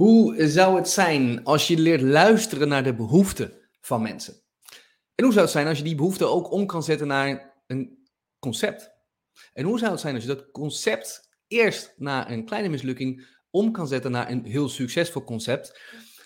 Hoe 0.00 0.48
zou 0.48 0.76
het 0.76 0.88
zijn 0.88 1.44
als 1.44 1.68
je 1.68 1.78
leert 1.78 2.00
luisteren 2.00 2.68
naar 2.68 2.84
de 2.84 2.94
behoeften 2.94 3.52
van 3.80 4.02
mensen? 4.02 4.34
En 5.14 5.24
hoe 5.24 5.32
zou 5.32 5.44
het 5.44 5.54
zijn 5.54 5.66
als 5.66 5.78
je 5.78 5.84
die 5.84 5.94
behoeften 5.94 6.30
ook 6.30 6.52
om 6.52 6.66
kan 6.66 6.82
zetten 6.82 7.06
naar 7.06 7.54
een 7.66 8.08
concept? 8.38 8.90
En 9.52 9.64
hoe 9.64 9.78
zou 9.78 9.90
het 9.90 10.00
zijn 10.00 10.14
als 10.14 10.22
je 10.22 10.34
dat 10.34 10.50
concept 10.50 11.28
eerst 11.48 11.94
na 11.96 12.30
een 12.30 12.44
kleine 12.44 12.68
mislukking 12.68 13.26
om 13.50 13.72
kan 13.72 13.88
zetten 13.88 14.10
naar 14.10 14.30
een 14.30 14.44
heel 14.44 14.68
succesvol 14.68 15.24
concept? 15.24 15.80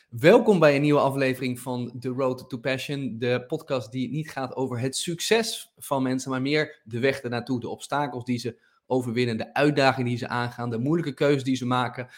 Welkom 0.08 0.58
bij 0.58 0.74
een 0.74 0.82
nieuwe 0.82 1.00
aflevering 1.00 1.60
van 1.60 1.96
The 2.00 2.08
Road 2.08 2.48
to 2.48 2.58
Passion, 2.58 3.18
de 3.18 3.44
podcast 3.46 3.92
die 3.92 4.10
niet 4.10 4.30
gaat 4.30 4.56
over 4.56 4.78
het 4.78 4.96
succes 4.96 5.72
van 5.76 6.02
mensen, 6.02 6.30
maar 6.30 6.42
meer 6.42 6.80
de 6.84 6.98
weg 6.98 7.20
ernaartoe, 7.20 7.60
de 7.60 7.68
obstakels 7.68 8.24
die 8.24 8.38
ze 8.38 8.60
overwinnen, 8.86 9.36
de 9.36 9.54
uitdagingen 9.54 10.08
die 10.08 10.18
ze 10.18 10.28
aangaan, 10.28 10.70
de 10.70 10.78
moeilijke 10.78 11.14
keuzes 11.14 11.44
die 11.44 11.56
ze 11.56 11.66
maken. 11.66 12.08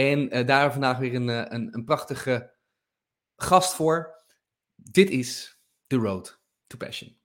En 0.00 0.36
uh, 0.36 0.46
daar 0.46 0.72
vandaag 0.72 0.98
weer 0.98 1.14
een, 1.14 1.28
eh, 1.28 1.44
een, 1.48 1.74
een 1.74 1.84
prachtige 1.84 2.54
gast 3.36 3.74
voor. 3.74 4.24
Dit 4.74 5.10
is 5.10 5.60
The 5.86 5.96
Road 5.96 6.40
to 6.66 6.76
Passion. 6.76 7.18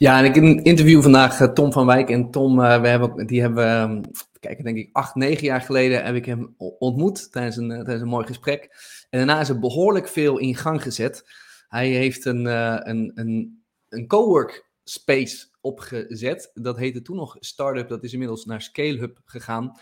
Ja, 0.00 0.18
en 0.18 0.24
ik 0.24 0.64
interview 0.64 1.02
vandaag 1.02 1.40
uh, 1.40 1.48
Tom 1.48 1.72
van 1.72 1.86
Wijk. 1.86 2.10
En 2.10 2.30
Tom, 2.30 2.58
uh, 2.60 2.80
we 2.80 2.88
hebben, 2.88 3.26
die 3.26 3.40
hebben 3.40 3.80
um, 3.80 4.00
kijk, 4.38 4.62
denk 4.62 4.76
ik, 4.76 4.88
acht, 4.92 5.14
negen 5.14 5.44
jaar 5.44 5.60
geleden 5.60 6.04
heb 6.04 6.14
ik 6.14 6.24
hem 6.24 6.54
ontmoet 6.56 7.32
tijdens 7.32 7.56
een, 7.56 7.70
uh, 7.70 7.76
tijdens 7.76 8.00
een 8.00 8.08
mooi 8.08 8.26
gesprek. 8.26 8.62
En 9.10 9.18
daarna 9.18 9.40
is 9.40 9.48
er 9.48 9.58
behoorlijk 9.58 10.08
veel 10.08 10.38
in 10.38 10.56
gang 10.56 10.82
gezet. 10.82 11.24
Hij 11.68 11.88
heeft 11.88 12.24
een, 12.24 12.44
een, 12.88 13.12
een, 13.14 13.62
een 13.88 14.06
cowork 14.06 14.70
space 14.84 15.46
opgezet. 15.60 16.50
Dat 16.54 16.78
heette 16.78 17.02
toen 17.02 17.16
nog 17.16 17.36
Startup. 17.40 17.88
Dat 17.88 18.04
is 18.04 18.12
inmiddels 18.12 18.44
naar 18.44 18.62
ScaleHub 18.62 19.20
gegaan. 19.24 19.78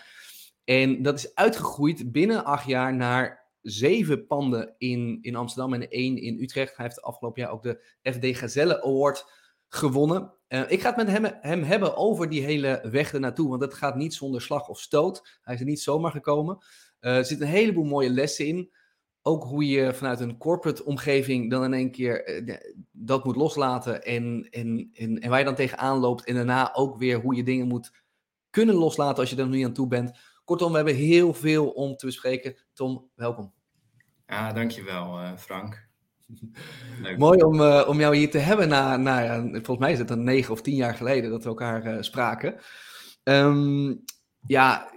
En 0.65 1.03
dat 1.03 1.19
is 1.19 1.35
uitgegroeid 1.35 2.13
binnen 2.13 2.45
acht 2.45 2.67
jaar 2.67 2.95
naar 2.95 3.47
zeven 3.63 4.27
panden 4.27 4.75
in, 4.79 5.19
in 5.21 5.37
Amsterdam 5.37 5.75
en 5.75 5.89
één 5.89 6.17
in 6.17 6.43
Utrecht. 6.43 6.77
Hij 6.77 6.87
heeft 6.87 7.03
afgelopen 7.03 7.43
jaar 7.43 7.51
ook 7.51 7.63
de 7.63 7.85
FD 8.03 8.39
Gazelle 8.39 8.83
Award 8.83 9.37
gewonnen. 9.69 10.33
Uh, 10.49 10.71
ik 10.71 10.81
ga 10.81 10.89
het 10.89 10.97
met 10.97 11.09
hem, 11.09 11.25
hem, 11.41 11.63
hebben 11.63 11.97
over 11.97 12.29
die 12.29 12.43
hele 12.43 12.89
weg 12.91 13.13
ernaartoe, 13.13 13.49
want 13.49 13.61
dat 13.61 13.75
gaat 13.75 13.97
niet 13.97 14.15
zonder 14.15 14.43
slag 14.43 14.69
of 14.69 14.81
stoot. 14.81 15.39
Hij 15.43 15.55
is 15.55 15.61
er 15.61 15.67
niet 15.67 15.81
zomaar 15.81 16.11
gekomen. 16.11 16.59
Uh, 17.01 17.17
er 17.17 17.25
zitten 17.25 17.47
een 17.47 17.53
heleboel 17.53 17.85
mooie 17.85 18.11
lessen 18.11 18.47
in. 18.47 18.73
Ook 19.23 19.45
hoe 19.45 19.67
je 19.67 19.95
vanuit 19.95 20.21
een 20.21 20.39
corporate 20.39 20.85
omgeving 20.85 21.51
dan 21.51 21.65
in 21.65 21.73
één 21.73 21.91
keer 21.91 22.43
uh, 22.47 22.57
dat 22.93 23.25
moet 23.25 23.37
loslaten 23.37 24.03
en, 24.03 24.47
en, 24.51 24.91
en, 24.93 25.19
en 25.19 25.31
waar 25.31 25.39
je 25.39 25.45
dan 25.45 25.55
tegenaan 25.55 25.99
loopt. 25.99 26.25
En 26.25 26.35
daarna 26.35 26.75
ook 26.75 26.99
weer 26.99 27.21
hoe 27.21 27.35
je 27.35 27.43
dingen 27.43 27.67
moet 27.67 27.91
kunnen 28.51 28.75
loslaten 28.75 29.19
als 29.19 29.31
je 29.31 29.37
er 29.37 29.49
niet 29.49 29.65
aan 29.65 29.73
toe 29.73 29.89
bent. 29.89 30.19
Kortom, 30.45 30.71
we 30.71 30.77
hebben 30.77 30.95
heel 30.95 31.35
veel 31.35 31.71
om 31.71 31.97
te 31.97 32.07
bespreken. 32.07 32.57
Tom, 32.73 33.11
welkom. 33.15 33.53
Ja, 34.27 34.53
dankjewel 34.53 35.37
Frank. 35.37 35.88
Mooi 37.17 37.43
om, 37.43 37.61
uh, 37.61 37.85
om 37.89 37.99
jou 37.99 38.17
hier 38.17 38.31
te 38.31 38.39
hebben 38.39 38.69
na, 38.69 38.97
na, 38.97 39.41
volgens 39.51 39.79
mij 39.79 39.93
is 39.93 39.99
het 39.99 40.09
dan 40.09 40.25
negen 40.25 40.53
of 40.53 40.63
tien 40.63 40.75
jaar 40.75 40.95
geleden 40.95 41.31
dat 41.31 41.43
we 41.43 41.49
elkaar 41.49 41.87
uh, 41.87 42.03
spraken. 42.03 42.55
Um, 43.23 44.05
ja, 44.47 44.93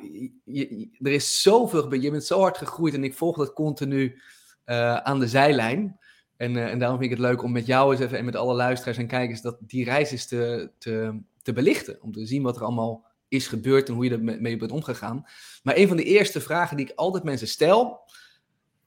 je, 0.45 0.89
er 0.99 1.11
is 1.11 1.41
zoveel, 1.41 1.93
je 1.93 2.11
bent 2.11 2.23
zo 2.23 2.39
hard 2.39 2.57
gegroeid 2.57 2.93
en 2.93 3.03
ik 3.03 3.13
volg 3.13 3.37
dat 3.37 3.53
continu 3.53 4.21
uh, 4.65 4.95
aan 4.95 5.19
de 5.19 5.27
zijlijn. 5.27 5.99
En, 6.37 6.57
en 6.69 6.79
daarom 6.79 6.99
vind 6.99 7.11
ik 7.11 7.17
het 7.17 7.27
leuk 7.27 7.43
om 7.43 7.51
met 7.51 7.65
jou 7.65 7.91
eens 7.91 8.01
even 8.01 8.17
en 8.17 8.25
met 8.25 8.35
alle 8.35 8.53
luisteraars 8.53 8.97
en 8.97 9.07
kijkers 9.07 9.41
dat 9.41 9.57
die 9.59 9.83
reis 9.83 10.11
is 10.11 10.27
te, 10.27 10.71
te, 10.77 11.21
te 11.41 11.53
belichten. 11.53 12.01
Om 12.01 12.11
te 12.11 12.25
zien 12.25 12.43
wat 12.43 12.55
er 12.55 12.63
allemaal 12.63 13.05
is 13.27 13.47
gebeurd 13.47 13.87
en 13.87 13.93
hoe 13.93 14.05
je 14.05 14.11
ermee 14.11 14.57
bent 14.57 14.71
omgegaan. 14.71 15.25
Maar 15.63 15.77
een 15.77 15.87
van 15.87 15.97
de 15.97 16.03
eerste 16.03 16.41
vragen 16.41 16.77
die 16.77 16.85
ik 16.85 16.95
altijd 16.95 17.23
mensen 17.23 17.47
stel, 17.47 17.99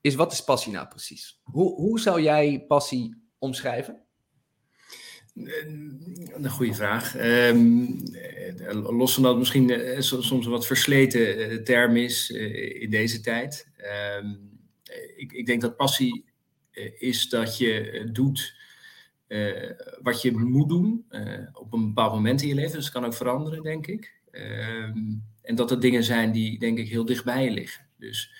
is 0.04 0.14
wat 0.14 0.32
is 0.32 0.44
passie 0.44 0.72
nou 0.72 0.88
precies? 0.88 1.40
Hoe, 1.42 1.74
hoe 1.74 2.00
zou 2.00 2.22
jij 2.22 2.64
passie 2.66 3.14
omschrijven? 3.38 4.02
Een 5.34 6.48
goede 6.50 6.74
vraag. 6.74 7.16
Um, 7.16 8.02
los 8.72 9.14
van 9.14 9.22
dat 9.22 9.38
misschien 9.38 9.70
uh, 9.70 10.00
soms 10.00 10.30
een 10.30 10.50
wat 10.50 10.66
versleten 10.66 11.64
term 11.64 11.96
is 11.96 12.30
in 12.80 12.90
deze 12.90 13.20
tijd. 13.20 13.68
Um, 14.18 14.60
ik, 15.16 15.32
ik, 15.32 15.46
denk 15.46 15.60
dat 15.60 15.76
passie 15.76 16.24
is 16.98 17.28
dat 17.28 17.58
je 17.58 18.08
doet 18.12 18.54
wat 20.02 20.22
je 20.22 20.32
moet 20.32 20.68
doen 20.68 21.04
op 21.52 21.72
een 21.72 21.86
bepaald 21.86 22.12
moment 22.12 22.42
in 22.42 22.48
je 22.48 22.54
leven. 22.54 22.74
Dus 22.74 22.84
het 22.84 22.94
kan 22.94 23.04
ook 23.04 23.14
veranderen, 23.14 23.62
denk 23.62 23.86
ik. 23.86 24.14
Um, 24.32 25.22
en 25.42 25.54
dat 25.54 25.70
er 25.70 25.80
dingen 25.80 26.04
zijn 26.04 26.32
die, 26.32 26.58
denk 26.58 26.78
ik, 26.78 26.88
heel 26.88 27.04
dichtbij 27.04 27.44
je 27.44 27.50
liggen. 27.50 27.86
Dus 27.98 28.34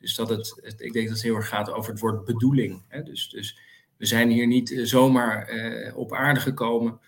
dus 0.00 0.14
dat 0.14 0.28
het, 0.28 0.74
ik 0.78 0.92
denk 0.92 1.06
dat 1.06 1.16
het 1.16 1.22
heel 1.22 1.34
erg 1.34 1.48
gaat 1.48 1.70
over 1.70 1.90
het 1.90 2.00
woord 2.00 2.24
bedoeling. 2.24 2.82
Hè? 2.88 3.02
Dus, 3.02 3.28
dus 3.28 3.58
we 3.96 4.06
zijn 4.06 4.30
hier 4.30 4.46
niet 4.46 4.72
eh, 4.72 4.84
zomaar 4.84 5.54
uh, 5.54 5.96
op 5.96 6.12
aarde 6.12 6.40
gekomen. 6.40 7.00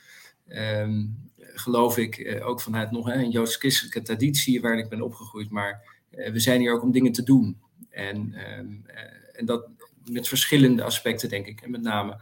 Um, 0.48 1.30
geloof 1.38 1.98
ik, 1.98 2.18
uh, 2.18 2.46
ook 2.46 2.60
vanuit 2.60 2.90
nog 2.90 3.06
hè, 3.06 3.14
een 3.14 3.30
joods-christelijke 3.30 4.02
traditie 4.02 4.60
waarin 4.60 4.84
ik 4.84 4.88
ben 4.88 5.02
opgegroeid. 5.02 5.50
Maar 5.50 5.98
we 6.10 6.40
zijn 6.40 6.60
hier 6.60 6.72
ook 6.72 6.82
om 6.82 6.92
dingen 6.92 7.12
te 7.12 7.22
doen. 7.22 7.60
En, 7.90 8.16
um, 8.58 8.84
en 9.32 9.44
dat 9.44 9.68
met 10.04 10.28
verschillende 10.28 10.82
aspecten, 10.82 11.28
denk 11.28 11.46
ik. 11.46 11.60
En 11.60 11.70
met 11.70 11.82
name 11.82 12.20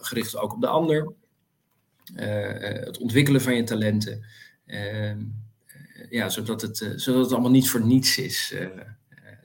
gericht 0.00 0.36
ook 0.36 0.52
op 0.52 0.60
de 0.60 0.66
ander. 0.66 1.12
het 2.14 2.98
ontwikkelen 2.98 3.40
van 3.40 3.54
je 3.54 3.62
talenten. 3.62 4.24
Ehm, 4.66 5.24
ja, 6.10 6.28
zodat 6.28 6.60
het, 6.60 6.76
zodat 6.96 7.24
het 7.24 7.32
allemaal 7.32 7.50
niet 7.50 7.70
voor 7.70 7.86
niets 7.86 8.18
is 8.18 8.54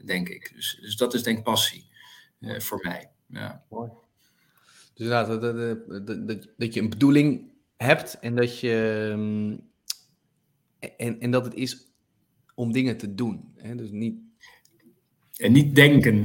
denk 0.05 0.29
ik. 0.29 0.51
Dus, 0.55 0.77
dus 0.81 0.95
dat 0.95 1.13
is 1.13 1.23
denk 1.23 1.37
ik 1.37 1.43
passie 1.43 1.85
uh, 2.39 2.59
voor 2.59 2.79
mij. 2.83 3.09
Ja. 3.27 3.65
Mooi. 3.69 3.89
Dus 4.93 5.05
inderdaad, 5.05 5.41
dat, 5.41 5.41
dat, 6.05 6.27
dat, 6.27 6.47
dat, 6.57 6.73
je 6.73 6.81
een 6.81 6.89
bedoeling 6.89 7.51
hebt 7.77 8.19
en 8.19 8.35
dat 8.35 8.59
je. 8.59 9.07
Um, 9.11 9.71
en, 10.97 11.19
en 11.19 11.31
dat 11.31 11.45
het 11.45 11.53
is 11.53 11.87
om 12.55 12.71
dingen 12.71 12.97
te 12.97 13.15
doen. 13.15 13.53
Hè? 13.55 13.75
Dus 13.75 13.89
niet. 13.89 14.15
En 15.37 15.51
niet 15.51 15.75
denken. 15.75 16.15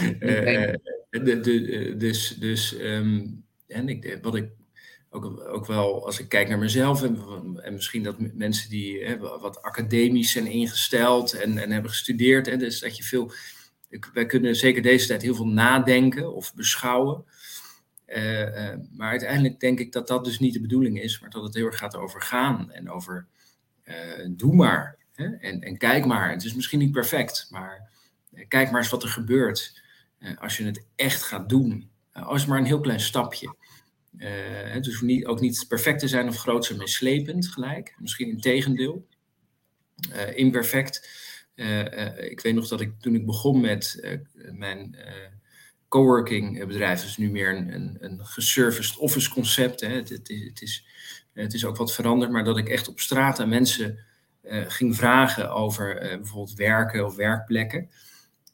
niet 0.00 0.20
denken. 0.20 0.80
de, 1.10 1.40
de, 1.40 1.94
dus 1.98 2.36
dus 2.38 2.80
um, 2.80 3.44
en 3.66 3.88
ik, 3.88 4.18
wat 4.22 4.34
ik 4.34 4.50
ook, 5.10 5.48
ook 5.48 5.66
wel 5.66 6.06
als 6.06 6.20
ik 6.20 6.28
kijk 6.28 6.48
naar 6.48 6.58
mezelf 6.58 7.02
en, 7.02 7.18
en 7.62 7.72
misschien 7.72 8.02
dat 8.02 8.16
mensen 8.34 8.70
die 8.70 9.04
hè, 9.04 9.18
wat 9.18 9.62
academisch 9.62 10.32
zijn 10.32 10.46
ingesteld 10.46 11.32
en, 11.32 11.58
en 11.58 11.70
hebben 11.70 11.90
gestudeerd, 11.90 12.46
hè, 12.46 12.56
dus 12.56 12.80
dat 12.80 12.96
je 12.96 13.02
veel, 13.02 13.32
wij 14.12 14.26
kunnen 14.26 14.56
zeker 14.56 14.82
deze 14.82 15.06
tijd 15.06 15.22
heel 15.22 15.34
veel 15.34 15.48
nadenken 15.48 16.34
of 16.34 16.54
beschouwen. 16.54 17.24
Uh, 18.06 18.40
uh, 18.40 18.74
maar 18.96 19.10
uiteindelijk 19.10 19.60
denk 19.60 19.78
ik 19.78 19.92
dat 19.92 20.08
dat 20.08 20.24
dus 20.24 20.38
niet 20.38 20.52
de 20.52 20.60
bedoeling 20.60 21.00
is, 21.00 21.20
maar 21.20 21.30
dat 21.30 21.42
het 21.42 21.54
heel 21.54 21.66
erg 21.66 21.78
gaat 21.78 21.96
over 21.96 22.22
gaan 22.22 22.72
en 22.72 22.90
over 22.90 23.26
uh, 23.84 23.94
doe 24.30 24.54
maar 24.54 24.96
hè, 25.12 25.24
en, 25.24 25.60
en 25.60 25.78
kijk 25.78 26.06
maar. 26.06 26.30
Het 26.30 26.44
is 26.44 26.54
misschien 26.54 26.78
niet 26.78 26.92
perfect, 26.92 27.48
maar 27.50 27.90
kijk 28.48 28.70
maar 28.70 28.80
eens 28.80 28.90
wat 28.90 29.02
er 29.02 29.08
gebeurt 29.08 29.82
als 30.38 30.56
je 30.56 30.64
het 30.64 30.84
echt 30.96 31.22
gaat 31.22 31.48
doen. 31.48 31.90
als 32.12 32.46
maar 32.46 32.58
een 32.58 32.64
heel 32.64 32.80
klein 32.80 33.00
stapje. 33.00 33.54
Uh, 34.20 34.28
het 34.72 34.86
hoeft 34.86 35.02
niet, 35.02 35.26
ook 35.26 35.40
niet 35.40 35.64
perfect 35.68 35.98
te 36.00 36.08
zijn 36.08 36.28
of 36.28 36.36
groot 36.36 36.68
en 36.68 36.76
meeslepend 36.76 37.48
gelijk. 37.48 37.94
Misschien 37.98 38.28
in 38.28 38.40
tegendeel. 38.40 39.06
Uh, 40.12 40.36
imperfect. 40.36 41.08
Uh, 41.54 42.30
ik 42.30 42.40
weet 42.40 42.54
nog 42.54 42.68
dat 42.68 42.80
ik 42.80 42.92
toen 43.00 43.14
ik 43.14 43.26
begon 43.26 43.60
met 43.60 44.14
mijn 44.52 44.96
coworking 45.88 46.66
bedrijf, 46.66 47.04
is 47.04 47.16
nu 47.16 47.30
meer 47.30 47.56
een, 47.56 47.74
een, 47.74 47.96
een 48.00 48.26
geserviced 48.26 48.96
office 48.96 49.30
concept. 49.30 49.80
Hè. 49.80 49.88
Het, 49.88 50.08
het, 50.08 50.62
is, 50.62 50.86
het 51.32 51.54
is 51.54 51.64
ook 51.64 51.76
wat 51.76 51.94
veranderd, 51.94 52.30
maar 52.30 52.44
dat 52.44 52.58
ik 52.58 52.68
echt 52.68 52.88
op 52.88 53.00
straat 53.00 53.40
aan 53.40 53.48
mensen 53.48 53.98
ging 54.44 54.96
vragen 54.96 55.50
over 55.50 55.94
bijvoorbeeld 55.94 56.54
werken 56.54 57.06
of 57.06 57.16
werkplekken. 57.16 57.90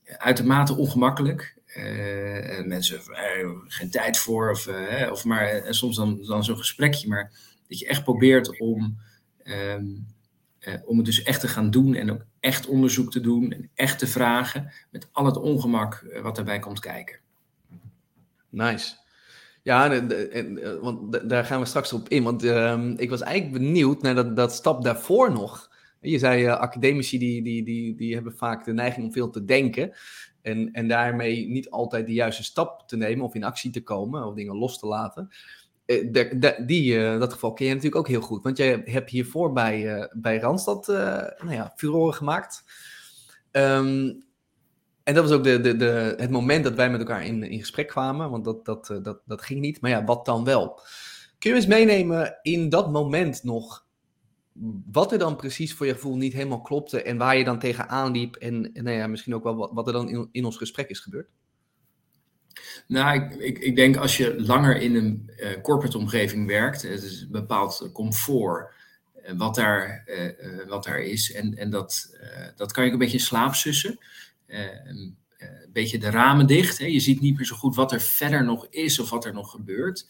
Uitermate 0.05 0.75
ongemakkelijk. 0.75 1.56
Uh, 1.77 2.65
mensen 2.65 3.01
uh, 3.11 3.51
geen 3.67 3.91
tijd 3.91 4.19
voor, 4.19 4.51
of, 4.51 4.67
uh, 4.67 5.09
of 5.11 5.25
maar 5.25 5.49
en 5.49 5.75
soms 5.75 5.97
dan, 5.97 6.25
dan 6.27 6.45
zo'n 6.45 6.57
gesprekje, 6.57 7.09
maar 7.09 7.33
dat 7.69 7.79
je 7.79 7.87
echt 7.87 8.05
probeert 8.05 8.61
om, 8.61 8.99
um, 9.45 10.07
om 10.85 10.97
het 10.97 11.07
dus 11.07 11.23
echt 11.23 11.41
te 11.41 11.49
gaan 11.49 11.71
doen 11.71 11.95
en 11.95 12.11
ook 12.11 12.25
echt 12.41 12.67
onderzoek 12.67 13.11
te 13.11 13.21
doen 13.21 13.53
en 13.53 13.71
echt 13.75 13.99
te 13.99 14.07
vragen 14.07 14.73
met 14.91 15.09
al 15.13 15.25
het 15.25 15.37
ongemak 15.37 16.05
wat 16.23 16.37
daarbij 16.37 16.59
komt 16.59 16.81
kijken. 16.81 17.19
Nice. 18.49 18.97
Ja, 19.63 20.07
want 20.81 21.29
daar 21.29 21.45
gaan 21.45 21.61
we 21.61 21.67
straks 21.67 21.93
op 21.93 22.09
in, 22.09 22.23
want 22.23 22.45
ehm, 22.45 22.95
ik 22.97 23.11
was 23.11 23.21
eigenlijk 23.21 23.63
benieuwd 23.63 24.03
naar 24.03 24.15
dat, 24.15 24.37
dat 24.37 24.53
stap 24.53 24.85
daarvoor 24.85 25.33
nog. 25.33 25.71
Je 26.01 26.19
zei 26.19 26.47
academici 26.47 27.19
die, 27.19 27.43
die, 27.43 27.65
die, 27.65 27.97
die 27.97 28.15
hebben 28.15 28.37
vaak 28.37 28.65
de 28.65 28.73
neiging 28.73 29.07
om 29.07 29.13
veel 29.13 29.31
te 29.31 29.45
denken. 29.45 29.93
En, 30.47 30.73
en 30.73 30.89
daarmee 30.89 31.49
niet 31.49 31.71
altijd 31.71 32.07
de 32.07 32.13
juiste 32.13 32.45
stap 32.45 32.89
te 32.89 32.97
nemen 32.97 33.25
of 33.25 33.35
in 33.35 33.45
actie 33.45 33.71
te 33.71 33.83
komen 33.83 34.27
of 34.27 34.35
dingen 34.35 34.57
los 34.57 34.79
te 34.79 34.87
laten. 34.87 35.29
De, 35.87 36.37
de, 36.39 36.63
die, 36.67 37.19
dat 37.19 37.33
geval 37.33 37.53
ken 37.53 37.67
je 37.67 37.75
natuurlijk 37.75 38.01
ook 38.01 38.09
heel 38.09 38.21
goed. 38.21 38.43
Want 38.43 38.57
jij 38.57 38.83
hebt 38.85 39.11
hiervoor 39.11 39.53
bij, 39.53 40.09
bij 40.13 40.39
Randstad 40.39 40.87
nou 40.87 41.53
ja, 41.53 41.73
furoren 41.77 42.15
gemaakt. 42.15 42.65
Um, 43.53 44.25
en 45.07 45.15
dat 45.15 45.29
was 45.29 45.33
ook 45.33 45.45
de, 45.45 45.61
de, 45.61 45.77
de, 45.77 46.15
het 46.17 46.31
moment 46.31 46.65
dat 46.65 46.75
wij 46.75 46.91
met 46.91 47.01
elkaar 47.01 47.25
in, 47.25 47.43
in 47.43 47.59
gesprek 47.59 47.89
kwamen, 47.89 48.31
want 48.31 48.45
dat, 48.45 48.65
dat, 48.65 48.91
eh, 48.91 48.97
dat, 49.03 49.19
dat 49.25 49.43
ging 49.43 49.61
niet. 49.61 49.81
Maar 49.81 49.91
ja, 49.91 50.05
wat 50.05 50.25
dan 50.25 50.45
wel? 50.45 50.81
Kun 51.39 51.51
je 51.51 51.57
eens 51.57 51.67
meenemen 51.67 52.39
in 52.43 52.69
dat 52.69 52.93
moment 52.93 53.43
nog, 53.45 53.86
wat 54.91 55.13
er 55.13 55.19
dan 55.19 55.37
precies 55.37 55.75
voor 55.75 55.87
je 55.87 55.93
gevoel 55.93 56.17
niet 56.17 56.33
helemaal 56.33 56.63
klopte 56.63 57.03
en 57.03 57.17
waar 57.17 57.37
je 57.37 57.45
dan 57.45 57.59
tegenaan 57.59 58.13
liep 58.13 58.37
en, 58.37 58.71
nou 58.73 58.91
ja, 58.91 59.07
misschien 59.07 59.35
ook 59.35 59.43
wel 59.43 59.75
wat, 59.75 59.87
er 59.87 59.93
dan 59.93 60.29
in, 60.33 60.45
ons 60.45 60.57
gesprek 60.57 60.89
is 60.89 61.01
gebeurd? 61.01 61.29
Nou, 62.87 63.23
ik, 63.23 63.35
ik, 63.35 63.59
ik 63.59 63.77
denk 63.77 63.97
als 63.97 64.17
je 64.17 64.43
langer 64.43 64.77
in 64.77 64.95
een 64.95 65.31
uh, 65.37 65.61
corporate 65.63 65.99
omgeving 65.99 66.47
werkt, 66.47 66.83
het 66.83 67.03
is 67.03 67.21
een 67.21 67.31
bepaald 67.31 67.91
comfort 67.93 68.73
uh, 69.25 69.39
wat, 69.39 69.55
daar, 69.55 70.05
uh, 70.07 70.69
wat 70.69 70.85
daar 70.85 71.01
is. 71.01 71.33
En, 71.33 71.57
en 71.57 71.71
dat, 71.71 72.19
dat 72.57 72.73
kan 72.73 72.83
je 72.83 72.89
ook 72.89 72.95
een 72.95 73.03
beetje 73.03 73.19
in 73.19 73.25
slaap 73.25 73.55
sussen. 73.55 73.99
Eh, 74.47 75.51
een 75.57 75.73
beetje 75.73 75.99
de 75.99 76.11
ramen 76.11 76.47
dicht. 76.47 76.79
Hè. 76.79 76.87
Je 76.87 77.01
ziet 77.01 77.21
niet 77.21 77.37
meer 77.37 77.47
zo 77.47 77.57
goed 77.57 77.75
wat 77.75 77.93
er 77.93 78.01
verder 78.01 78.45
nog 78.45 78.67
is 78.71 78.99
of 78.99 79.11
wat 79.11 79.25
er 79.25 79.33
nog 79.33 79.51
gebeurt. 79.51 80.07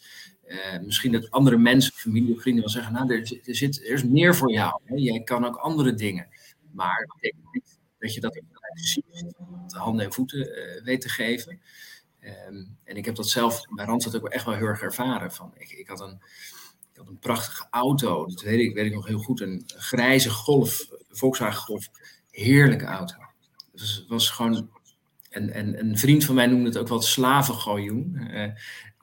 Uh, 0.47 0.79
misschien 0.85 1.11
dat 1.11 1.31
andere 1.31 1.57
mensen, 1.57 1.93
familie 1.93 2.35
of 2.35 2.41
vrienden 2.41 2.63
wel 2.63 2.73
zeggen, 2.73 2.93
nou, 2.93 3.13
er, 3.13 3.55
zit, 3.55 3.77
er 3.77 3.93
is 3.93 4.03
meer 4.03 4.35
voor 4.35 4.51
jou. 4.51 4.81
Hè. 4.83 4.95
Jij 4.95 5.23
kan 5.23 5.45
ook 5.45 5.55
andere 5.55 5.93
dingen. 5.93 6.27
Maar 6.71 7.05
dat 7.05 7.15
betekent 7.15 7.53
niet 7.53 7.79
dat 7.99 8.13
je 8.13 8.21
dat 8.21 8.41
precies 8.73 9.23
de 9.67 9.77
handen 9.77 10.05
en 10.05 10.13
voeten 10.13 10.39
uh, 10.39 10.83
weet 10.83 11.01
te 11.01 11.09
geven. 11.09 11.59
Um, 12.21 12.77
en 12.83 12.95
ik 12.95 13.05
heb 13.05 13.15
dat 13.15 13.29
zelf 13.29 13.61
bij 13.75 13.85
Randstad 13.85 14.15
ook 14.15 14.29
echt 14.29 14.45
wel 14.45 14.55
heel 14.55 14.65
erg 14.65 14.81
ervaren. 14.81 15.31
Van, 15.31 15.53
ik, 15.57 15.71
ik, 15.71 15.87
had 15.87 15.99
een, 15.99 16.21
had 16.95 17.07
een 17.07 17.19
prachtige 17.19 17.67
auto, 17.69 18.25
dat 18.25 18.41
weet 18.41 18.59
ik, 18.59 18.73
weet 18.73 18.85
ik 18.85 18.93
nog 18.93 19.07
heel 19.07 19.19
goed. 19.19 19.41
Een 19.41 19.63
grijze 19.67 20.29
Golf, 20.29 20.87
Volkswagen 21.09 21.61
Golf. 21.61 21.89
Heerlijke 22.31 22.85
auto. 22.85 23.15
Het 23.71 24.05
was 24.07 24.29
gewoon. 24.29 24.69
En, 25.29 25.49
en 25.49 25.79
een 25.79 25.97
vriend 25.97 26.25
van 26.25 26.35
mij 26.35 26.45
noemde 26.45 26.67
het 26.67 26.77
ook 26.77 26.87
wel 26.87 26.97
het 26.97 27.07
slavengaljoen. 27.07 28.17
Uh, 28.21 28.51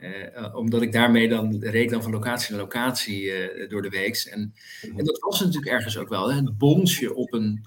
uh, 0.05 0.55
omdat 0.55 0.83
ik 0.83 0.93
daarmee 0.93 1.29
dan 1.29 1.57
reed 1.61 1.91
dan 1.91 2.03
van 2.03 2.13
locatie 2.13 2.51
naar 2.51 2.61
locatie 2.61 3.23
uh, 3.23 3.69
door 3.69 3.83
de 3.83 3.89
week. 3.89 4.17
En, 4.17 4.55
en 4.97 5.05
dat 5.05 5.19
was 5.19 5.41
natuurlijk 5.41 5.73
ergens 5.73 5.99
ook 5.99 6.09
wel. 6.09 6.31
Hè? 6.31 6.37
Het 6.37 6.59
bonsje 6.59 7.15
op 7.15 7.33
een. 7.33 7.67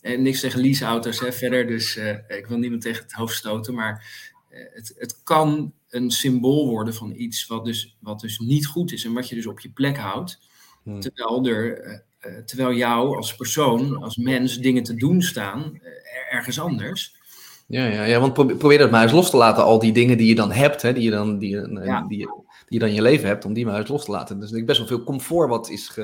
en 0.00 0.22
niks 0.22 0.40
tegen 0.40 0.60
leaseauto's 0.60 1.20
hè, 1.20 1.32
verder, 1.32 1.66
dus 1.66 1.96
ik 2.28 2.46
wil 2.48 2.58
niemand 2.58 2.82
tegen 2.82 3.02
het 3.02 3.12
hoofd 3.12 3.36
stoten. 3.36 3.74
Maar 3.74 4.06
het, 4.48 4.94
het 4.96 5.22
kan 5.22 5.72
een 5.88 6.10
symbool 6.10 6.68
worden 6.68 6.94
van 6.94 7.12
iets 7.16 7.46
wat 7.46 7.64
dus, 7.64 7.96
wat 8.00 8.20
dus 8.20 8.38
niet 8.38 8.66
goed 8.66 8.92
is 8.92 9.04
en 9.04 9.12
wat 9.12 9.28
je 9.28 9.34
dus 9.34 9.46
op 9.46 9.60
je 9.60 9.70
plek 9.70 9.96
houdt. 9.96 10.40
Hmm. 10.82 11.00
Terwijl 11.00 11.46
er 11.46 12.06
eh, 12.18 12.36
terwijl 12.44 12.72
jou 12.72 13.16
als 13.16 13.36
persoon, 13.36 14.02
als 14.02 14.16
mens, 14.16 14.58
dingen 14.58 14.82
te 14.82 14.94
doen 14.94 15.22
staan 15.22 15.80
eh, 15.82 16.34
ergens 16.34 16.60
anders. 16.60 17.16
Ja, 17.68 17.86
ja, 17.86 18.04
ja, 18.04 18.20
want 18.20 18.58
probeer 18.58 18.78
dat 18.78 18.90
maar 18.90 19.02
eens 19.02 19.12
los 19.12 19.30
te 19.30 19.36
laten, 19.36 19.64
al 19.64 19.78
die 19.78 19.92
dingen 19.92 20.18
die 20.18 20.28
je 20.28 20.34
dan 20.34 20.52
hebt, 20.52 20.82
hè, 20.82 20.92
die, 20.92 21.02
je 21.02 21.10
dan, 21.10 21.38
die, 21.38 21.60
eh, 21.60 22.06
die, 22.08 22.18
die, 22.18 22.28
je 22.68 22.78
dan 22.78 22.88
in 22.88 22.94
je 22.94 23.02
leven 23.02 23.28
hebt, 23.28 23.44
om 23.44 23.52
die 23.52 23.66
maar 23.66 23.78
eens 23.78 23.88
los 23.88 24.04
te 24.04 24.10
laten. 24.10 24.40
Dus 24.40 24.52
ik 24.52 24.66
best 24.66 24.78
wel 24.78 24.86
veel 24.86 25.04
comfort 25.04 25.48
wat 25.48 25.70
is 25.70 25.98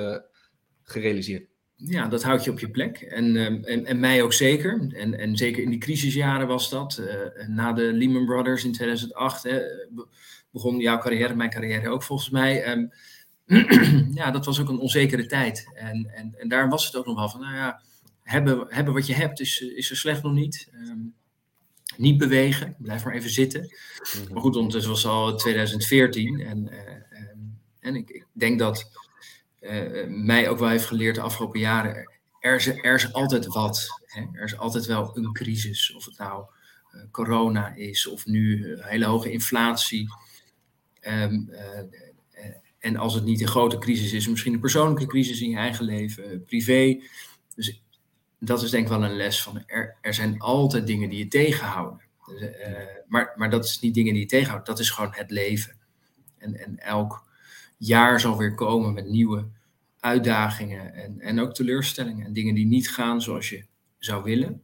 gerealiseerd. 0.83 1.49
Ja, 1.77 2.09
dat 2.09 2.23
houdt 2.23 2.45
je 2.45 2.51
op 2.51 2.59
je 2.59 2.71
plek. 2.71 3.01
En, 3.01 3.37
en, 3.65 3.85
en 3.87 4.01
mij 4.01 4.23
ook 4.23 4.33
zeker. 4.33 4.93
En, 4.97 5.19
en 5.19 5.37
zeker 5.37 5.63
in 5.63 5.71
die 5.71 5.79
crisisjaren 5.79 6.47
was 6.47 6.71
dat. 6.71 7.03
na 7.49 7.73
de 7.73 7.93
Lehman 7.93 8.25
Brothers 8.25 8.65
in 8.65 8.73
2008 8.73 9.43
hè, 9.43 9.61
begon 10.51 10.79
jouw 10.79 10.99
carrière, 10.99 11.35
mijn 11.35 11.51
carrière 11.51 11.89
ook 11.89 12.03
volgens 12.03 12.31
mij. 12.31 12.71
Um, 12.71 12.91
ja, 14.21 14.31
dat 14.31 14.45
was 14.45 14.61
ook 14.61 14.69
een 14.69 14.79
onzekere 14.79 15.27
tijd. 15.27 15.71
En, 15.75 16.11
en, 16.15 16.35
en 16.39 16.49
daar 16.49 16.69
was 16.69 16.87
het 16.87 16.97
ook 16.97 17.07
nog 17.07 17.17
wel 17.17 17.29
van, 17.29 17.41
nou 17.41 17.55
ja, 17.55 17.83
hebben, 18.23 18.67
hebben 18.69 18.95
wat 18.95 19.07
je 19.07 19.15
hebt 19.15 19.41
is, 19.41 19.61
is 19.61 19.91
er 19.91 19.97
slecht 19.97 20.23
nog 20.23 20.33
niet. 20.33 20.69
Ehm, 20.73 20.99
niet 21.97 22.19
bewegen, 22.19 22.77
blijf 22.79 23.05
maar 23.05 23.15
even 23.15 23.31
zitten. 23.31 23.61
Mhm. 23.61 24.33
Maar 24.33 24.43
goed, 24.43 24.57
ondertussen 24.57 24.91
was 24.91 25.03
het 25.03 25.13
al 25.13 25.37
2014. 25.37 26.41
En, 26.41 26.69
uh, 26.73 26.79
en 27.81 27.97
ik, 27.97 28.11
ik, 28.11 28.27
denk 28.33 28.59
dat 28.59 28.91
uh, 29.61 30.07
mij 30.09 30.49
ook 30.49 30.59
wel 30.59 30.69
heeft 30.69 30.87
geleerd 30.87 31.15
de 31.15 31.21
afgelopen 31.21 31.61
jaren, 31.61 32.11
er 32.41 32.55
is, 32.55 32.67
er 32.67 32.95
is 32.95 33.13
altijd 33.13 33.47
wat. 33.47 34.03
Hè? 34.05 34.23
Er 34.33 34.45
is 34.45 34.57
altijd 34.57 34.87
wel 34.87 35.17
een 35.17 35.33
crisis. 35.33 35.93
Of 35.93 36.05
het 36.05 36.19
nou 36.19 36.45
uh, 36.95 37.03
corona 37.11 37.75
is, 37.75 38.07
of 38.07 38.27
nu 38.27 38.77
hele 38.81 39.05
hoge 39.05 39.31
inflatie. 39.31 40.09
Um, 41.01 41.51
en 42.85 42.97
als 42.97 43.15
het 43.15 43.25
niet 43.25 43.41
een 43.41 43.49
grote 43.49 43.79
crisis 43.79 44.13
is, 44.13 44.29
misschien 44.29 44.53
een 44.53 44.61
persoonlijke 44.61 45.07
crisis 45.07 45.41
in 45.41 45.51
je 45.51 45.57
eigen 45.57 45.85
leven, 45.85 46.31
eh, 46.31 46.39
privé. 46.47 47.01
Dus 47.55 47.83
dat 48.45 48.63
is 48.63 48.71
denk 48.71 48.83
ik 48.83 48.89
wel 48.89 49.05
een 49.05 49.17
les 49.17 49.43
van 49.43 49.63
er, 49.67 49.97
er 50.01 50.15
zijn 50.15 50.41
altijd 50.41 50.87
dingen 50.87 51.09
die 51.09 51.19
je 51.19 51.29
tegenhouden. 51.29 52.01
Dus, 52.27 52.41
uh, 52.41 52.49
maar, 53.07 53.33
maar 53.37 53.51
dat 53.51 53.65
is 53.65 53.81
niet 53.81 53.95
dingen 53.95 54.13
die 54.13 54.23
je 54.23 54.29
tegenhouden, 54.29 54.67
dat 54.67 54.79
is 54.79 54.91
gewoon 54.91 55.13
het 55.15 55.31
leven. 55.31 55.77
En, 56.39 56.55
en 56.57 56.79
elk 56.79 57.25
jaar 57.79 58.21
zal 58.21 58.37
weer 58.37 58.55
komen 58.55 58.93
met 58.93 59.09
nieuwe 59.09 59.47
uitdagingen 60.01 60.95
en, 60.95 61.21
en 61.21 61.41
ook 61.41 61.55
teleurstellingen 61.55 62.27
en 62.27 62.33
dingen 62.33 62.55
die 62.55 62.67
niet 62.67 62.91
gaan 62.91 63.23
zoals 63.23 63.49
je 63.49 63.65
zou 63.99 64.23
willen. 64.23 64.63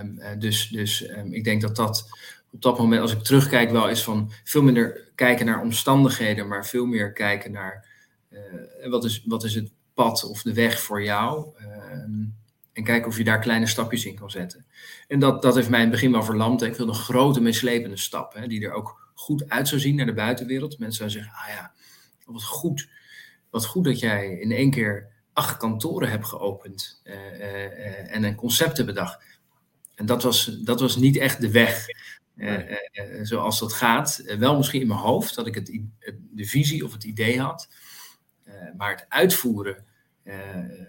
Um, 0.00 0.38
dus 0.38 0.68
dus 0.68 1.08
um, 1.08 1.32
ik 1.32 1.44
denk 1.44 1.60
dat 1.60 1.76
dat 1.76 2.08
op 2.52 2.62
dat 2.62 2.78
moment, 2.78 3.00
als 3.00 3.12
ik 3.12 3.22
terugkijk, 3.22 3.70
wel 3.70 3.88
is 3.88 4.02
van 4.02 4.32
veel 4.44 4.62
minder 4.62 5.10
kijken 5.14 5.46
naar 5.46 5.60
omstandigheden, 5.60 6.48
maar 6.48 6.66
veel 6.66 6.86
meer 6.86 7.12
kijken 7.12 7.52
naar 7.52 7.86
uh, 8.30 8.90
wat, 8.90 9.04
is, 9.04 9.22
wat 9.24 9.44
is 9.44 9.54
het 9.54 9.72
pad 9.94 10.24
of 10.24 10.42
de 10.42 10.54
weg 10.54 10.80
voor 10.80 11.02
jou. 11.02 11.54
Uh, 11.60 12.26
en 12.72 12.84
kijken 12.84 13.08
of 13.08 13.16
je 13.16 13.24
daar 13.24 13.40
kleine 13.40 13.66
stapjes 13.66 14.04
in 14.04 14.14
kan 14.14 14.30
zetten. 14.30 14.66
En 15.08 15.18
dat, 15.18 15.42
dat 15.42 15.54
heeft 15.54 15.68
mij 15.68 15.78
in 15.78 15.84
het 15.84 15.94
begin 15.94 16.12
wel 16.12 16.22
verlamd. 16.22 16.62
Ik 16.62 16.74
wilde 16.74 16.92
een 16.92 16.98
grote, 16.98 17.40
meeslepende 17.40 17.96
stap, 17.96 18.34
hè, 18.34 18.46
die 18.46 18.64
er 18.64 18.72
ook 18.72 19.10
goed 19.14 19.48
uit 19.48 19.68
zou 19.68 19.80
zien 19.80 19.96
naar 19.96 20.06
de 20.06 20.12
buitenwereld. 20.12 20.78
Mensen 20.78 21.10
zouden 21.10 21.18
zeggen, 21.18 21.42
ah 21.42 21.56
ja, 21.56 21.72
wat 22.32 22.44
goed. 22.44 22.88
Wat 23.50 23.66
goed 23.66 23.84
dat 23.84 23.98
jij 23.98 24.38
in 24.38 24.52
één 24.52 24.70
keer 24.70 25.08
acht 25.32 25.56
kantoren 25.56 26.10
hebt 26.10 26.26
geopend 26.26 27.00
uh, 27.04 28.14
en 28.14 28.24
een 28.24 28.34
concept 28.34 28.76
hebt 28.76 28.88
bedacht. 28.88 29.24
En 29.94 30.06
dat 30.06 30.22
was, 30.22 30.44
dat 30.64 30.80
was 30.80 30.96
niet 30.96 31.16
echt 31.16 31.40
de 31.40 31.50
weg 31.50 31.86
uh, 32.36 32.60
zoals 33.22 33.60
dat 33.60 33.72
gaat. 33.72 34.22
wel 34.38 34.56
misschien 34.56 34.80
in 34.80 34.86
mijn 34.86 35.00
hoofd 35.00 35.34
dat 35.34 35.46
ik 35.46 35.54
het, 35.54 35.80
de 36.30 36.44
visie 36.44 36.84
of 36.84 36.92
het 36.92 37.04
idee 37.04 37.40
had. 37.40 37.68
maar 38.76 38.90
het 38.90 39.06
uitvoeren 39.08 39.84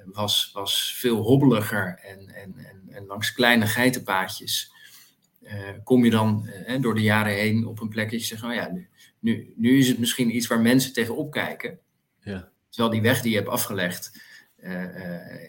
was, 0.05 0.49
was 0.53 0.95
veel 0.97 1.17
hobbeliger 1.17 1.99
en, 2.03 2.35
en, 2.35 2.55
en, 2.57 2.81
en 2.89 3.05
langs 3.05 3.33
kleine 3.33 3.65
geitenpaadjes. 3.65 4.71
kom 5.83 6.05
je 6.05 6.11
dan 6.11 6.49
door 6.81 6.95
de 6.95 7.01
jaren 7.01 7.33
heen 7.33 7.67
op 7.67 7.81
een 7.81 7.89
plek 7.89 8.11
dat 8.11 8.19
je 8.19 8.25
zegt, 8.25 8.43
oh 8.43 8.53
ja, 8.53 8.71
nu, 8.71 8.87
nu, 9.19 9.53
nu 9.55 9.77
is 9.77 9.87
het 9.87 9.99
misschien 9.99 10.35
iets 10.35 10.47
waar 10.47 10.61
mensen 10.61 10.93
tegenop 10.93 11.31
kijken. 11.31 11.79
Ja. 12.19 12.51
Terwijl 12.69 12.93
die 12.93 13.01
weg 13.01 13.21
die 13.21 13.31
je 13.31 13.37
hebt 13.37 13.49
afgelegd, 13.49 14.11
uh, 14.63 14.85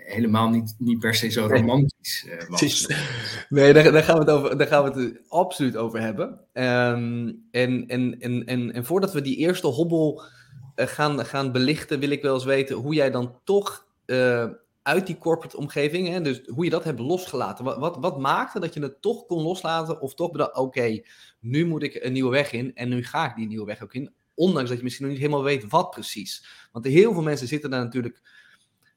helemaal 0.04 0.48
niet, 0.48 0.74
niet 0.78 0.98
per 0.98 1.14
se 1.14 1.28
zo 1.28 1.46
romantisch 1.46 2.26
uh, 2.28 2.48
was. 2.48 2.86
Nee, 3.48 3.72
daar, 3.72 3.92
daar, 3.92 4.02
gaan 4.02 4.14
we 4.14 4.20
het 4.20 4.30
over, 4.30 4.58
daar 4.58 4.66
gaan 4.66 4.92
we 4.92 5.00
het 5.00 5.20
absoluut 5.28 5.76
over 5.76 6.00
hebben. 6.00 6.28
Um, 6.52 7.46
en, 7.50 7.86
en, 7.86 8.20
en, 8.20 8.44
en, 8.44 8.72
en 8.72 8.84
voordat 8.84 9.12
we 9.12 9.20
die 9.20 9.36
eerste 9.36 9.66
hobbel 9.66 10.22
gaan, 10.74 11.24
gaan 11.24 11.52
belichten, 11.52 12.00
wil 12.00 12.10
ik 12.10 12.22
wel 12.22 12.34
eens 12.34 12.44
weten 12.44 12.76
hoe 12.76 12.94
jij 12.94 13.10
dan 13.10 13.38
toch 13.44 13.86
uit 14.84 15.06
die 15.06 15.18
corporate 15.18 15.56
omgeving, 15.56 16.08
hè, 16.08 16.20
dus 16.20 16.40
hoe 16.46 16.64
je 16.64 16.70
dat 16.70 16.84
hebt 16.84 16.98
losgelaten. 16.98 17.64
Wat, 17.64 17.78
wat, 17.78 17.96
wat 18.00 18.18
maakte 18.18 18.60
dat 18.60 18.74
je 18.74 18.80
het 18.80 19.02
toch 19.02 19.26
kon 19.26 19.42
loslaten 19.42 20.00
of 20.00 20.14
toch 20.14 20.30
bedacht, 20.30 20.56
oké, 20.56 21.02
nu 21.40 21.66
moet 21.66 21.82
ik 21.82 21.94
een 21.94 22.12
nieuwe 22.12 22.30
weg 22.30 22.52
in 22.52 22.74
en 22.74 22.88
nu 22.88 23.04
ga 23.04 23.28
ik 23.30 23.36
die 23.36 23.46
nieuwe 23.46 23.66
weg 23.66 23.82
ook 23.82 23.94
in. 23.94 24.14
Ondanks 24.34 24.68
dat 24.68 24.78
je 24.78 24.84
misschien 24.84 25.04
nog 25.04 25.14
niet 25.14 25.24
helemaal 25.24 25.44
weet 25.44 25.68
wat 25.68 25.90
precies. 25.90 26.46
Want 26.72 26.84
heel 26.84 27.12
veel 27.12 27.22
mensen 27.22 27.48
zitten 27.48 27.70
daar 27.70 27.84
natuurlijk 27.84 28.20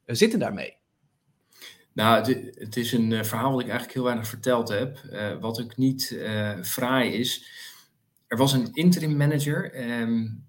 zitten 0.06 0.38
daarmee? 0.38 0.76
Nou, 1.92 2.32
het, 2.58 2.76
is 2.76 2.92
een 2.92 3.12
eh, 3.12 3.24
verhaal 3.24 3.50
wat 3.50 3.60
ik 3.60 3.66
eigenlijk 3.66 3.94
heel 3.94 4.04
weinig 4.06 4.28
verteld 4.28 4.68
heb. 4.68 4.98
Wat 5.40 5.62
ook 5.62 5.76
niet 5.76 6.18
fraai 6.62 7.12
is. 7.12 7.46
Er 8.26 8.36
was 8.36 8.52
een 8.52 8.72
interim 8.72 9.16
manager 9.16 9.90
um, 10.00 10.47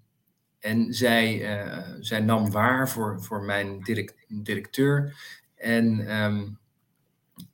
en 0.60 0.94
zij, 0.94 1.58
uh, 1.64 1.86
zij 2.00 2.20
nam 2.20 2.50
waar 2.50 2.88
voor, 2.88 3.22
voor 3.22 3.42
mijn 3.42 3.80
direct, 3.80 4.14
directeur. 4.28 5.16
En, 5.54 6.16
um, 6.22 6.58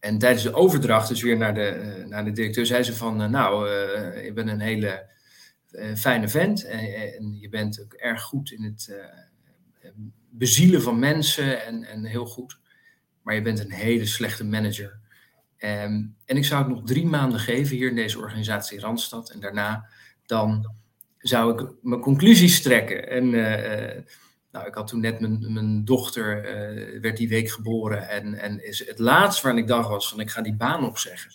en 0.00 0.18
tijdens 0.18 0.42
de 0.42 0.54
overdracht, 0.54 1.08
dus 1.08 1.22
weer 1.22 1.36
naar 1.36 1.54
de, 1.54 2.04
naar 2.08 2.24
de 2.24 2.32
directeur, 2.32 2.66
zei 2.66 2.82
ze 2.82 2.94
van, 2.94 3.30
nou, 3.30 3.68
je 4.22 4.32
bent 4.34 4.48
een 4.48 4.60
hele 4.60 5.08
fijne 5.94 6.28
vent 6.28 6.64
en, 6.64 7.38
je 7.40 7.48
bent 7.48 7.80
ook 7.82 7.92
erg 7.92 8.22
goed 8.22 8.50
in 8.50 8.62
het 8.62 8.94
bezielen 10.30 10.82
van 10.82 10.98
mensen 10.98 11.64
en, 11.64 11.84
en 11.84 12.04
heel 12.04 12.26
goed. 12.26 12.58
maar 13.22 13.34
je 13.34 13.42
bent 13.42 13.58
een 13.58 13.72
hele 13.72 14.06
slechte 14.06 14.44
manager. 14.44 14.98
Ehm, 15.56 16.04
en 16.24 16.36
ik 16.36 16.44
zou 16.44 16.64
het 16.64 16.72
nog 16.72 16.84
drie 16.84 17.06
maanden 17.06 17.40
geven 17.40 17.76
hier 17.76 17.88
in 17.88 17.94
deze 17.94 18.18
organisatie 18.18 18.80
Randstad. 18.80 19.30
En 19.30 19.40
daarna 19.40 19.88
dan 20.26 20.74
zou 21.28 21.52
ik 21.52 21.68
mijn 21.82 22.00
conclusies 22.00 22.62
trekken. 22.62 23.08
En 23.08 23.24
uh, 23.24 24.02
nou, 24.52 24.66
ik 24.66 24.74
had 24.74 24.86
toen 24.86 25.00
net 25.00 25.20
mijn, 25.20 25.52
mijn 25.52 25.84
dochter, 25.84 26.36
uh, 26.36 27.00
werd 27.00 27.16
die 27.16 27.28
week 27.28 27.50
geboren. 27.50 28.08
En, 28.08 28.34
en 28.34 28.64
is 28.64 28.86
het 28.86 28.98
laatste 28.98 29.46
waar 29.46 29.58
ik 29.58 29.66
dacht 29.66 29.88
was 29.88 30.08
van 30.08 30.20
ik 30.20 30.30
ga 30.30 30.42
die 30.42 30.54
baan 30.54 30.84
opzeggen. 30.84 31.30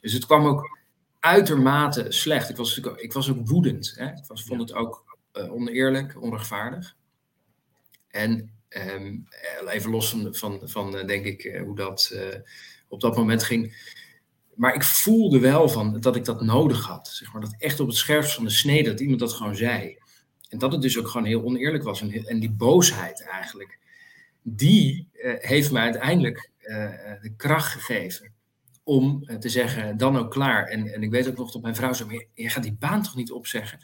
Dus 0.00 0.12
het 0.12 0.26
kwam 0.26 0.46
ook 0.46 0.78
uitermate 1.20 2.06
slecht. 2.08 2.48
Ik 2.48 2.56
was, 2.56 2.80
ik 2.96 3.12
was 3.12 3.30
ook 3.30 3.48
woedend. 3.48 3.94
Hè? 3.96 4.06
Ik 4.06 4.24
was, 4.26 4.44
vond 4.44 4.60
het 4.60 4.72
ook 4.72 5.18
uh, 5.32 5.52
oneerlijk, 5.52 6.22
onrechtvaardig. 6.22 6.96
En 8.08 8.52
um, 8.68 9.28
even 9.66 9.90
los 9.90 10.10
van, 10.10 10.34
van, 10.34 10.60
van 10.64 11.06
denk 11.06 11.24
ik, 11.24 11.60
hoe 11.64 11.76
dat 11.76 12.14
op 12.88 13.00
dat 13.00 13.16
moment 13.16 13.42
ging. 13.42 13.96
Maar 14.58 14.74
ik 14.74 14.82
voelde 14.82 15.38
wel 15.38 15.68
van 15.68 16.00
dat 16.00 16.16
ik 16.16 16.24
dat 16.24 16.42
nodig 16.42 16.86
had. 16.86 17.08
Zeg 17.08 17.32
maar, 17.32 17.42
dat 17.42 17.54
echt 17.58 17.80
op 17.80 17.86
het 17.86 17.96
scherpst 17.96 18.34
van 18.34 18.44
de 18.44 18.50
snede, 18.50 18.90
dat 18.90 19.00
iemand 19.00 19.20
dat 19.20 19.32
gewoon 19.32 19.56
zei. 19.56 19.98
En 20.48 20.58
dat 20.58 20.72
het 20.72 20.82
dus 20.82 20.98
ook 20.98 21.08
gewoon 21.08 21.26
heel 21.26 21.44
oneerlijk 21.44 21.84
was. 21.84 22.00
En, 22.00 22.12
en 22.12 22.40
die 22.40 22.50
boosheid 22.50 23.22
eigenlijk, 23.22 23.78
die 24.42 25.08
uh, 25.12 25.34
heeft 25.38 25.70
me 25.70 25.78
uiteindelijk 25.78 26.50
uh, 26.60 26.90
de 27.20 27.32
kracht 27.36 27.72
gegeven 27.72 28.32
om 28.82 29.22
uh, 29.22 29.36
te 29.36 29.48
zeggen, 29.48 29.96
dan 29.96 30.16
ook 30.16 30.30
klaar. 30.30 30.66
En, 30.66 30.92
en 30.92 31.02
ik 31.02 31.10
weet 31.10 31.28
ook 31.28 31.36
nog 31.36 31.52
dat 31.52 31.62
mijn 31.62 31.76
vrouw 31.76 31.92
zei, 31.92 32.26
je 32.34 32.48
gaat 32.48 32.62
die 32.62 32.76
baan 32.78 33.02
toch 33.02 33.16
niet 33.16 33.32
opzeggen? 33.32 33.78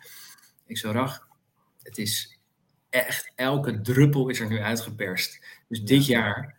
Ik 0.67 0.79
zo, 0.79 0.91
Rach, 0.91 1.29
het 1.83 1.99
is 1.99 2.39
echt, 2.91 3.33
elke 3.35 3.81
druppel 3.81 4.29
is 4.29 4.41
er 4.41 4.49
nu 4.49 4.61
uitgeperst. 4.61 5.47
Dus 5.69 5.83
dit 5.83 6.07
jaar 6.07 6.57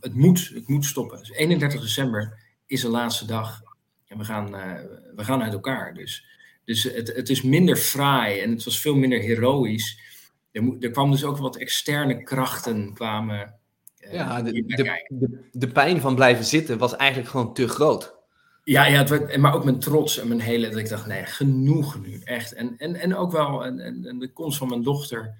het, 0.00 0.14
moet, 0.14 0.50
het 0.54 0.68
moet 0.68 0.84
stoppen. 0.84 1.18
Dus 1.18 1.30
31 1.30 1.80
december 1.80 2.38
is 2.66 2.80
de 2.80 2.88
laatste 2.88 3.26
dag 3.26 3.62
en 4.06 4.18
we 4.18 4.24
gaan, 4.24 4.50
we 5.16 5.24
gaan 5.24 5.42
uit 5.42 5.52
elkaar. 5.52 5.94
Dus, 5.94 6.26
dus 6.64 6.82
het, 6.82 7.12
het 7.14 7.28
is 7.28 7.42
minder 7.42 7.76
fraai 7.76 8.40
en 8.40 8.50
het 8.50 8.64
was 8.64 8.80
veel 8.80 8.96
minder 8.96 9.18
heroïs. 9.18 10.00
Er, 10.52 10.76
er 10.80 10.90
kwam 10.90 11.10
dus 11.10 11.24
ook 11.24 11.38
wat 11.38 11.56
externe 11.56 12.22
krachten 12.22 12.94
kwamen. 12.94 13.54
ja, 14.10 14.42
de, 14.42 14.52
de, 14.52 15.48
de, 15.52 15.68
pijn 15.68 16.00
van 16.00 16.14
blijven 16.14 16.44
zitten 16.44 16.78
was 16.78 16.96
eigenlijk 16.96 17.30
gewoon 17.30 17.54
te 17.54 17.68
groot. 17.68 18.14
Ja, 18.64 18.86
ja 18.86 18.98
het 18.98 19.08
werd, 19.08 19.36
maar 19.36 19.54
ook 19.54 19.64
mijn 19.64 19.78
trots 19.78 20.18
en 20.18 20.28
mijn 20.28 20.40
hele. 20.40 20.68
Dat 20.68 20.78
ik 20.78 20.88
dacht, 20.88 21.06
nee, 21.06 21.24
genoeg 21.24 22.00
nu, 22.00 22.20
echt. 22.24 22.52
En, 22.52 22.74
en, 22.78 22.94
en 22.94 23.16
ook 23.16 23.32
wel 23.32 23.64
en, 23.64 23.80
en, 23.80 24.18
de 24.18 24.32
komst 24.32 24.58
van 24.58 24.68
mijn 24.68 24.82
dochter. 24.82 25.34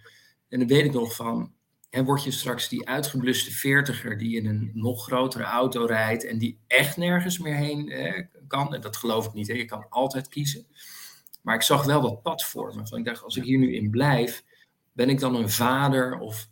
En 0.49 0.59
dan 0.59 0.69
weet 0.69 0.85
ik 0.85 0.93
nog 0.93 1.15
van 1.15 1.53
en 1.97 2.05
word 2.05 2.25
je 2.25 2.31
straks 2.31 2.69
die 2.69 2.89
uitgebluste 2.89 3.51
veertiger 3.51 4.19
die 4.19 4.37
in 4.37 4.47
een 4.47 4.71
nog 4.75 5.05
grotere 5.05 5.45
auto 5.45 5.85
rijdt 5.85 6.25
en 6.25 6.39
die 6.39 6.59
echt 6.67 6.97
nergens 6.97 7.39
meer 7.39 7.55
heen 7.55 7.89
eh, 7.89 8.25
kan. 8.49 8.75
En 8.75 8.81
dat 8.81 8.97
geloof 8.97 9.27
ik 9.27 9.33
niet, 9.33 9.49
hè. 9.49 9.55
je 9.55 9.65
kan 9.65 9.87
altijd 9.89 10.29
kiezen. 10.29 10.67
Maar 11.43 11.55
ik 11.55 11.63
zag 11.63 11.85
wel 11.85 12.01
dat 12.01 12.23
pad 12.23 12.45
voor 12.45 12.75
me. 12.77 12.87
Van 12.87 12.99
ik 12.99 13.05
dacht, 13.05 13.23
als 13.23 13.37
ik 13.37 13.45
hier 13.45 13.59
nu 13.59 13.75
in 13.75 13.91
blijf, 13.91 14.45
ben 14.93 15.09
ik 15.09 15.21
dan 15.21 15.35
een 15.35 15.51
vader 15.51 16.19
of 16.19 16.49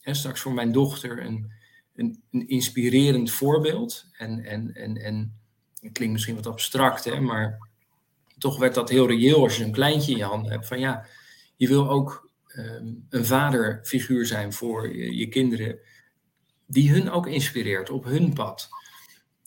hè, 0.00 0.14
straks 0.14 0.40
voor 0.40 0.52
mijn 0.52 0.72
dochter 0.72 1.24
een, 1.24 1.52
een, 1.94 2.22
een, 2.30 2.48
inspirerend 2.48 3.30
voorbeeld. 3.30 4.06
En, 4.12 4.44
en, 4.44 4.74
en, 4.74 4.96
en 4.96 5.38
het 5.80 5.92
klinkt 5.92 6.12
misschien 6.12 6.34
wat 6.34 6.46
abstract, 6.46 7.04
hè, 7.04 7.20
maar 7.20 7.68
toch 8.38 8.58
werd 8.58 8.74
dat 8.74 8.88
heel 8.88 9.06
reëel 9.06 9.42
als 9.42 9.56
je 9.56 9.64
een 9.64 9.72
kleintje 9.72 10.12
in 10.12 10.18
je 10.18 10.24
hand 10.24 10.48
hebt. 10.48 10.66
Van 10.66 10.78
ja, 10.78 11.06
je 11.56 11.68
wil 11.68 11.88
ook 11.88 12.25
Ehm, 12.56 12.86
een 13.08 13.24
vaderfiguur 13.24 14.26
zijn 14.26 14.52
voor 14.52 14.96
je, 14.96 15.16
je, 15.16 15.28
kinderen, 15.28 15.78
die 16.66 16.90
hun 16.90 17.10
ook 17.10 17.26
inspireert 17.26 17.90
op 17.90 18.04
hun 18.04 18.32
pad. 18.32 18.68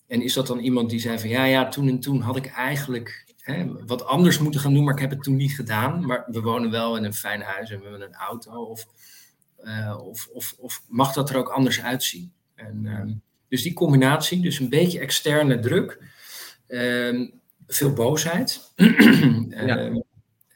En 0.06 0.22
is 0.22 0.32
dat 0.32 0.46
dan 0.46 0.58
iemand 0.58 0.90
die 0.90 1.00
zei 1.00 1.18
van 1.18 1.28
ja, 1.28 1.44
ja, 1.44 1.68
toen 1.68 1.88
en 1.88 2.00
toen 2.00 2.20
had 2.20 2.36
ik 2.36 2.46
eigenlijk 2.46 3.34
hè, 3.36 3.84
wat 3.86 4.04
anders 4.04 4.38
moeten 4.38 4.60
gaan 4.60 4.74
doen, 4.74 4.84
maar 4.84 4.94
ik 4.94 5.00
heb 5.00 5.10
het 5.10 5.22
toen 5.22 5.36
niet 5.36 5.54
gedaan. 5.54 6.06
Maar 6.06 6.24
we 6.26 6.40
wonen 6.40 6.70
wel 6.70 6.96
in 6.96 7.04
een 7.04 7.14
fijn 7.14 7.40
huis 7.40 7.70
en 7.70 7.76
we 7.78 7.82
hebben 7.82 8.02
een 8.02 8.14
auto. 8.14 8.64
Of, 8.64 8.86
uh, 9.62 9.98
of, 10.02 10.28
of, 10.32 10.54
of, 10.58 10.82
mag 10.88 11.12
dat 11.12 11.30
er 11.30 11.36
ook 11.36 11.48
anders 11.48 11.82
uitzien? 11.82 12.32
En, 12.54 12.84
uh, 12.84 13.14
dus 13.48 13.62
die 13.62 13.72
combinatie, 13.72 14.40
dus 14.40 14.58
een 14.58 14.68
beetje 14.68 15.00
externe 15.00 15.58
druk, 15.58 16.02
uh, 16.68 17.28
veel 17.66 17.92
boosheid. 17.92 18.72
ja. 19.48 20.02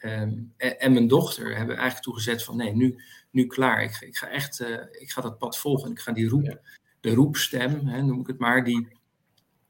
Ehm, 0.05 0.33
en, 0.57 0.93
mijn 0.93 1.07
dochter 1.07 1.55
hebben 1.55 1.75
eigenlijk 1.75 2.03
toegezet 2.03 2.43
van 2.43 2.57
nee, 2.57 2.75
nu, 2.75 3.03
nu 3.31 3.47
klaar. 3.47 3.83
Ik, 3.83 3.97
ik 3.99 4.17
ga 4.17 4.27
echt, 4.27 4.59
uh, 4.59 4.81
ik 4.91 5.11
ga 5.11 5.21
dat 5.21 5.37
pad 5.37 5.57
volgen. 5.57 5.91
Ik 5.91 5.99
ga 5.99 6.11
die 6.11 6.29
roep, 6.29 6.59
de 6.99 7.13
roepstem, 7.13 7.87
hè, 7.87 8.01
noem 8.01 8.19
ik 8.19 8.27
het 8.27 8.39
maar, 8.39 8.63
die 8.63 8.87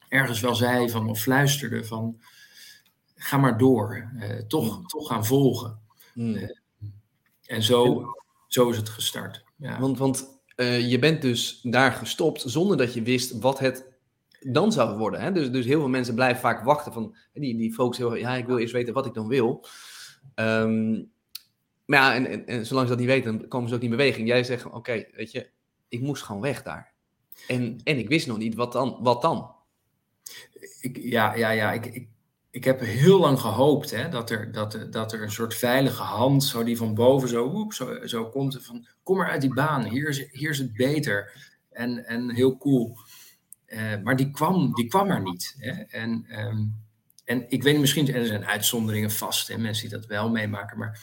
ergens 0.08 0.40
wel 0.40 0.56
zei 0.56 0.90
van, 0.90 1.10
of 1.10 1.22
fluisterde 1.22 1.84
van, 1.84 2.22
ga 3.16 3.38
maar 3.38 3.58
door. 3.58 4.12
Uh, 4.16 4.38
toch, 4.48 4.78
mm. 4.78 4.88
toch 4.88 5.08
gaan 5.08 5.26
volgen. 5.26 5.80
Mm. 6.14 6.36
Uh, 6.36 6.50
en 7.46 7.64
zo, 7.64 8.06
zo 8.48 8.70
is 8.70 8.78
het 8.78 8.90
gestart. 8.90 9.44
Ja. 9.58 9.80
Want, 9.80 9.98
want 9.98 10.34
je 10.88 10.98
bent 11.00 11.22
dus 11.22 11.60
daar 11.62 11.92
gestopt 11.92 12.44
zonder 12.46 12.78
dat 12.78 12.94
je 12.94 13.02
wist 13.02 13.40
wat 13.40 13.60
het 13.60 13.94
dan 14.40 14.72
zou 14.72 14.98
worden. 14.98 15.22
Hè? 15.22 15.32
Dus, 15.32 15.52
dus 15.52 15.66
heel 15.66 15.80
veel 15.80 15.90
mensen 15.90 16.16
blijven 16.16 16.42
vaak 16.42 16.64
wachten 16.64 16.94
van, 16.94 17.16
die, 17.34 17.58
die 17.58 17.74
focussen 17.74 18.08
heel 18.08 18.16
ja, 18.16 18.36
ik 18.36 18.46
wil 18.46 18.58
eerst 18.58 18.74
weten 18.74 18.94
wat 18.94 19.06
ik 19.06 19.14
dan 19.14 19.28
wil. 19.28 19.66
Um, 20.36 21.14
maar 21.86 22.00
ja, 22.00 22.16
en, 22.16 22.26
en, 22.28 22.48
en, 22.48 22.66
zolang 22.66 22.88
ze 22.88 22.94
dat 22.94 23.02
niet 23.02 23.14
weten, 23.14 23.38
dan 23.38 23.48
komen 23.48 23.70
ze 23.70 23.76
ook 23.76 23.82
niet 23.82 23.92
in 23.92 23.98
beweging. 23.98 24.28
Jij 24.28 24.44
zegt, 24.44 24.66
oké, 24.66 25.06
weet 25.12 25.32
je, 25.32 25.50
ik 25.88 26.02
moest 26.02 26.24
gewoon 26.24 26.42
weg 26.42 26.64
daar. 26.64 26.94
En, 27.48 27.80
en 27.84 27.98
ik 27.98 28.08
wist 28.08 28.28
nog 28.28 28.38
niet, 28.38 28.56
wat 28.56 28.72
dan? 28.72 28.98
Wat 29.02 29.22
dan? 29.22 29.52
Ik, 30.80 30.98
ja, 30.98 31.36
ja, 31.36 31.50
ja. 31.50 31.72
Ik, 31.72 31.86
ik, 31.86 32.08
ik 32.50 32.64
heb 32.64 32.80
heel 32.80 33.20
lang 33.20 33.40
gehoopt 33.40 33.92
hè, 33.92 34.10
dat, 34.10 34.30
er, 34.30 34.52
dat, 34.52 34.88
dat 34.90 35.14
er 35.14 35.22
een 35.22 35.32
soort 35.32 35.56
veilige 35.56 36.04
hand, 36.04 36.44
zo 36.44 36.64
die 36.64 36.78
van 36.78 36.94
boven 36.94 37.30
zo, 37.30 37.52
woep, 37.52 37.74
zo, 37.74 38.06
zo 38.06 38.30
komt. 38.30 38.66
Van, 38.66 38.88
kom 39.04 39.18
maar 39.18 39.30
uit 39.30 39.42
die 39.42 39.54
baan, 39.54 39.84
hier 39.84 40.10
is, 40.10 40.32
hier 40.32 40.50
is 40.50 40.58
het 40.58 40.74
beter. 40.74 41.32
En, 41.70 42.06
en 42.06 42.32
heel 42.32 42.58
cool. 42.58 42.98
Uh, 43.68 44.02
maar 44.04 44.16
die 44.16 44.32
kwam, 44.32 44.74
die 44.74 44.88
kwam 44.88 45.10
er 45.10 45.22
niet. 45.22 45.56
Hè. 45.58 45.72
En... 45.72 46.26
Um, 46.40 46.84
en 47.26 47.46
ik 47.50 47.64
weet 47.64 47.80
misschien 47.80 48.14
er 48.14 48.26
zijn 48.26 48.46
uitzonderingen 48.46 49.12
vast, 49.12 49.48
hè, 49.48 49.58
mensen 49.58 49.90
die 49.90 49.98
dat 49.98 50.08
wel 50.08 50.30
meemaken, 50.30 50.78
maar 50.78 51.02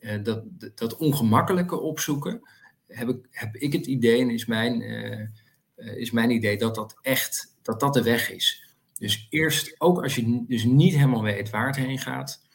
uh, 0.00 0.22
dat, 0.22 0.44
dat 0.74 0.96
ongemakkelijke 0.96 1.80
opzoeken, 1.80 2.48
heb 2.86 3.08
ik, 3.08 3.26
heb 3.30 3.56
ik 3.56 3.72
het 3.72 3.86
idee, 3.86 4.20
en 4.20 4.30
is 4.30 4.46
mijn, 4.46 4.80
uh, 4.80 5.96
is 5.96 6.10
mijn 6.10 6.30
idee, 6.30 6.58
dat 6.58 6.74
dat 6.74 6.98
echt, 7.00 7.56
dat 7.62 7.80
dat 7.80 7.94
de 7.94 8.02
weg 8.02 8.30
is. 8.30 8.74
Dus 8.98 9.26
eerst, 9.30 9.74
ook 9.78 10.02
als 10.02 10.14
je 10.14 10.44
dus 10.46 10.64
niet 10.64 10.94
helemaal 10.94 11.22
weet 11.22 11.50
waar 11.50 11.66
het 11.66 11.76
heen 11.76 11.98
gaat, 11.98 12.46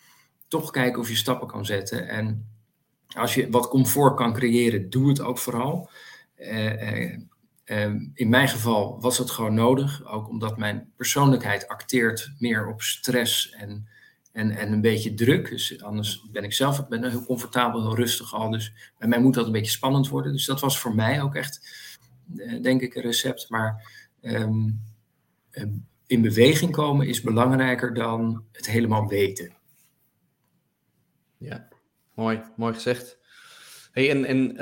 toch 0.47 0.71
kijken 0.71 1.01
of 1.01 1.09
je 1.09 1.15
stappen 1.15 1.47
kan 1.47 1.65
zetten. 1.65 2.07
En 2.07 2.49
als 3.07 3.33
je 3.33 3.49
wat 3.49 3.67
comfort 3.67 4.15
kan 4.15 4.33
creëren, 4.33 4.89
doe 4.89 5.09
het 5.09 5.21
ook 5.21 5.37
vooral. 5.37 5.89
Ehm, 7.67 8.05
in 8.13 8.29
mijn 8.29 8.47
geval 8.47 9.01
was 9.01 9.17
het 9.17 9.31
gewoon 9.31 9.53
nodig, 9.53 10.05
ook 10.05 10.29
omdat 10.29 10.57
mijn 10.57 10.91
persoonlijkheid 10.95 11.67
acteert 11.67 12.31
meer 12.39 12.67
op 12.67 12.81
stress 12.81 13.49
en, 13.49 13.87
en, 14.31 14.51
en 14.51 14.71
een 14.71 14.81
beetje 14.81 15.13
druk. 15.13 15.49
Dus 15.49 15.81
anders 15.81 16.25
ben 16.31 16.43
ik 16.43 16.53
zelf 16.53 16.87
ben 16.87 17.09
heel 17.09 17.25
comfortabel, 17.25 17.81
heel 17.81 17.95
rustig 17.95 18.33
al. 18.33 18.49
Dus 18.49 18.73
bij 18.97 19.07
mij 19.07 19.19
moet 19.19 19.33
dat 19.33 19.45
een 19.45 19.51
beetje 19.51 19.71
spannend 19.71 20.07
worden. 20.07 20.31
Dus 20.31 20.45
dat 20.45 20.59
was 20.59 20.79
voor 20.79 20.95
mij 20.95 21.21
ook 21.21 21.35
echt, 21.35 21.61
eh, 22.37 22.61
denk 22.61 22.81
ik, 22.81 22.95
een 22.95 23.01
recept. 23.01 23.49
Maar 23.49 23.87
ehm, 24.21 24.69
ehm, 25.51 25.71
in 26.05 26.21
beweging 26.21 26.71
komen 26.71 27.07
is 27.07 27.21
belangrijker 27.21 27.93
dan 27.93 28.43
het 28.51 28.67
helemaal 28.67 29.07
weten. 29.07 29.53
Ja, 31.37 31.67
mooi, 32.13 32.41
mooi 32.55 32.73
gezegd. 32.73 33.17
Hey, 33.91 34.09
en 34.09 34.25
en 34.25 34.57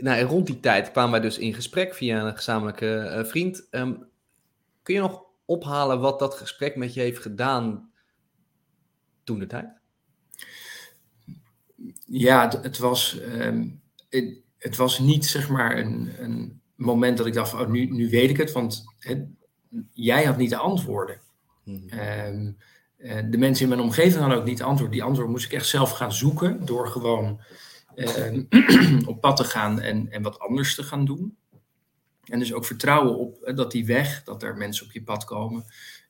nou, 0.00 0.22
rond 0.22 0.46
die 0.46 0.60
tijd 0.60 0.90
kwamen 0.90 1.10
wij 1.10 1.20
dus 1.20 1.38
in 1.38 1.54
gesprek 1.54 1.94
via 1.94 2.26
een 2.26 2.36
gezamenlijke 2.36 3.14
uh, 3.16 3.24
vriend. 3.24 3.66
Um, 3.70 4.06
kun 4.82 4.94
je 4.94 5.00
nog 5.00 5.22
ophalen 5.44 6.00
wat 6.00 6.18
dat 6.18 6.34
gesprek 6.34 6.76
met 6.76 6.94
je 6.94 7.00
heeft 7.00 7.22
gedaan 7.22 7.90
toen 9.24 9.38
de 9.38 9.46
tijd? 9.46 9.68
Ja, 12.06 12.44
het, 12.44 12.62
het 12.62 12.78
was, 12.78 13.18
um, 13.20 13.80
het, 14.08 14.40
het, 14.58 14.76
was 14.76 14.98
niet 14.98 15.26
zeg 15.26 15.48
maar 15.48 15.78
een, 15.78 16.12
een 16.18 16.60
moment 16.74 17.18
dat 17.18 17.26
ik 17.26 17.34
dacht, 17.34 17.54
oh, 17.54 17.68
nu, 17.68 17.86
nu 17.86 18.10
weet 18.10 18.30
ik 18.30 18.36
het, 18.36 18.52
want 18.52 18.84
jij 19.92 20.24
had 20.24 20.36
niet 20.36 20.50
de 20.50 20.56
antwoorden. 20.56 21.20
Hmm. 21.62 21.88
Um, 22.26 22.56
de 23.30 23.38
mensen 23.38 23.62
in 23.62 23.68
mijn 23.68 23.80
omgeving 23.80 24.20
hadden 24.20 24.38
ook 24.38 24.44
niet 24.44 24.58
de 24.58 24.64
antwoord. 24.64 24.92
Die 24.92 25.02
antwoord 25.02 25.28
moest 25.28 25.44
ik 25.44 25.52
echt 25.52 25.66
zelf 25.66 25.90
gaan 25.90 26.12
zoeken 26.12 26.66
door 26.66 26.88
gewoon 26.88 27.40
Ehm, 27.40 27.42
op 29.06 29.20
pad 29.20 29.36
te 29.36 29.44
gaan 29.44 29.80
en, 29.80 30.10
en 30.10 30.22
wat 30.22 30.38
anders 30.38 30.74
te 30.74 30.82
gaan 30.82 31.04
doen. 31.04 31.36
En 32.24 32.38
dus 32.38 32.52
ook 32.52 32.64
vertrouwen 32.64 33.18
op 33.18 33.52
dat 33.54 33.70
die 33.70 33.86
weg, 33.86 34.22
dat 34.22 34.42
er 34.42 34.56
mensen 34.56 34.86
op 34.86 34.92
je 34.92 35.02
pad 35.02 35.24
komen. 35.24 35.64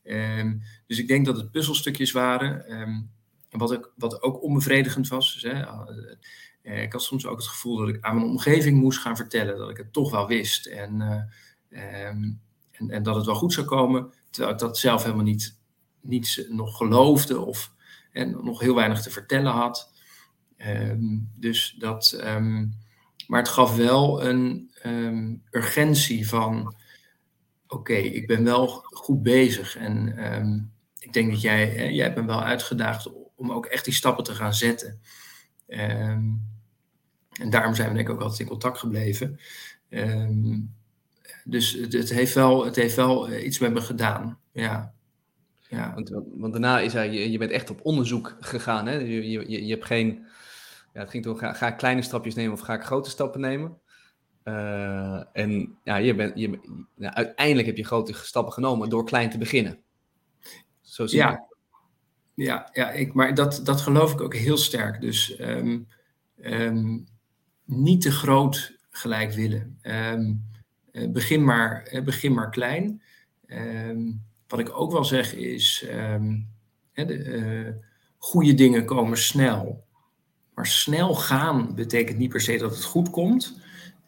Um, 0.05 0.63
dus 0.87 0.99
ik 0.99 1.09
denk 1.09 1.27
dat 1.27 1.37
het 1.37 1.51
puzzelstukjes 1.51 2.13
waren. 2.13 2.81
Um, 2.81 3.11
wat, 3.51 3.77
ook, 3.77 3.93
wat 3.97 4.23
ook 4.23 4.43
onbevredigend 4.43 5.09
was. 5.09 5.33
Dus, 5.33 5.53
hè, 6.63 6.83
ik 6.83 6.93
had 6.93 7.03
soms 7.03 7.27
ook 7.27 7.37
het 7.37 7.47
gevoel 7.47 7.77
dat 7.77 7.89
ik 7.89 7.99
aan 8.01 8.15
mijn 8.15 8.29
omgeving 8.29 8.81
moest 8.81 8.99
gaan 8.99 9.17
vertellen 9.17 9.59
dat 9.59 9.71
ik 9.71 9.77
het 9.77 9.93
toch 9.93 10.11
wel 10.11 10.27
wist. 10.27 10.67
En, 10.67 11.01
ehm, 11.71 12.33
en, 12.71 12.91
en, 12.91 13.03
dat 13.03 13.17
het 13.17 13.27
wel 13.27 13.35
goed 13.35 13.53
zou 13.53 13.67
komen, 13.67 14.13
terwijl 14.31 14.55
ik 14.55 14.61
dat 14.61 14.79
zelf 14.79 15.03
helemaal 15.03 15.25
niet, 15.25 15.59
niet 16.01 16.47
nog 16.49 16.77
geloofde 16.77 17.41
of 17.41 17.73
en 18.13 18.45
nog 18.45 18.61
heel 18.61 18.75
weinig 18.75 19.03
te 19.03 19.11
vertellen 19.11 19.53
had. 19.53 19.93
Ehm, 20.65 21.19
dus 21.35 21.77
dat, 21.79 22.13
ehm, 22.13 22.67
maar 23.27 23.41
het 23.41 23.49
gaf 23.49 23.77
wel 23.77 24.25
een 24.25 24.71
um, 24.87 25.43
urgentie 25.51 26.29
van: 26.29 26.75
oké, 27.67 27.95
ik 27.95 28.27
ben 28.27 28.45
wel 28.45 28.69
goed 28.83 29.23
bezig. 29.23 29.77
En 29.77 30.19
ik 30.99 31.13
denk 31.13 31.31
dat 31.31 31.41
jij, 31.41 31.93
jij 31.93 32.15
bent 32.15 32.27
wel 32.27 32.43
uitgedaagd 32.43 33.11
om 33.37 33.53
ook 33.53 33.67
echt 33.67 33.85
die 33.85 33.95
stappen 33.95 34.25
te 34.25 34.35
gaan 34.35 34.55
zetten. 34.55 35.01
en 35.67 37.51
daarom 37.51 37.75
zijn 37.75 37.89
we 37.89 37.95
denk 37.95 38.09
ik 38.09 38.15
ook 38.15 38.21
altijd 38.21 38.41
in 38.41 38.47
contact 38.47 38.79
gebleven. 38.79 39.41
dus 41.45 41.73
het, 41.73 41.93
het, 41.93 42.11
heeft 42.11 42.35
wel, 42.35 42.65
het 42.65 42.77
heeft 42.77 42.97
wel 42.97 43.29
eh, 43.29 43.45
iets 43.45 43.59
met 43.59 43.73
me 43.73 43.81
gedaan. 43.81 44.39
Ja. 44.53 44.95
Ja. 45.69 45.95
Want, 45.95 46.11
want, 46.35 46.53
daarna 46.53 46.81
is 46.81 46.93
hij, 46.93 47.11
je, 47.13 47.31
je 47.31 47.39
bent 47.39 47.51
echt 47.51 47.71
op 47.71 47.81
onderzoek 47.83 48.37
gegaan. 48.41 48.87
Hè? 48.87 48.95
Je, 48.95 49.31
je, 49.31 49.65
je 49.65 49.73
hebt 49.73 49.85
geen 49.85 50.24
ja, 50.95 51.01
het 51.01 51.11
ging 51.11 51.23
toch, 51.23 51.39
ga, 51.39 51.53
ga 51.53 51.67
ik 51.67 51.77
kleine 51.77 52.03
stapjes 52.03 52.35
nemen 52.35 52.53
of 52.53 52.61
ga 52.61 52.75
ik 52.75 52.83
grote 52.83 53.11
stappen 53.11 53.41
nemen? 53.41 53.79
Uh, 54.45 55.23
en 55.33 55.79
ja, 55.85 55.97
je 55.97 56.15
bent, 56.15 56.39
je, 56.39 56.49
nou, 56.97 57.15
uiteindelijk 57.15 57.67
heb 57.67 57.77
je 57.77 57.85
grote 57.85 58.15
stappen 58.15 58.53
genomen 58.53 58.89
door 58.89 59.05
klein 59.05 59.31
te 59.31 59.39
beginnen. 59.39 59.79
Zo 60.81 61.07
zie 61.07 61.19
ja. 61.19 61.47
Ja, 62.35 62.69
ja 62.73 62.91
ik, 62.91 63.15
maar 63.15 63.35
dat, 63.35 63.61
dat 63.65 63.81
geloof 63.81 64.13
ik 64.13 64.21
ook 64.21 64.35
heel 64.35 64.57
sterk. 64.57 65.01
Dus 65.01 65.41
um, 65.41 65.89
um, 66.43 67.07
niet 67.65 68.01
te 68.01 68.11
groot 68.11 68.79
gelijk 68.91 69.33
willen. 69.33 69.79
Um, 69.83 70.49
begin, 71.13 71.45
maar, 71.45 72.01
begin 72.05 72.33
maar 72.33 72.51
klein. 72.51 73.03
wat 74.47 74.61
ik 74.61 74.79
ook 74.79 74.93
wel 74.93 75.05
zeg 75.05 75.35
is, 75.35 75.87
hè, 76.93 77.05
de, 77.05 77.25
uh, 77.25 77.75
goede 78.19 78.55
dingen 78.55 78.85
komen 78.85 79.19
snel. 79.19 79.84
Maar 80.55 80.67
snel 80.67 81.15
gaan 81.15 81.75
betekent 81.75 82.19
niet 82.19 82.31
per 82.31 82.41
se 82.41 82.59
dat 82.59 82.75
het 82.75 82.85
goed 82.85 83.11
komt. 83.11 83.61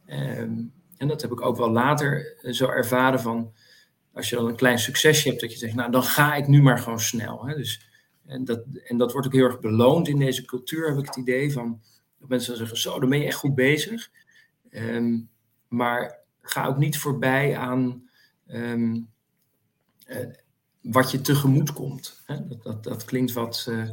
Ehm, 0.06 0.62
en 0.96 1.08
dat 1.08 1.22
heb 1.22 1.30
ik 1.30 1.40
ook 1.40 1.56
wel 1.56 1.70
later 1.70 2.36
eh, 2.42 2.52
zo 2.52 2.68
ervaren 2.68 3.20
van, 3.20 3.52
als 4.12 4.30
je 4.30 4.36
dan 4.36 4.46
een 4.46 4.56
klein 4.56 4.78
succesje 4.78 5.28
hebt, 5.28 5.40
dat 5.40 5.52
je 5.52 5.58
zegt, 5.58 5.74
nou 5.74 5.90
dan 5.90 6.02
ga 6.02 6.34
ik 6.34 6.46
nu 6.46 6.62
maar 6.62 6.78
gewoon 6.78 7.00
snel. 7.00 7.46
Hè? 7.46 7.54
Dus, 7.54 7.88
en, 8.26 8.44
dat, 8.44 8.64
en 8.84 8.96
dat 8.96 9.12
wordt 9.12 9.26
ook 9.26 9.32
heel 9.32 9.44
erg 9.44 9.60
beloond 9.60 10.08
in 10.08 10.18
deze 10.18 10.44
cultuur, 10.44 10.88
heb 10.88 10.98
ik 10.98 11.06
het 11.06 11.16
idee 11.16 11.52
van, 11.52 11.80
dat 12.18 12.28
mensen 12.28 12.48
dan 12.48 12.58
zeggen, 12.58 12.78
zo, 12.78 13.00
dan 13.00 13.08
ben 13.08 13.18
je 13.18 13.26
echt 13.26 13.36
goed 13.36 13.54
bezig. 13.54 14.10
Ehm, 14.70 15.18
maar 15.68 16.18
ga 16.40 16.66
ook 16.66 16.78
niet 16.78 16.98
voorbij 16.98 17.56
aan 17.56 18.08
ehm, 18.46 19.00
eh, 20.06 20.26
wat 20.82 21.10
je 21.10 21.20
tegemoet 21.20 21.72
komt. 21.72 22.22
Hè? 22.26 22.46
Dat, 22.46 22.62
dat, 22.62 22.84
dat 22.84 23.04
klinkt 23.04 23.32
wat... 23.32 23.66
Uh, 23.68 23.90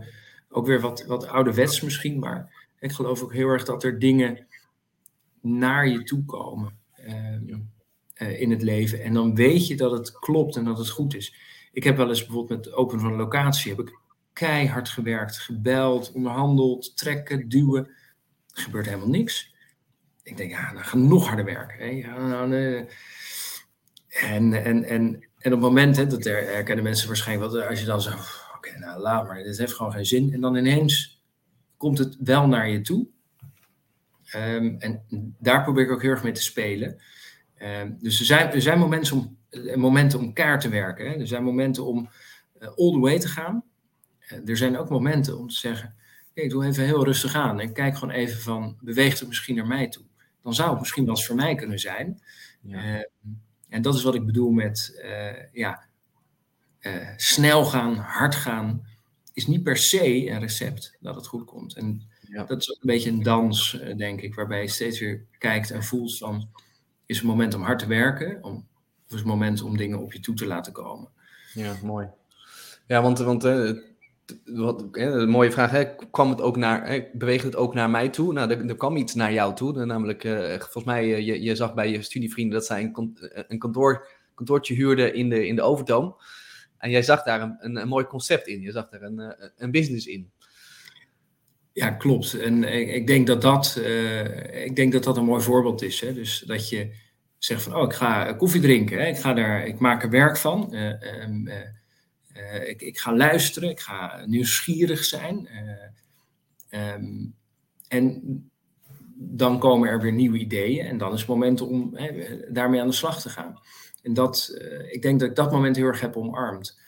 ook 0.53 0.65
weer 0.65 0.79
wat, 0.79 1.05
wat 1.05 1.27
ouderwets 1.27 1.81
misschien, 1.81 2.19
maar 2.19 2.53
ik 2.79 2.91
geloof 2.91 3.21
ook 3.23 3.33
heel 3.33 3.47
erg 3.47 3.63
dat 3.63 3.83
er 3.83 3.99
dingen 3.99 4.47
naar 5.41 5.87
je 5.87 6.03
toe 6.03 6.25
komen 6.25 6.77
ehm, 6.95 7.59
eh, 8.13 8.41
in 8.41 8.51
het 8.51 8.61
leven. 8.61 9.03
En 9.03 9.13
dan 9.13 9.35
weet 9.35 9.67
je 9.67 9.75
dat 9.75 9.91
het 9.91 10.19
klopt 10.19 10.55
en 10.55 10.63
dat 10.63 10.77
het 10.77 10.89
goed 10.89 11.15
is. 11.15 11.35
Ik 11.71 11.83
heb 11.83 11.97
wel 11.97 12.09
eens 12.09 12.25
bijvoorbeeld 12.25 12.57
met 12.57 12.65
het 12.65 12.73
openen 12.73 13.01
van 13.01 13.11
een 13.11 13.17
locatie, 13.17 13.71
heb 13.71 13.79
ik 13.79 13.99
keihard 14.33 14.89
gewerkt, 14.89 15.37
gebeld, 15.37 16.11
onderhandeld, 16.11 16.97
trekken, 16.97 17.49
duwen. 17.49 17.87
Er 18.53 18.61
gebeurt 18.61 18.85
helemaal 18.85 19.07
niks. 19.07 19.55
Ik 20.23 20.37
denk, 20.37 20.51
ja, 20.51 20.73
dan 20.73 20.83
ga 20.83 20.97
nog 20.97 21.27
harder 21.27 21.45
werken. 21.45 21.77
Hè? 21.77 21.85
Ja, 21.85 22.27
nou. 22.27 22.53
En, 24.07 24.53
en, 24.53 24.83
en, 24.83 25.27
en 25.37 25.53
op 25.53 25.59
het 25.59 25.59
moment, 25.59 25.95
hè, 25.95 26.07
dat 26.07 26.23
herkennen 26.23 26.83
mensen 26.83 27.07
waarschijnlijk 27.07 27.51
wel, 27.51 27.63
als 27.63 27.79
je 27.79 27.85
dan 27.85 28.01
zo 28.01 28.11
oké, 28.67 28.79
nou 28.79 29.01
laat 29.01 29.27
maar, 29.27 29.43
dit 29.43 29.57
heeft 29.57 29.73
gewoon 29.73 29.91
geen 29.91 30.05
zin. 30.05 30.33
En 30.33 30.41
dan 30.41 30.55
ineens 30.55 31.21
komt 31.77 31.97
het 31.97 32.17
wel 32.19 32.47
naar 32.47 32.69
je 32.69 32.81
toe. 32.81 33.07
Um, 34.35 34.75
en 34.79 35.05
daar 35.39 35.63
probeer 35.63 35.83
ik 35.83 35.91
ook 35.91 36.01
heel 36.01 36.11
erg 36.11 36.23
mee 36.23 36.31
te 36.31 36.41
spelen. 36.41 37.01
Um, 37.81 37.97
dus 37.99 38.19
er 38.19 38.25
zijn, 38.25 38.51
er 38.51 38.61
zijn 38.61 38.79
momenten, 38.79 39.17
om, 39.17 39.37
eh, 39.49 39.75
momenten 39.75 40.19
om 40.19 40.33
kaart 40.33 40.61
te 40.61 40.69
werken. 40.69 41.09
Hè? 41.09 41.15
Er 41.15 41.27
zijn 41.27 41.43
momenten 41.43 41.85
om 41.85 42.09
uh, 42.59 42.67
all 42.67 42.91
the 42.91 42.99
way 42.99 43.19
te 43.19 43.27
gaan. 43.27 43.63
Uh, 44.31 44.49
er 44.49 44.57
zijn 44.57 44.77
ook 44.77 44.89
momenten 44.89 45.37
om 45.37 45.47
te 45.47 45.55
zeggen, 45.55 45.95
hey, 46.33 46.43
ik 46.43 46.49
doe 46.49 46.65
even 46.65 46.85
heel 46.85 47.05
rustig 47.05 47.35
aan. 47.35 47.59
En 47.59 47.73
kijk 47.73 47.97
gewoon 47.97 48.13
even 48.13 48.41
van, 48.41 48.77
beweegt 48.81 49.19
het 49.19 49.27
misschien 49.27 49.55
naar 49.55 49.67
mij 49.67 49.87
toe? 49.87 50.03
Dan 50.41 50.53
zou 50.53 50.69
het 50.69 50.79
misschien 50.79 51.05
wel 51.05 51.15
eens 51.15 51.25
voor 51.25 51.35
mij 51.35 51.55
kunnen 51.55 51.79
zijn. 51.79 52.21
Ja. 52.61 52.83
Uh, 52.83 53.03
en 53.69 53.81
dat 53.81 53.95
is 53.95 54.03
wat 54.03 54.15
ik 54.15 54.25
bedoel 54.25 54.51
met, 54.51 55.03
ja, 55.51 55.83
uh, 56.83 57.09
snel 57.17 57.65
gaan, 57.65 57.95
hard 57.95 58.35
gaan, 58.35 58.87
is 59.33 59.47
niet 59.47 59.63
per 59.63 59.77
se 59.77 60.29
een 60.29 60.39
recept 60.39 60.97
dat 60.99 61.15
het 61.15 61.27
goed 61.27 61.45
komt. 61.45 61.75
En 61.75 62.01
ja. 62.27 62.43
dat 62.43 62.61
is 62.61 62.71
ook 62.71 62.81
een 62.81 62.89
beetje 62.89 63.09
een 63.09 63.23
dans, 63.23 63.73
uh, 63.73 63.95
denk 63.95 64.21
ik, 64.21 64.35
waarbij 64.35 64.61
je 64.61 64.67
steeds 64.67 64.99
weer 64.99 65.25
kijkt 65.37 65.71
en 65.71 65.83
voelt 65.83 66.17
van, 66.17 66.49
is 67.05 67.17
het 67.17 67.25
moment 67.25 67.53
om 67.53 67.61
hard 67.61 67.79
te 67.79 67.87
werken, 67.87 68.43
om, 68.43 68.55
of 69.05 69.11
is 69.11 69.15
het 69.15 69.25
moment 69.25 69.61
om 69.61 69.77
dingen 69.77 69.99
op 69.99 70.13
je 70.13 70.19
toe 70.19 70.35
te 70.35 70.45
laten 70.45 70.73
komen? 70.73 71.09
Ja, 71.53 71.75
mooi. 71.83 72.07
Ja, 72.87 73.01
want, 73.01 73.19
want 73.19 73.45
uh, 73.45 73.71
wat, 74.45 74.85
een 74.91 75.29
mooie 75.29 75.51
vraag, 75.51 75.71
hè, 75.71 75.95
kwam 75.95 76.29
het 76.29 76.41
ook 76.41 76.57
naar, 76.57 76.87
hè, 76.87 77.03
beweegde 77.13 77.47
het 77.47 77.55
ook 77.55 77.73
naar 77.73 77.89
mij 77.89 78.09
toe? 78.09 78.33
Nou, 78.33 78.51
er, 78.51 78.69
er 78.69 78.75
kwam 78.75 78.97
iets 78.97 79.13
naar 79.13 79.33
jou 79.33 79.55
toe, 79.55 79.85
namelijk, 79.85 80.21
volgens 80.59 80.83
mij, 80.83 81.23
je, 81.23 81.41
je 81.41 81.55
zag 81.55 81.73
bij 81.73 81.89
je 81.89 82.01
studievrienden 82.01 82.57
dat 82.57 82.65
zij 82.65 82.91
een, 82.93 83.17
een 83.47 83.59
kantoor, 83.59 84.07
kantoortje 84.35 84.73
huurden 84.73 85.13
in 85.13 85.29
de, 85.29 85.47
in 85.47 85.55
de 85.55 85.61
Overtoom. 85.61 86.15
En 86.83 86.89
jij 86.89 87.01
zag 87.01 87.23
daar 87.23 87.41
een, 87.41 87.81
een, 87.81 87.87
mooi 87.87 88.05
concept 88.05 88.47
in. 88.47 88.61
Je 88.61 88.71
zag 88.71 88.89
daar 88.89 89.01
een, 89.01 89.19
eh, 89.19 89.47
een 89.57 89.71
business 89.71 90.05
in. 90.05 90.31
Ja, 91.73 91.89
klopt. 91.89 92.33
En 92.33 92.63
ik, 92.93 93.07
denk 93.07 93.27
dat 93.27 93.41
dat, 93.41 93.75
uh, 93.79 94.65
ik 94.65 94.75
denk 94.75 94.91
dat 94.91 95.03
dat 95.03 95.17
een 95.17 95.25
mooi 95.25 95.43
voorbeeld 95.43 95.81
is. 95.81 95.99
Hè? 95.99 96.13
Dus 96.13 96.43
dat 96.47 96.69
je 96.69 96.93
zegt 97.37 97.63
van, 97.63 97.75
oh, 97.75 97.83
ik 97.83 97.93
ga 97.93 98.33
koffie 98.33 98.61
drinken. 98.61 98.99
Hè? 98.99 99.07
Ik, 99.07 99.17
ga 99.17 99.33
daar, 99.33 99.65
ik 99.65 99.79
maak 99.79 100.03
er 100.03 100.09
werk 100.09 100.37
van. 100.37 100.75
Um, 100.75 101.47
uh, 101.47 102.69
ik, 102.69 102.81
ik, 102.81 102.99
ga 102.99 103.15
luisteren. 103.15 103.69
Ik 103.69 103.79
ga 103.79 104.25
nieuwsgierig 104.25 105.03
zijn. 105.03 105.49
Um, 106.69 107.35
en 107.87 108.21
dan 109.15 109.59
komen 109.59 109.89
er 109.89 110.01
weer 110.01 110.13
nieuwe 110.13 110.37
ideeën. 110.37 110.85
En 110.85 110.97
dan 110.97 111.13
is 111.13 111.19
het 111.19 111.29
moment 111.29 111.61
om 111.61 111.95
hè, 111.95 112.39
daarmee 112.51 112.81
aan 112.81 112.87
de 112.87 112.93
slag 112.93 113.21
te 113.21 113.29
gaan. 113.29 113.59
En 114.03 114.13
dat, 114.13 114.57
uh, 114.61 114.93
ik 114.93 115.01
denk 115.01 115.19
dat 115.19 115.29
ik 115.29 115.35
dat 115.35 115.51
moment 115.51 115.75
heel 115.75 115.85
erg 115.85 116.01
heb 116.01 116.15
omarmd. 116.15 116.79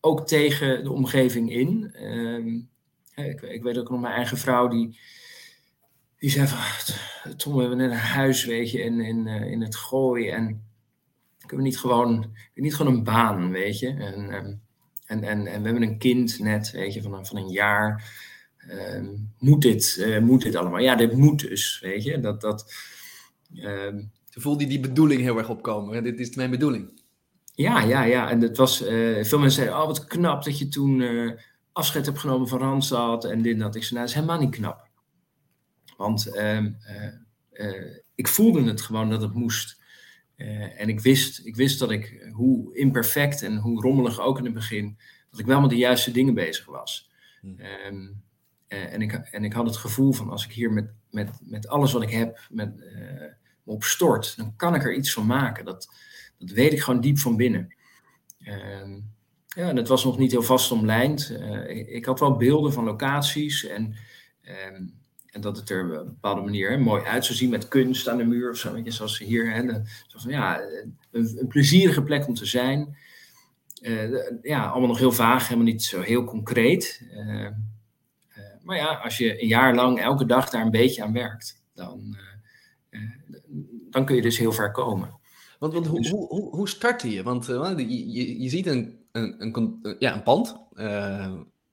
Ook 0.00 0.26
tegen 0.26 0.84
de 0.84 0.92
omgeving 0.92 1.52
in. 1.52 1.94
Um, 2.02 2.68
ik, 3.14 3.42
ik, 3.42 3.62
weet 3.62 3.78
ook 3.78 3.90
nog 3.90 4.00
mijn 4.00 4.14
eigen 4.14 4.38
vrouw 4.38 4.68
die, 4.68 4.98
die 6.18 6.30
zei 6.30 6.46
van... 6.46 6.58
Tom, 7.36 7.54
we 7.54 7.60
hebben 7.60 7.78
net 7.78 7.90
een 7.90 7.96
huis, 7.96 8.44
weet 8.44 8.70
je, 8.70 8.82
in, 8.82 9.00
in, 9.00 9.26
uh, 9.26 9.50
in 9.50 9.62
het 9.62 9.76
gooi. 9.76 10.28
En 10.28 10.62
kunnen 11.38 11.66
we 11.66 11.70
niet 11.70 11.78
gewoon, 11.78 12.36
niet 12.54 12.74
gewoon 12.74 12.94
een 12.94 13.04
baan, 13.04 13.50
weet 13.50 13.78
je. 13.78 13.88
En, 13.88 14.34
um, 14.34 14.60
en, 15.06 15.22
en, 15.22 15.46
en 15.46 15.62
we 15.62 15.68
hebben 15.68 15.82
een 15.82 15.98
kind 15.98 16.38
net, 16.38 16.70
weet 16.70 16.94
je, 16.94 17.02
van 17.02 17.14
een, 17.14 17.26
van 17.26 17.36
een 17.36 17.48
jaar. 17.48 18.18
Um, 18.70 19.32
moet, 19.38 19.62
dit, 19.62 19.96
uh, 19.98 20.18
moet 20.18 20.42
dit 20.42 20.56
allemaal? 20.56 20.80
Ja, 20.80 20.94
dit 20.94 21.12
moet 21.12 21.40
dus, 21.40 21.80
weet 21.80 22.04
je. 22.04 22.20
Dat, 22.20 22.40
dat, 22.40 22.74
toen 24.30 24.42
voelde 24.42 24.66
die 24.66 24.80
bedoeling 24.80 25.20
heel 25.20 25.38
erg 25.38 25.48
opkomen. 25.48 26.02
Dit 26.02 26.20
is 26.20 26.34
mijn 26.34 26.50
bedoeling. 26.50 27.00
Ja, 27.54 27.82
ja, 27.82 28.02
ja. 28.02 28.30
En 28.30 28.40
het 28.40 28.56
was, 28.56 28.82
uh, 28.82 28.88
veel 29.24 29.38
mensen 29.38 29.62
zeiden, 29.62 29.76
oh 29.76 29.86
wat 29.86 30.06
knap 30.06 30.44
dat 30.44 30.58
je 30.58 30.68
toen 30.68 31.00
uh, 31.00 31.32
afscheid 31.72 32.06
hebt 32.06 32.18
genomen 32.18 32.48
van 32.48 32.58
Randstad 32.58 33.24
en 33.24 33.42
dit 33.42 33.52
en 33.52 33.58
dat. 33.58 33.74
Ik 33.74 33.82
zei, 33.82 33.94
nou, 33.94 34.06
dat 34.06 34.08
is 34.08 34.14
helemaal 34.14 34.40
niet 34.46 34.56
knap. 34.56 34.88
Want 35.96 36.26
uh, 36.34 36.66
ik 38.14 38.28
voelde 38.28 38.62
het 38.62 38.80
gewoon 38.80 39.10
dat 39.10 39.22
het 39.22 39.34
moest. 39.34 39.78
en 40.76 40.88
ik 40.88 41.00
wist, 41.00 41.46
ik 41.46 41.56
wist 41.56 41.78
dat 41.78 41.90
ik, 41.90 42.30
hoe 42.32 42.76
imperfect 42.76 43.42
en 43.42 43.56
hoe 43.56 43.80
rommelig 43.80 44.20
ook 44.20 44.38
in 44.38 44.44
het 44.44 44.54
begin, 44.54 44.98
dat 45.30 45.40
ik 45.40 45.46
wel 45.46 45.60
met 45.60 45.70
de 45.70 45.76
juiste 45.76 46.10
dingen 46.10 46.34
bezig 46.34 46.66
was. 46.66 47.10
Hmm. 47.40 47.56
Um, 47.86 48.22
en, 48.68 49.02
ik, 49.02 49.12
en 49.12 49.44
ik 49.44 49.52
had 49.52 49.66
het 49.66 49.76
gevoel 49.76 50.12
van, 50.12 50.30
als 50.30 50.44
ik 50.44 50.52
hier 50.52 50.72
met, 50.72 50.92
met, 51.10 51.30
met 51.40 51.68
alles 51.68 51.92
wat 51.92 52.02
ik 52.02 52.10
heb, 52.10 52.46
met 52.50 52.82
op 53.70 53.84
stort, 53.84 54.36
dan 54.36 54.56
kan 54.56 54.74
ik 54.74 54.84
er 54.84 54.94
iets 54.94 55.12
van 55.12 55.26
maken. 55.26 55.64
Dat, 55.64 55.88
dat 56.38 56.50
weet 56.50 56.72
ik 56.72 56.80
gewoon 56.80 57.00
diep 57.00 57.18
van 57.18 57.36
binnen. 57.36 57.74
Uh, 58.40 58.96
ja, 59.46 59.68
en 59.68 59.76
het 59.76 59.88
was 59.88 60.04
nog 60.04 60.18
niet 60.18 60.30
heel 60.30 60.42
vast 60.42 60.72
omlijnd. 60.72 61.30
Uh, 61.30 61.70
ik, 61.70 61.88
ik, 61.88 62.04
had 62.04 62.20
wel 62.20 62.36
beelden 62.36 62.72
van 62.72 62.84
locaties 62.84 63.66
en, 63.66 63.96
uh, 64.42 64.64
en 65.26 65.40
dat 65.40 65.56
het 65.56 65.70
er 65.70 65.84
op 65.84 65.90
een 65.90 66.04
bepaalde 66.04 66.40
manier 66.40 66.80
mooi 66.80 67.04
uit 67.04 67.24
zou 67.24 67.38
zien 67.38 67.50
met 67.50 67.68
kunst 67.68 68.08
aan 68.08 68.16
de 68.16 68.24
muur 68.24 68.50
of 68.50 68.56
zo, 68.56 68.72
weet 68.72 68.96
je, 68.96 69.24
hier. 69.24 69.52
Hè, 69.52 69.62
ja, 70.28 70.60
een, 70.60 70.98
een, 71.10 71.46
plezierige 71.48 72.02
plek 72.02 72.26
om 72.26 72.34
te 72.34 72.46
zijn. 72.46 72.96
Uh, 73.82 74.18
ja, 74.42 74.66
allemaal 74.66 74.88
nog 74.88 74.98
heel 74.98 75.12
vaag, 75.12 75.48
helemaal 75.48 75.72
niet 75.72 75.82
zo 75.82 76.00
heel 76.00 76.24
concreet. 76.24 77.02
maar 78.62 78.76
ja, 78.76 78.94
als 78.94 79.18
je 79.18 79.42
een 79.42 79.48
jaar 79.48 79.74
lang 79.74 80.00
elke 80.00 80.26
dag 80.26 80.50
daar 80.50 80.62
een 80.62 80.70
beetje 80.70 81.02
aan 81.02 81.12
werkt, 81.12 81.62
dan, 81.74 82.16
dan 83.90 84.04
kun 84.04 84.16
je 84.16 84.22
dus 84.22 84.38
heel 84.38 84.52
ver 84.52 84.70
komen. 84.70 85.18
Want, 85.58 85.72
want 85.72 85.86
hoe, 85.86 86.00
dus- 86.00 86.10
hoe, 86.10 86.56
hoe, 86.56 86.68
startte 86.68 87.10
je? 87.10 87.22
Want 87.22 87.46
je, 87.46 88.12
je, 88.12 88.42
je 88.42 88.48
ziet 88.48 88.66
een, 88.66 88.98
een, 89.12 89.56
een, 89.56 89.96
ja, 89.98 90.14
een 90.14 90.22
pand. 90.22 90.56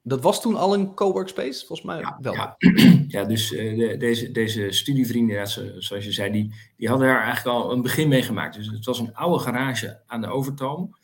Dat 0.07 0.21
was 0.21 0.41
toen 0.41 0.55
al 0.55 0.73
een 0.73 0.93
coworkspace, 0.93 1.65
volgens 1.65 1.87
mij 1.87 1.99
ja, 1.99 2.17
wel. 2.21 2.33
Ja, 2.33 2.55
ja 3.07 3.23
dus 3.23 3.51
uh, 3.51 3.77
de, 3.77 3.97
deze, 3.97 4.31
deze 4.31 4.71
studievrienden, 4.71 5.35
ja, 5.35 5.45
zoals 5.45 6.05
je 6.05 6.11
zei, 6.11 6.31
die, 6.31 6.53
die 6.77 6.89
hadden 6.89 7.07
daar 7.07 7.23
eigenlijk 7.23 7.57
al 7.57 7.71
een 7.71 7.81
begin 7.81 8.07
mee 8.07 8.21
gemaakt. 8.21 8.55
Dus 8.55 8.67
het 8.67 8.85
was 8.85 8.99
een 8.99 9.15
oude 9.15 9.43
garage 9.43 10.01
aan 10.05 10.21
de 10.21 10.27
Overtoom. 10.27 10.95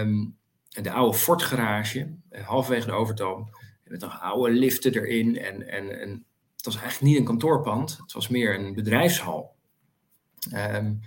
Um, 0.00 0.38
de 0.68 0.92
oude 0.92 1.16
Ford 1.16 1.42
garage, 1.42 2.14
halverwege 2.30 2.86
de 2.86 2.92
Overtoom. 2.92 3.48
Met 3.84 4.00
nog 4.00 4.20
oude 4.20 4.52
liften 4.52 4.94
erin. 4.94 5.38
En, 5.38 5.68
en, 5.68 6.00
en 6.00 6.24
het 6.64 6.72
was 6.72 6.82
eigenlijk 6.82 7.12
niet 7.12 7.20
een 7.20 7.24
kantoorpand. 7.24 7.98
Het 8.02 8.12
was 8.12 8.28
meer 8.28 8.58
een 8.58 8.74
bedrijfshal. 8.74 9.54
Um, 10.54 11.00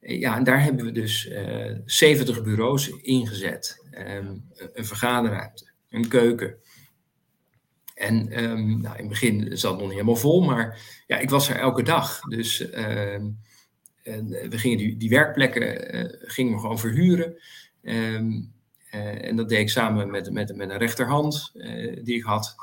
ja, 0.00 0.36
en 0.36 0.44
daar 0.44 0.62
hebben 0.62 0.84
we 0.84 0.92
dus 0.92 1.26
uh, 1.26 1.78
70 1.84 2.42
bureaus 2.42 2.88
ingezet. 2.88 3.86
Um, 3.90 4.44
een 4.72 4.86
vergaderruimte 4.86 5.70
een 5.90 6.08
keuken. 6.08 6.56
En 7.94 8.44
um, 8.44 8.80
nou, 8.80 8.94
in 8.94 9.00
het 9.00 9.08
begin 9.08 9.58
zat 9.58 9.70
het 9.70 9.80
nog 9.80 9.88
niet 9.88 9.98
helemaal 9.98 10.16
vol, 10.16 10.42
maar 10.42 10.80
ja, 11.06 11.18
ik 11.18 11.30
was 11.30 11.48
er 11.48 11.56
elke 11.56 11.82
dag. 11.82 12.20
Dus 12.20 12.58
we 14.48 14.48
gingen 14.50 14.98
die, 14.98 15.10
werkplekken 15.10 15.96
uh, 15.96 16.04
gingen 16.20 16.52
we 16.52 16.60
gewoon 16.60 16.78
verhuren. 16.78 17.42
Uh, 18.96 19.26
en 19.26 19.36
dat 19.36 19.48
deed 19.48 19.58
ik 19.58 19.70
samen 19.70 20.10
met, 20.10 20.30
met, 20.30 20.56
met 20.56 20.70
een 20.70 20.78
rechterhand 20.78 21.52
eh, 21.54 22.04
die 22.04 22.16
ik 22.16 22.22
had. 22.22 22.54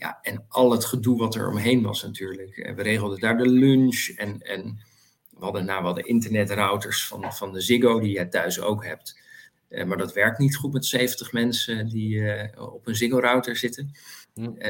Ja, 0.00 0.18
en 0.22 0.44
al 0.48 0.70
het 0.70 0.84
gedoe 0.84 1.18
wat 1.18 1.34
er 1.34 1.48
omheen 1.48 1.82
was 1.82 2.02
natuurlijk. 2.02 2.56
En 2.56 2.74
we 2.74 2.82
regelden 2.82 3.20
daar 3.20 3.36
de 3.36 3.48
lunch 3.48 4.08
en, 4.16 4.40
en 4.40 4.82
we 5.30 5.44
hadden, 5.44 5.64
nou, 5.64 5.80
we 5.80 5.86
hadden 5.86 6.06
internetrouters 6.06 7.06
van, 7.06 7.32
van 7.32 7.52
de 7.52 7.60
Ziggo 7.60 8.00
die 8.00 8.12
jij 8.12 8.26
thuis 8.26 8.60
ook 8.60 8.84
hebt. 8.84 9.20
Uh, 9.68 9.84
maar 9.84 9.96
dat 9.96 10.12
werkt 10.12 10.38
niet 10.38 10.56
goed 10.56 10.72
met 10.72 10.86
70 10.86 11.32
mensen 11.32 11.88
die 11.88 12.14
uh, 12.14 12.72
op 12.72 12.86
een 12.86 12.96
Ziggo-router 12.96 13.56
zitten. 13.56 13.92
Uh, 14.34 14.68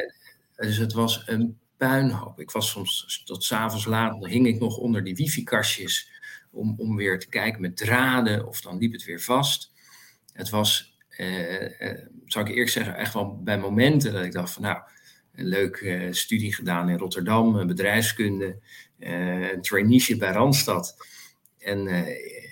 dus 0.56 0.76
het 0.76 0.92
was 0.92 1.22
een 1.26 1.58
puinhoop. 1.76 2.40
Ik 2.40 2.50
was 2.50 2.70
soms 2.70 3.22
tot 3.24 3.44
s'avonds 3.44 3.84
laat, 3.84 4.26
hing 4.26 4.46
ik 4.46 4.60
nog 4.60 4.76
onder 4.76 5.04
die 5.04 5.14
wifi-kastjes 5.14 6.10
om, 6.50 6.74
om 6.78 6.96
weer 6.96 7.18
te 7.18 7.28
kijken 7.28 7.60
met 7.60 7.76
draden 7.76 8.46
of 8.46 8.60
dan 8.60 8.78
liep 8.78 8.92
het 8.92 9.04
weer 9.04 9.20
vast. 9.20 9.72
Het 10.32 10.50
was, 10.50 10.98
zou 12.26 12.48
ik 12.48 12.54
eerst 12.54 12.72
zeggen, 12.72 12.96
echt 12.96 13.14
wel 13.14 13.42
bij 13.42 13.58
momenten 13.58 14.12
dat 14.12 14.24
ik 14.24 14.32
dacht 14.32 14.52
van 14.52 14.62
nou, 14.62 14.82
een 15.34 15.46
leuke 15.46 16.08
studie 16.10 16.54
gedaan 16.54 16.88
in 16.88 16.98
Rotterdam, 16.98 17.66
bedrijfskunde, 17.66 18.58
een 18.98 19.62
traineeship 19.62 20.18
bij 20.18 20.32
Randstad. 20.32 20.96
En 21.58 22.06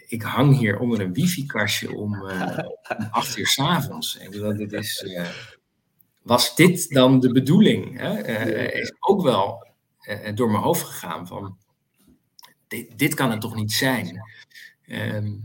ik 0.07 0.23
hang 0.23 0.59
hier 0.59 0.79
onder 0.79 1.01
een 1.01 1.13
wifi-kastje 1.13 1.95
om, 1.95 2.25
acht 3.11 3.37
uur 3.37 3.47
s'avonds. 3.47 4.19
dit 4.57 4.73
is, 4.73 5.07
was 6.23 6.57
dit 6.57 6.91
dan 6.91 7.21
de 7.21 7.33
bedoeling? 7.33 7.99
Hè? 7.99 8.27
Is 8.73 8.93
ook 9.01 9.23
wel 9.23 9.67
door 10.35 10.51
mijn 10.51 10.63
hoofd 10.63 10.83
gegaan 10.83 11.27
van, 11.27 11.57
dit, 12.69 12.99
dit 12.99 13.15
kan 13.15 13.31
het 13.31 13.41
toch 13.41 13.55
niet 13.55 13.73
zijn? 13.73 14.23
Um, 14.87 15.45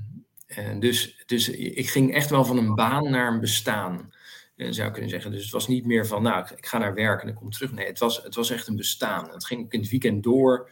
dus, 0.80 1.24
dus 1.26 1.50
ik 1.50 1.90
ging 1.90 2.14
echt 2.14 2.30
wel 2.30 2.46
van 2.46 2.58
een 2.58 2.76
baan 2.76 3.12
naar 3.12 3.34
een 3.34 3.40
bestaan, 3.40 4.13
zou 4.56 4.88
ik 4.88 4.94
kunnen 4.94 5.10
zeggen. 5.10 5.32
Dus 5.32 5.42
het 5.42 5.52
was 5.52 5.68
niet 5.68 5.86
meer 5.86 6.08
van, 6.08 6.22
nou, 6.22 6.48
ik 6.56 6.66
ga 6.66 6.78
naar 6.78 6.94
werk 6.94 7.22
en 7.22 7.28
ik 7.28 7.36
kom 7.36 7.50
terug. 7.50 7.72
Nee, 7.72 7.86
het 7.86 8.00
was, 8.00 8.24
het 8.24 8.36
was 8.36 8.50
echt 8.50 8.68
een 8.68 8.76
bestaan. 8.76 9.30
Het 9.30 9.46
ging 9.46 9.64
ook 9.64 9.74
in 9.74 9.80
het 9.80 9.90
weekend 9.90 10.24
door. 10.24 10.70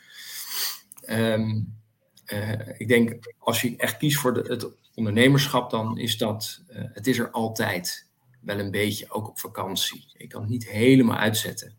Um, 1.09 1.79
uh, 2.25 2.79
ik 2.79 2.87
denk, 2.87 3.33
als 3.37 3.61
je 3.61 3.77
echt 3.77 3.97
kiest 3.97 4.17
voor 4.17 4.35
het 4.35 4.67
ondernemerschap, 4.95 5.69
dan 5.69 5.97
is 5.97 6.17
dat, 6.17 6.63
uh, 6.69 6.83
het 6.93 7.07
is 7.07 7.19
er 7.19 7.31
altijd 7.31 8.09
wel 8.39 8.59
een 8.59 8.71
beetje, 8.71 9.11
ook 9.11 9.27
op 9.27 9.39
vakantie. 9.39 10.05
Je 10.17 10.27
kan 10.27 10.41
het 10.41 10.49
niet 10.49 10.69
helemaal 10.69 11.17
uitzetten. 11.17 11.75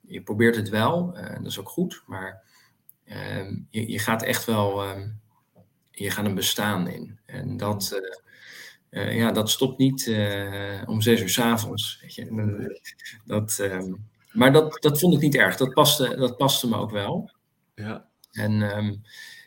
Je 0.00 0.22
probeert 0.22 0.56
het 0.56 0.68
wel, 0.68 1.12
dat 1.12 1.46
is 1.46 1.58
ook 1.58 1.68
goed, 1.68 2.02
maar 2.06 2.42
ehm, 3.04 3.56
je, 3.70 3.90
je, 3.90 3.98
gaat 3.98 4.22
echt 4.22 4.44
wel, 4.44 4.82
ehm, 4.82 5.08
je 5.90 6.10
gaat 6.10 6.24
een 6.24 6.34
bestaan 6.34 6.88
in. 6.88 7.18
En 7.26 7.56
dat, 7.56 8.00
ja, 8.92 9.32
dat 9.32 9.50
stopt 9.50 9.78
niet 9.78 10.08
om 10.86 11.00
zes 11.00 11.20
uur 11.20 11.28
s'avonds. 11.28 12.04
Dat, 13.24 13.58
um, 13.60 14.08
maar 14.32 14.52
dat, 14.52 14.82
dat 14.82 14.98
vond 14.98 15.14
ik 15.14 15.20
niet 15.20 15.34
erg, 15.34 15.56
dat 15.56 15.74
paste, 15.74 16.16
dat 16.16 16.36
paste 16.36 16.68
me 16.68 16.76
ook 16.76 16.90
wel. 16.90 17.30
Ja. 17.74 18.08
En 18.32 19.02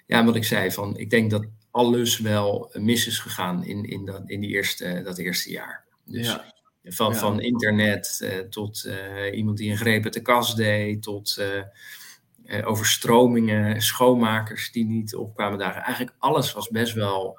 ja, 0.05 0.25
wat 0.25 0.35
ik 0.35 0.43
zei, 0.43 0.71
van, 0.71 0.97
ik 0.97 1.09
denk 1.09 1.31
dat 1.31 1.45
alles 1.71 2.19
wel 2.19 2.69
mis 2.73 3.07
is 3.07 3.19
gegaan 3.19 3.63
in, 3.63 3.83
in, 3.83 4.05
dat, 4.05 4.21
in 4.25 4.39
die 4.39 4.49
eerste, 4.49 5.01
dat 5.03 5.17
eerste 5.17 5.51
jaar. 5.51 5.85
Dus 6.05 6.27
ja. 6.27 6.53
van, 6.83 7.13
ja. 7.13 7.19
van 7.19 7.41
internet 7.41 8.19
uh, 8.23 8.39
tot 8.39 8.89
iemand 9.31 9.57
die 9.57 9.71
een 9.71 9.77
greep 9.77 10.03
uit 10.03 10.13
de 10.13 10.21
kast 10.21 10.57
deed, 10.57 11.03
tot 11.03 11.41
overstromingen, 12.63 13.81
schoonmakers 13.81 14.71
die 14.71 14.85
niet 14.85 15.15
opkwamen 15.15 15.59
dagen. 15.59 15.81
Eigenlijk 15.81 16.15
alles 16.19 16.53
was 16.53 16.69
best 16.69 16.93
wel 16.93 17.37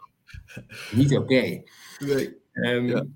niet 0.91 1.13
oké. 1.13 1.23
Okay. 1.23 1.65
Nee. 1.99 2.37
Um, 2.53 2.87
ja. 2.87 3.07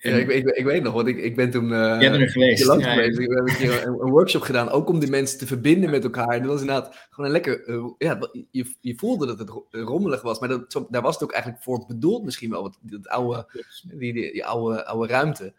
Ja, 0.00 0.16
ik, 0.16 0.28
ik, 0.28 0.46
ik, 0.46 0.64
weet 0.64 0.82
nog, 0.82 0.94
want 0.94 1.08
ik, 1.08 1.16
ik 1.16 1.36
ben 1.36 1.50
toen. 1.50 1.64
Uh, 1.64 2.00
Jij 2.00 2.10
bent 2.10 2.22
er 2.22 2.30
geweest. 2.30 2.64
Ja. 2.64 2.76
We 2.76 2.82
hebben 2.82 3.48
een 3.48 3.56
keer 3.56 3.86
een, 3.86 3.92
een, 3.92 4.10
workshop 4.10 4.42
gedaan, 4.42 4.68
ook 4.68 4.88
om 4.88 4.98
die 4.98 5.10
mensen 5.10 5.38
te 5.38 5.46
verbinden 5.46 5.90
met 5.90 6.04
elkaar. 6.04 6.28
En 6.28 6.42
dat 6.42 6.50
was 6.50 6.60
inderdaad 6.60 7.06
gewoon 7.10 7.26
een 7.26 7.32
lekker. 7.32 7.68
Uh, 7.68 7.90
ja, 7.98 8.18
je, 8.50 8.74
je 8.80 8.94
voelde 8.96 9.26
dat 9.26 9.38
het 9.38 9.50
rommelig 9.70 10.22
was, 10.22 10.38
maar 10.38 10.48
dat, 10.48 10.86
daar 10.88 11.02
was 11.02 11.14
het 11.14 11.22
ook 11.22 11.32
eigenlijk 11.32 11.62
voor 11.62 11.86
bedoeld, 11.86 12.24
misschien 12.24 12.50
wel. 12.50 12.62
Want 12.62 12.78
dat 12.80 13.08
oude, 13.08 13.46
die, 13.82 14.12
die, 14.12 14.32
die 14.32 14.46
oude, 14.46 14.86
oude 14.86 15.12
ruimte. 15.12 15.54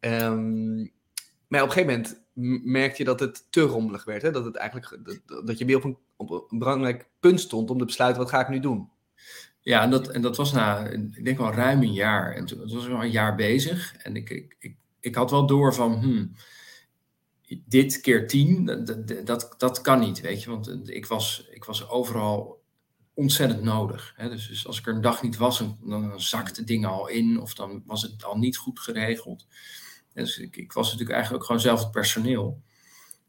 Um, 0.00 0.92
maar 1.48 1.62
op 1.62 1.68
een 1.68 1.72
gegeven 1.72 1.94
moment 1.96 2.64
merkte 2.64 2.98
je 2.98 3.04
dat 3.04 3.20
het 3.20 3.46
te 3.50 3.60
rommelig 3.60 4.04
werd. 4.04 4.22
Hè? 4.22 4.30
Dat, 4.30 4.44
het 4.44 4.56
eigenlijk, 4.56 4.98
dat, 5.26 5.46
dat 5.46 5.58
je 5.58 5.64
weer 5.64 5.76
op 5.76 5.84
een, 5.84 5.98
op 6.16 6.46
een 6.48 6.58
belangrijk 6.58 7.06
punt 7.20 7.40
stond 7.40 7.70
om 7.70 7.78
te 7.78 7.84
besluiten: 7.84 8.22
wat 8.22 8.30
ga 8.30 8.40
ik 8.40 8.48
nu 8.48 8.60
doen? 8.60 8.88
Ja, 9.68 9.82
en 9.82 9.90
dat, 9.90 10.08
en 10.08 10.22
dat 10.22 10.36
was 10.36 10.52
na, 10.52 10.86
ik 10.86 11.24
denk 11.24 11.38
wel 11.38 11.52
ruim 11.52 11.82
een 11.82 11.92
jaar. 11.92 12.34
En 12.34 12.44
toen, 12.44 12.58
was 12.58 12.86
wel 12.86 13.02
een 13.02 13.10
jaar 13.10 13.34
bezig. 13.34 13.96
En 13.96 14.16
ik, 14.16 14.30
ik, 14.30 14.56
ik, 14.58 14.76
ik 15.00 15.14
had 15.14 15.30
wel 15.30 15.46
door 15.46 15.74
van, 15.74 16.00
hmm, 16.00 16.32
dit 17.64 18.00
keer 18.00 18.28
tien, 18.28 18.64
dat, 19.24 19.54
dat, 19.58 19.80
kan 19.80 20.00
niet, 20.00 20.20
weet 20.20 20.42
je. 20.42 20.50
Want 20.50 20.90
ik 20.90 21.06
was, 21.06 21.48
ik 21.50 21.64
was 21.64 21.88
overal 21.88 22.62
ontzettend 23.14 23.62
nodig. 23.62 24.12
Hè? 24.16 24.28
Dus, 24.28 24.48
dus 24.48 24.66
als 24.66 24.78
ik 24.78 24.86
er 24.86 24.94
een 24.94 25.00
dag 25.00 25.22
niet 25.22 25.36
was, 25.36 25.64
dan, 25.80 26.20
zakte 26.20 26.64
dingen 26.64 26.88
al 26.88 27.08
in. 27.08 27.40
Of 27.40 27.54
dan 27.54 27.82
was 27.86 28.02
het 28.02 28.24
al 28.24 28.38
niet 28.38 28.56
goed 28.56 28.80
geregeld. 28.80 29.46
Dus 30.12 30.38
ik, 30.38 30.56
ik 30.56 30.72
was 30.72 30.84
natuurlijk 30.84 31.12
eigenlijk 31.12 31.42
ook 31.42 31.46
gewoon 31.46 31.62
zelf 31.62 31.80
het 31.80 31.90
personeel. 31.90 32.62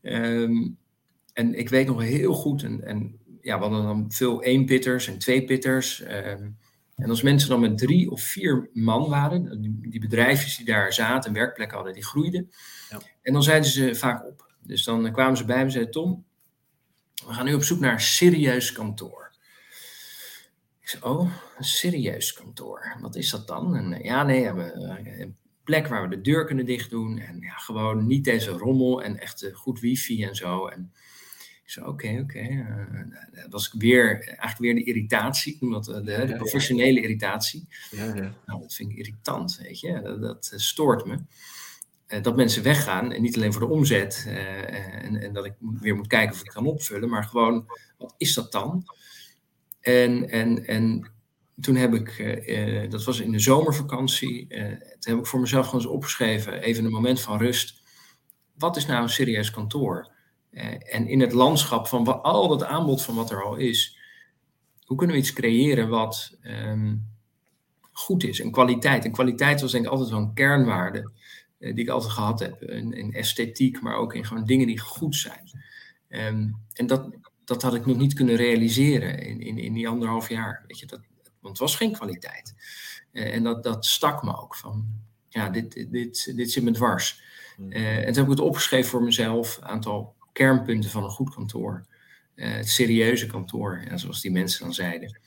Um, 0.01 0.77
en 1.33 1.53
ik 1.53 1.69
weet 1.69 1.87
nog 1.87 2.01
heel 2.01 2.33
goed, 2.33 2.63
en, 2.63 2.83
en 2.83 3.18
ja, 3.41 3.57
we 3.57 3.63
hadden 3.63 3.83
dan 3.83 4.11
veel 4.11 4.41
één-pitters 4.41 5.07
en 5.07 5.17
twee-pitters. 5.17 6.01
Um, 6.01 6.57
en 6.99 7.09
als 7.09 7.21
mensen 7.21 7.49
dan 7.49 7.59
met 7.59 7.77
drie 7.77 8.11
of 8.11 8.21
vier 8.21 8.69
man 8.73 9.09
waren, 9.09 9.61
die, 9.61 9.77
die 9.89 9.99
bedrijfjes 9.99 10.57
die 10.57 10.65
daar 10.65 10.93
zaten 10.93 11.29
en 11.29 11.35
werkplekken 11.35 11.75
hadden, 11.75 11.93
die 11.93 12.05
groeiden. 12.05 12.51
Ja. 12.89 13.01
En 13.21 13.33
dan 13.33 13.43
zeiden 13.43 13.69
ze 13.69 13.95
vaak 13.95 14.25
op. 14.25 14.53
Dus 14.63 14.83
dan 14.83 15.11
kwamen 15.11 15.37
ze 15.37 15.45
bij 15.45 15.57
me 15.57 15.63
en 15.63 15.71
zeiden: 15.71 15.93
Tom, 15.93 16.25
we 17.25 17.33
gaan 17.33 17.45
nu 17.45 17.53
op 17.53 17.63
zoek 17.63 17.79
naar 17.79 17.93
een 17.93 17.99
serieus 17.99 18.71
kantoor. 18.71 19.31
Ik 20.81 20.89
zei: 20.89 21.03
Oh, 21.03 21.31
een 21.57 21.63
serieus 21.63 22.33
kantoor. 22.33 22.97
Wat 23.01 23.15
is 23.15 23.29
dat 23.29 23.47
dan? 23.47 23.75
En 23.75 24.03
ja, 24.03 24.23
nee, 24.23 24.39
we 24.39 24.45
hebben 24.45 25.21
een 25.21 25.37
plek 25.63 25.87
waar 25.87 26.09
we 26.09 26.15
de 26.15 26.21
deur 26.21 26.45
kunnen 26.45 26.65
dicht 26.65 26.89
doen. 26.89 27.19
En 27.19 27.39
ja, 27.39 27.53
gewoon 27.53 28.07
niet 28.07 28.23
deze 28.23 28.51
rommel 28.51 29.03
en 29.03 29.19
echt 29.19 29.49
goed 29.53 29.79
wifi 29.79 30.23
en 30.23 30.35
zo. 30.35 30.67
En 30.67 30.93
ik 31.69 31.75
zei, 31.75 31.87
oké, 31.87 32.07
oké. 32.07 32.19
Okay. 32.19 32.49
Uh, 32.51 33.41
dat 33.41 33.51
was 33.51 33.73
weer, 33.77 34.27
eigenlijk 34.27 34.57
weer 34.57 34.75
de 34.75 34.83
irritatie. 34.83 35.53
Ik 35.53 35.61
noem 35.61 35.71
dat 35.71 35.85
de, 35.85 36.33
professionele 36.37 37.01
irritatie. 37.01 37.67
Ja, 37.91 38.05
ja. 38.05 38.33
Nou, 38.45 38.61
dat 38.61 38.73
vind 38.73 38.91
ik 38.91 38.97
irritant, 38.97 39.59
weet 39.61 39.79
je. 39.79 40.01
Dat, 40.01 40.21
dat 40.21 40.53
stoort 40.55 41.05
me. 41.05 41.17
Dat 42.21 42.35
mensen 42.35 42.63
weggaan, 42.63 43.11
en 43.11 43.21
niet 43.21 43.35
alleen 43.35 43.53
voor 43.53 43.67
de 43.67 43.73
omzet, 43.73 44.25
uh, 44.27 45.03
en, 45.03 45.21
en, 45.21 45.33
dat 45.33 45.45
ik 45.45 45.53
weer 45.59 45.95
moet 45.95 46.07
kijken 46.07 46.35
of 46.35 46.39
ik 46.39 46.51
kan 46.51 46.65
opvullen, 46.65 47.09
maar 47.09 47.23
gewoon, 47.23 47.65
wat 47.97 48.13
is 48.17 48.33
dat 48.33 48.51
dan? 48.51 48.85
En, 49.81 50.29
en, 50.29 50.65
en 50.67 51.11
toen 51.59 51.75
heb 51.75 51.93
ik, 51.93 52.37
dat 52.91 53.03
was 53.03 53.19
in 53.19 53.31
de 53.31 53.39
zomervakantie, 53.39 54.47
toen 54.99 55.13
heb 55.13 55.17
ik 55.17 55.25
voor 55.25 55.39
mezelf 55.39 55.65
gewoon 55.65 55.81
eens 55.81 55.91
opgeschreven, 55.91 56.61
even 56.61 56.85
een 56.85 56.91
moment 56.91 57.21
van 57.21 57.37
rust. 57.37 57.81
Wat 58.57 58.77
is 58.77 58.85
nou 58.85 59.01
een 59.03 59.09
serieus 59.09 59.51
kantoor? 59.51 60.17
Uh, 60.51 60.95
en 60.95 61.07
in 61.07 61.19
het 61.19 61.31
landschap 61.31 61.87
van 61.87 62.21
al 62.21 62.47
dat 62.47 62.63
aanbod 62.63 63.01
van 63.01 63.15
wat 63.15 63.31
er 63.31 63.43
al 63.43 63.55
is, 63.55 63.97
hoe 64.85 64.97
kunnen 64.97 65.15
we 65.15 65.21
iets 65.21 65.33
creëren 65.33 65.89
wat 65.89 66.37
um, 66.43 67.07
goed 67.91 68.23
is? 68.23 68.39
En 68.39 68.51
kwaliteit. 68.51 69.05
En 69.05 69.11
kwaliteit 69.11 69.61
was 69.61 69.71
denk 69.71 69.85
ik 69.85 69.91
altijd 69.91 70.09
wel 70.09 70.19
een 70.19 70.33
kernwaarde 70.33 71.11
die 71.59 71.73
ik 71.73 71.89
altijd 71.89 72.13
gehad 72.13 72.39
heb. 72.39 72.63
In, 72.63 72.93
in, 72.93 73.13
esthetiek, 73.13 73.81
maar 73.81 73.95
ook 73.95 74.13
in 74.13 74.25
gewoon 74.25 74.45
dingen 74.45 74.67
die 74.67 74.79
goed 74.79 75.15
zijn. 75.15 75.49
Um, 76.09 76.55
en 76.73 76.87
dat, 76.87 77.09
dat 77.45 77.61
had 77.61 77.75
ik 77.75 77.85
nog 77.85 77.97
niet 77.97 78.13
kunnen 78.13 78.35
realiseren 78.35 79.19
in, 79.19 79.41
in, 79.41 79.57
in 79.57 79.73
die 79.73 79.87
anderhalf 79.87 80.29
jaar. 80.29 80.63
Weet 80.67 80.79
je, 80.79 80.85
dat, 80.85 80.99
want 81.39 81.57
het 81.57 81.57
was 81.57 81.75
geen 81.75 81.93
kwaliteit. 81.93 82.53
Uh, 83.11 83.33
en 83.33 83.43
dat, 83.43 83.63
dat 83.63 83.85
stak 83.85 84.23
me 84.23 84.37
ook 84.37 84.55
van, 84.55 84.85
ja, 85.27 85.49
dit, 85.49 85.73
dit, 85.73 85.91
dit, 85.91 86.33
dit 86.35 86.51
zit 86.51 86.63
me 86.63 86.71
dwars. 86.71 87.21
Uh, 87.57 87.97
en 87.97 88.05
toen 88.05 88.15
heb 88.15 88.23
ik 88.23 88.29
het 88.29 88.39
opgeschreven 88.39 88.89
voor 88.89 89.03
mezelf, 89.03 89.57
een 89.57 89.67
aantal 89.67 90.15
kernpunten 90.33 90.89
van 90.89 91.03
een 91.03 91.09
goed 91.09 91.33
kantoor. 91.33 91.85
Uh, 92.35 92.51
het 92.51 92.69
serieuze 92.69 93.25
kantoor, 93.25 93.83
zoals 93.95 94.21
die 94.21 94.31
mensen 94.31 94.63
dan 94.63 94.73
zeiden. 94.73 95.19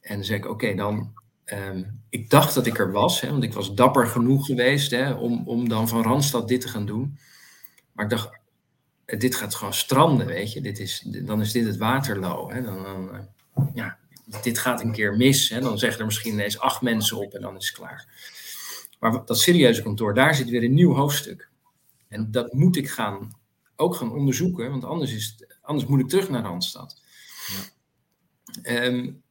En 0.00 0.14
dan 0.14 0.24
zei 0.24 0.38
ik, 0.38 0.46
oké, 0.46 0.74
dan... 0.74 1.18
Um, 1.52 2.00
ik 2.08 2.30
dacht 2.30 2.54
dat 2.54 2.66
ik 2.66 2.78
er 2.78 2.92
was, 2.92 3.20
hè, 3.20 3.30
want 3.30 3.42
ik 3.42 3.52
was 3.52 3.74
dapper 3.74 4.06
genoeg 4.06 4.46
geweest 4.46 4.90
hè, 4.90 5.12
om, 5.12 5.48
om 5.48 5.68
dan 5.68 5.88
van 5.88 6.02
Randstad 6.02 6.48
dit 6.48 6.60
te 6.60 6.68
gaan 6.68 6.86
doen. 6.86 7.18
Maar 7.92 8.04
ik 8.04 8.10
dacht, 8.10 8.40
dit 9.04 9.34
gaat 9.34 9.54
gewoon 9.54 9.74
stranden, 9.74 10.26
weet 10.26 10.52
je. 10.52 10.60
Dit 10.60 10.78
is, 10.78 11.06
dan 11.24 11.40
is 11.40 11.52
dit 11.52 11.66
het 11.66 11.76
Waterloo. 11.76 12.50
Hè. 12.50 12.62
Dan, 12.62 12.82
dan, 12.82 13.28
ja, 13.74 13.98
dit 14.42 14.58
gaat 14.58 14.80
een 14.80 14.92
keer 14.92 15.16
mis. 15.16 15.48
Hè. 15.48 15.60
Dan 15.60 15.78
zeggen 15.78 16.00
er 16.00 16.06
misschien 16.06 16.32
ineens 16.32 16.58
acht 16.58 16.80
mensen 16.80 17.16
op 17.16 17.34
en 17.34 17.40
dan 17.40 17.56
is 17.56 17.66
het 17.66 17.76
klaar. 17.76 18.08
Maar 19.00 19.24
dat 19.24 19.38
serieuze 19.38 19.82
kantoor, 19.82 20.14
daar 20.14 20.34
zit 20.34 20.48
weer 20.48 20.64
een 20.64 20.74
nieuw 20.74 20.94
hoofdstuk. 20.94 21.48
En 22.08 22.30
dat 22.30 22.52
moet 22.52 22.76
ik 22.76 22.90
gaan, 22.90 23.39
ook 23.80 23.94
gaan 23.94 24.12
onderzoeken, 24.12 24.70
want 24.70 24.84
anders, 24.84 25.14
is 25.14 25.36
het, 25.38 25.56
anders 25.62 25.88
moet 25.88 26.00
ik 26.00 26.08
terug 26.08 26.28
naar 26.28 26.42
Randstad. 26.42 27.02
Ja. 28.62 28.84
Um, 28.84 29.22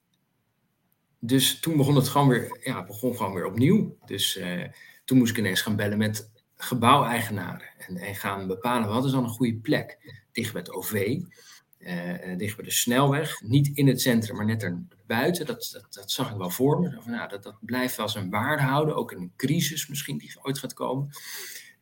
dus 1.19 1.59
toen 1.59 1.77
begon 1.77 1.95
het 1.95 2.07
gewoon 2.07 2.27
weer, 2.27 2.59
ja, 2.63 2.85
begon 2.85 3.15
gewoon 3.15 3.33
weer 3.33 3.45
opnieuw. 3.45 3.97
Dus 4.05 4.37
uh, 4.37 4.63
toen 5.05 5.17
moest 5.17 5.31
ik 5.31 5.37
ineens 5.37 5.61
gaan 5.61 5.75
bellen 5.75 5.97
met 5.97 6.31
gebouweigenaren 6.55 7.67
en, 7.77 7.97
en 7.97 8.15
gaan 8.15 8.47
bepalen 8.47 8.89
wat 8.89 9.05
is 9.05 9.11
dan 9.11 9.23
een 9.23 9.29
goede 9.29 9.55
plek. 9.55 9.97
Dicht 10.31 10.53
bij 10.53 10.61
het 10.61 10.71
OV, 10.71 11.19
uh, 11.79 12.37
dicht 12.37 12.55
bij 12.55 12.65
de 12.65 12.71
snelweg, 12.71 13.41
niet 13.41 13.67
in 13.67 13.87
het 13.87 14.01
centrum, 14.01 14.35
maar 14.35 14.45
net 14.45 14.63
erbuiten. 14.63 15.45
Dat, 15.45 15.69
dat, 15.71 15.93
dat 15.93 16.11
zag 16.11 16.31
ik 16.31 16.37
wel 16.37 16.49
voor 16.49 16.79
me. 16.79 16.91
Van, 17.01 17.11
nou, 17.11 17.29
dat, 17.29 17.43
dat 17.43 17.57
blijft 17.61 17.95
wel 17.95 18.09
zijn 18.09 18.29
waarde 18.29 18.63
houden, 18.63 18.95
ook 18.95 19.11
in 19.11 19.17
een 19.17 19.33
crisis 19.35 19.87
misschien 19.87 20.17
die 20.17 20.35
ooit 20.41 20.57
gaat 20.57 20.73
komen. 20.73 21.09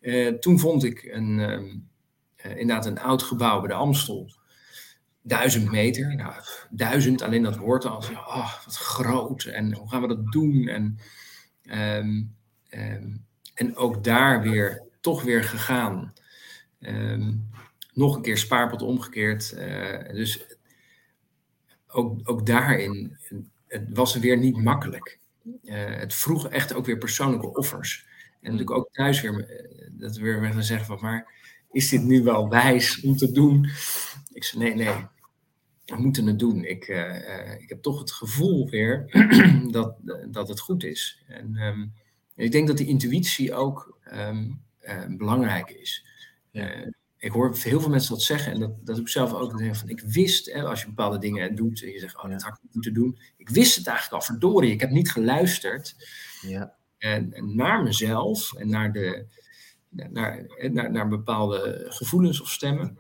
Uh, 0.02 0.34
toen 0.34 0.60
vond 0.60 0.84
ik 0.84 1.04
een, 1.04 1.40
um, 1.40 1.88
inderdaad 2.56 2.86
een 2.86 3.00
oud 3.00 3.24
gebouw 3.24 3.60
bij 3.60 3.68
de 3.68 3.74
Amstel 3.74 4.32
duizend 5.28 5.72
meter. 5.72 6.16
Nou, 6.16 6.34
duizend, 6.70 7.22
alleen 7.22 7.44
dat 7.44 7.58
woord 7.58 7.86
al. 7.86 7.98
Oh, 7.98 8.64
wat 8.66 8.76
groot. 8.76 9.44
En 9.44 9.74
hoe 9.74 9.90
gaan 9.90 10.02
we 10.02 10.08
dat 10.08 10.32
doen? 10.32 10.68
En, 10.68 11.00
um, 11.64 12.36
um, 12.70 13.26
en 13.54 13.76
ook 13.76 14.04
daar 14.04 14.42
weer, 14.42 14.84
toch 15.02 15.24
weer 15.24 15.44
gegaan. 15.44 16.14
Um, 16.80 17.50
nog 17.94 18.16
een 18.16 18.22
keer 18.22 18.38
spaarpot 18.38 18.82
omgekeerd. 18.82 19.54
Uh, 19.58 20.10
dus 20.10 20.46
ook, 21.88 22.20
ook 22.24 22.46
daarin, 22.46 23.18
het 23.68 23.88
was 23.90 24.16
weer 24.16 24.38
niet 24.38 24.58
makkelijk. 24.58 25.20
Uh, 25.64 25.96
het 25.96 26.14
vroeg 26.14 26.50
echt 26.50 26.74
ook 26.74 26.86
weer 26.86 26.98
persoonlijke 26.98 27.54
offers. 27.54 28.06
En 28.42 28.52
natuurlijk 28.52 28.78
ook 28.78 28.90
thuis 28.92 29.22
weer, 29.22 29.50
eh, 29.50 29.88
dat 29.92 30.16
we 30.16 30.24
weer 30.24 30.52
gaan 30.52 30.64
zeggen 30.64 30.86
van, 30.86 30.98
maar 31.02 31.34
is 31.72 31.90
dit 31.90 32.04
nu 32.04 32.24
wel 32.24 32.50
wijs 32.50 33.02
om 33.02 33.18
te 33.18 33.32
doen? 33.32 33.70
Ik 34.34 34.44
zei, 34.44 34.64
nee, 34.64 34.76
nee, 34.76 35.06
we 35.86 36.02
moeten 36.02 36.26
het 36.26 36.40
doen. 36.40 36.64
Ik, 36.64 36.88
uh, 36.88 37.54
ik 37.60 37.70
heb 37.70 37.82
toch 37.82 38.00
het 38.00 38.12
gevoel 38.12 38.70
weer 38.70 39.06
dat, 39.72 39.96
dat 40.32 40.48
het 40.48 40.60
goed 40.60 40.84
is. 40.84 41.24
En 41.28 41.56
um, 41.56 41.94
ik 42.36 42.52
denk 42.52 42.68
dat 42.68 42.78
die 42.78 42.88
intuïtie 42.88 43.54
ook 43.54 44.00
um, 44.14 44.62
uh, 44.82 45.06
belangrijk 45.18 45.70
is. 45.70 46.06
Ja. 46.52 46.76
Uh, 46.76 46.88
ik 47.18 47.32
hoor 47.32 47.58
heel 47.58 47.80
veel 47.80 47.90
mensen 47.90 48.14
dat 48.14 48.22
zeggen 48.22 48.52
en 48.52 48.60
dat, 48.60 48.86
dat 48.86 48.98
ik 48.98 49.08
zelf 49.08 49.34
ook. 49.34 49.52
Van, 49.76 49.90
ik 49.90 50.00
wist, 50.00 50.54
hè, 50.54 50.64
als 50.64 50.82
je 50.82 50.88
bepaalde 50.88 51.20
dingen 51.20 51.56
doet 51.56 51.84
en 51.84 51.92
je 51.92 52.00
zegt, 52.00 52.24
oh, 52.24 52.30
dat 52.30 52.42
had 52.42 52.60
ik 52.64 52.74
moeten 52.74 52.94
doen. 52.94 53.20
Ik 53.38 53.50
wist 53.50 53.76
het 53.76 53.88
eigenlijk 53.88 54.22
al, 54.22 54.28
verdorie, 54.28 54.72
ik 54.72 54.82
heb 54.82 54.90
niet 54.90 55.12
geluisterd. 55.12 55.96
Ja. 56.42 56.76
En, 56.98 57.34
en 57.34 57.56
naar 57.56 57.84
mezelf 57.84 58.54
en 58.54 58.70
naar, 58.70 58.92
de, 58.92 59.26
naar, 60.10 60.46
naar, 60.72 60.92
naar 60.92 61.08
bepaalde 61.08 61.86
gevoelens 61.90 62.42
of 62.42 62.52
stemmen. 62.52 62.98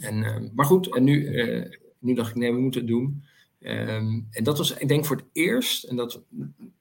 En, 0.00 0.16
uh, 0.16 0.36
maar 0.54 0.66
goed, 0.66 0.94
en 0.94 1.04
nu, 1.04 1.28
uh, 1.28 1.72
nu 1.98 2.14
dacht 2.14 2.30
ik, 2.30 2.36
nee, 2.36 2.52
we 2.52 2.60
moeten 2.60 2.80
het 2.80 2.90
doen. 2.90 3.24
Um, 3.60 4.26
en 4.30 4.44
dat 4.44 4.58
was, 4.58 4.72
ik 4.76 4.88
denk, 4.88 5.04
voor 5.04 5.16
het 5.16 5.26
eerst, 5.32 5.84
en 5.84 5.96
dat, 5.96 6.22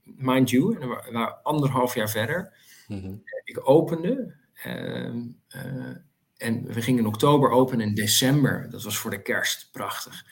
mind 0.03 0.49
you, 0.49 0.80
en 0.80 0.89
we 0.89 1.10
waren 1.12 1.43
anderhalf 1.43 1.95
jaar 1.95 2.10
verder. 2.10 2.53
Mm 2.88 3.01
-hmm. 3.01 3.23
Ik 3.43 3.69
opende, 3.69 4.34
um, 4.65 5.39
uh, 5.56 5.95
en 6.38 6.65
we 6.65 6.82
gingen 6.82 6.99
in 6.99 7.08
oktober 7.08 7.49
open 7.49 7.82
in 7.82 7.93
december. 7.93 8.69
Dat 8.69 8.84
was 8.84 8.97
voor 8.97 9.12
de 9.12 9.21
kerst, 9.21 9.69
prachtig. 9.71 10.25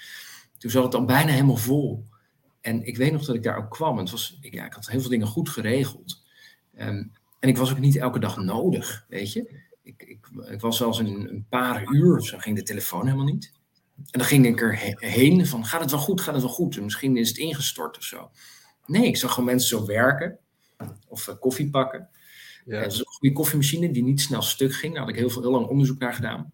Toen 0.57 0.71
zat 0.71 0.83
het 0.83 0.91
dan 0.91 1.05
bijna 1.05 1.31
helemaal 1.31 1.57
vol. 1.57 2.05
En 2.61 2.85
ik 2.85 2.97
weet 2.97 3.11
nog 3.11 3.25
dat 3.25 3.35
ik 3.35 3.43
daar 3.43 3.57
ook 3.57 3.69
kwam. 3.69 3.93
En 3.93 4.03
het 4.03 4.11
was, 4.11 4.37
ik, 4.41 4.53
ja, 4.53 4.65
ik 4.65 4.73
had 4.73 4.89
heel 4.89 5.01
veel 5.01 5.09
dingen 5.09 5.27
goed 5.27 5.49
geregeld. 5.49 6.23
Um, 6.77 7.11
en 7.45 7.51
ik 7.51 7.57
was 7.57 7.71
ook 7.71 7.79
niet 7.79 7.95
elke 7.95 8.19
dag 8.19 8.37
nodig, 8.37 9.05
weet 9.07 9.33
je 9.33 9.63
ik, 9.85 10.03
ik, 10.03 10.27
ik 10.49 10.61
was 10.61 10.77
zelfs 10.77 10.99
een, 10.99 11.29
een 11.29 11.45
paar 11.49 11.93
uur, 11.93 12.21
zo 12.25 12.37
ging 12.37 12.55
de 12.55 12.63
telefoon 12.63 13.05
helemaal 13.05 13.25
niet. 13.25 13.51
En 13.95 14.19
dan 14.19 14.25
ging 14.27 14.45
ik 14.45 14.61
er 14.61 14.95
heen 14.97 15.45
van, 15.45 15.65
gaat 15.65 15.81
het 15.81 15.91
wel 15.91 15.99
goed, 15.99 16.21
gaat 16.21 16.33
het 16.33 16.43
wel 16.43 16.53
goed? 16.53 16.77
En 16.77 16.83
misschien 16.83 17.17
is 17.17 17.27
het 17.27 17.37
ingestort 17.37 17.97
of 17.97 18.03
zo. 18.03 18.31
Nee, 18.85 19.07
ik 19.07 19.17
zag 19.17 19.33
gewoon 19.33 19.45
mensen 19.45 19.69
zo 19.69 19.85
werken. 19.85 20.39
Of 21.07 21.27
uh, 21.27 21.35
koffie 21.39 21.69
pakken. 21.69 22.09
Ja. 22.65 22.79
dat 22.79 22.85
was 22.85 22.99
een 22.99 23.05
goede 23.05 23.35
koffiemachine 23.35 23.91
die 23.91 24.03
niet 24.03 24.21
snel 24.21 24.41
stuk 24.41 24.73
ging. 24.73 24.93
Daar 24.93 25.01
had 25.01 25.11
ik 25.11 25.17
heel, 25.19 25.29
veel, 25.29 25.41
heel 25.41 25.51
lang 25.51 25.67
onderzoek 25.67 25.99
naar 25.99 26.13
gedaan. 26.13 26.51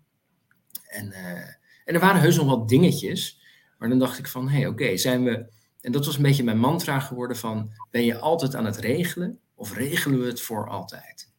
En, 0.88 1.08
uh, 1.08 1.48
en 1.86 1.94
er 1.94 2.00
waren 2.00 2.22
heus 2.22 2.36
nog 2.36 2.46
wat 2.46 2.70
dingetjes. 2.70 3.42
Maar 3.78 3.90
dan 3.90 4.00
dacht 4.00 4.18
ik 4.18 4.28
van, 4.28 4.50
hé, 4.50 4.58
hey, 4.58 4.68
oké, 4.68 4.84
okay, 4.84 4.98
zijn 4.98 5.24
we... 5.24 5.52
En 5.82 5.92
dat 5.92 6.06
was 6.06 6.16
een 6.16 6.22
beetje 6.22 6.44
mijn 6.44 6.60
mantra 6.60 7.00
geworden 7.00 7.38
van... 7.38 7.72
Ben 7.92 8.06
je 8.06 8.18
altijd 8.18 8.56
aan 8.56 8.66
het 8.66 8.78
regelen? 8.78 9.40
Of 9.62 9.74
regelen 9.74 10.20
we 10.20 10.26
het 10.26 10.42
voor 10.42 10.70
altijd? 10.70 11.30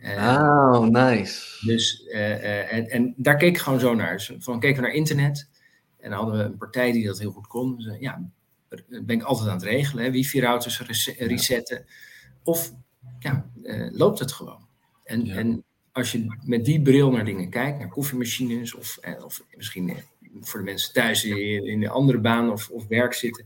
oh, 0.00 0.82
nice. 0.82 1.66
Dus, 1.66 2.02
uh, 2.06 2.72
en, 2.72 2.90
en, 2.90 3.14
daar 3.16 3.36
keek 3.36 3.54
ik 3.54 3.58
gewoon 3.58 3.80
zo 3.80 3.94
naar. 3.94 4.12
Dus 4.12 4.32
van 4.38 4.60
keken 4.60 4.82
we 4.82 4.88
naar 4.88 4.96
internet. 4.96 5.48
En 5.98 6.10
dan 6.10 6.18
hadden 6.18 6.38
we 6.38 6.44
een 6.44 6.56
partij 6.56 6.92
die 6.92 7.06
dat 7.06 7.18
heel 7.18 7.30
goed 7.30 7.46
kon. 7.46 7.76
Dus, 7.76 7.96
ja, 8.00 8.30
ben 8.86 9.16
ik 9.16 9.22
altijd 9.22 9.48
aan 9.48 9.54
het 9.54 9.64
regelen. 9.64 10.12
Wifi-routers 10.12 10.80
resetten. 11.18 11.76
Ja. 11.76 11.94
Of 12.42 12.72
ja, 13.18 13.50
loopt 13.92 14.18
het 14.18 14.32
gewoon. 14.32 14.68
En, 15.04 15.24
ja. 15.24 15.34
en 15.34 15.64
als 15.92 16.12
je 16.12 16.36
met 16.44 16.64
die 16.64 16.82
bril 16.82 17.10
naar 17.10 17.24
dingen 17.24 17.50
kijkt, 17.50 17.78
naar 17.78 17.88
koffiemachines 17.88 18.74
of, 18.74 18.98
of 19.24 19.44
misschien 19.56 19.96
voor 20.40 20.58
de 20.58 20.64
mensen 20.64 20.92
thuis 20.92 21.20
die 21.20 21.62
in 21.64 21.82
een 21.82 21.90
andere 21.90 22.18
baan 22.18 22.50
of, 22.50 22.68
of 22.68 22.86
werk 22.86 23.14
zitten. 23.14 23.44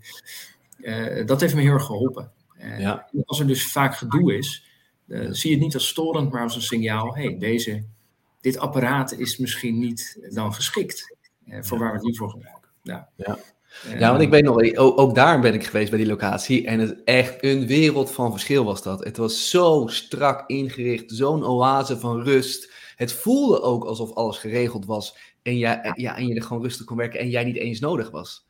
dat 1.27 1.41
heeft 1.41 1.55
me 1.55 1.61
heel 1.61 1.73
erg 1.73 1.85
geholpen. 1.85 2.35
Ja. 2.79 3.09
Als 3.25 3.41
er 3.41 3.47
dus 3.47 3.73
vaak 3.73 3.97
gedoe 3.97 4.37
is, 4.37 4.67
uh, 5.07 5.29
zie 5.31 5.51
je 5.51 5.57
het 5.57 5.65
niet 5.65 5.75
als 5.75 5.89
storend, 5.89 6.33
maar 6.33 6.43
als 6.43 6.55
een 6.55 6.63
signaal: 6.63 7.15
hey, 7.15 7.39
deze, 7.39 7.85
dit 8.41 8.59
apparaat 8.59 9.13
is 9.13 9.37
misschien 9.37 9.79
niet 9.79 10.29
dan 10.31 10.55
geschikt 10.55 11.17
uh, 11.47 11.59
voor 11.63 11.79
waar 11.79 11.91
we 11.91 11.97
het 11.97 12.07
nu 12.07 12.17
voor 12.17 12.31
gebruiken. 12.31 12.71
Ja. 12.83 13.09
ja. 13.17 13.39
Ja, 13.99 14.11
want 14.11 14.23
ik 14.23 14.31
weet 14.31 14.45
nog, 14.45 14.77
ook, 14.77 15.01
ook, 15.01 15.15
daar 15.15 15.41
ben 15.41 15.55
ik 15.55 15.65
geweest 15.65 15.91
bij 15.91 15.99
die 15.99 16.09
locatie. 16.09 16.67
En 16.67 16.81
het 16.81 17.05
echt 17.05 17.45
een 17.45 17.67
wereld 17.67 18.11
van 18.11 18.31
verschil 18.31 18.65
was 18.65 18.83
dat. 18.83 19.05
Het 19.05 19.17
was 19.17 19.51
zo 19.51 19.87
strak 19.87 20.49
ingericht, 20.51 21.13
zo'n 21.13 21.45
oase 21.45 21.99
van 21.99 22.23
rust. 22.23 22.73
Het 22.97 23.13
voelde 23.13 23.61
ook 23.61 23.85
alsof 23.85 24.13
alles 24.13 24.39
geregeld 24.39 24.87
was. 24.87 25.19
En, 25.43 25.59
jij, 25.59 25.93
ja, 25.97 26.17
en 26.17 26.27
je 26.27 26.35
er 26.35 26.43
gewoon 26.43 26.63
rustig 26.63 26.87
kon 26.87 26.97
werken 26.97 27.21
en 27.21 27.29
jij 27.29 27.45
niet 27.45 27.57
eens 27.57 27.81
nodig 27.81 28.11
was. 28.11 28.47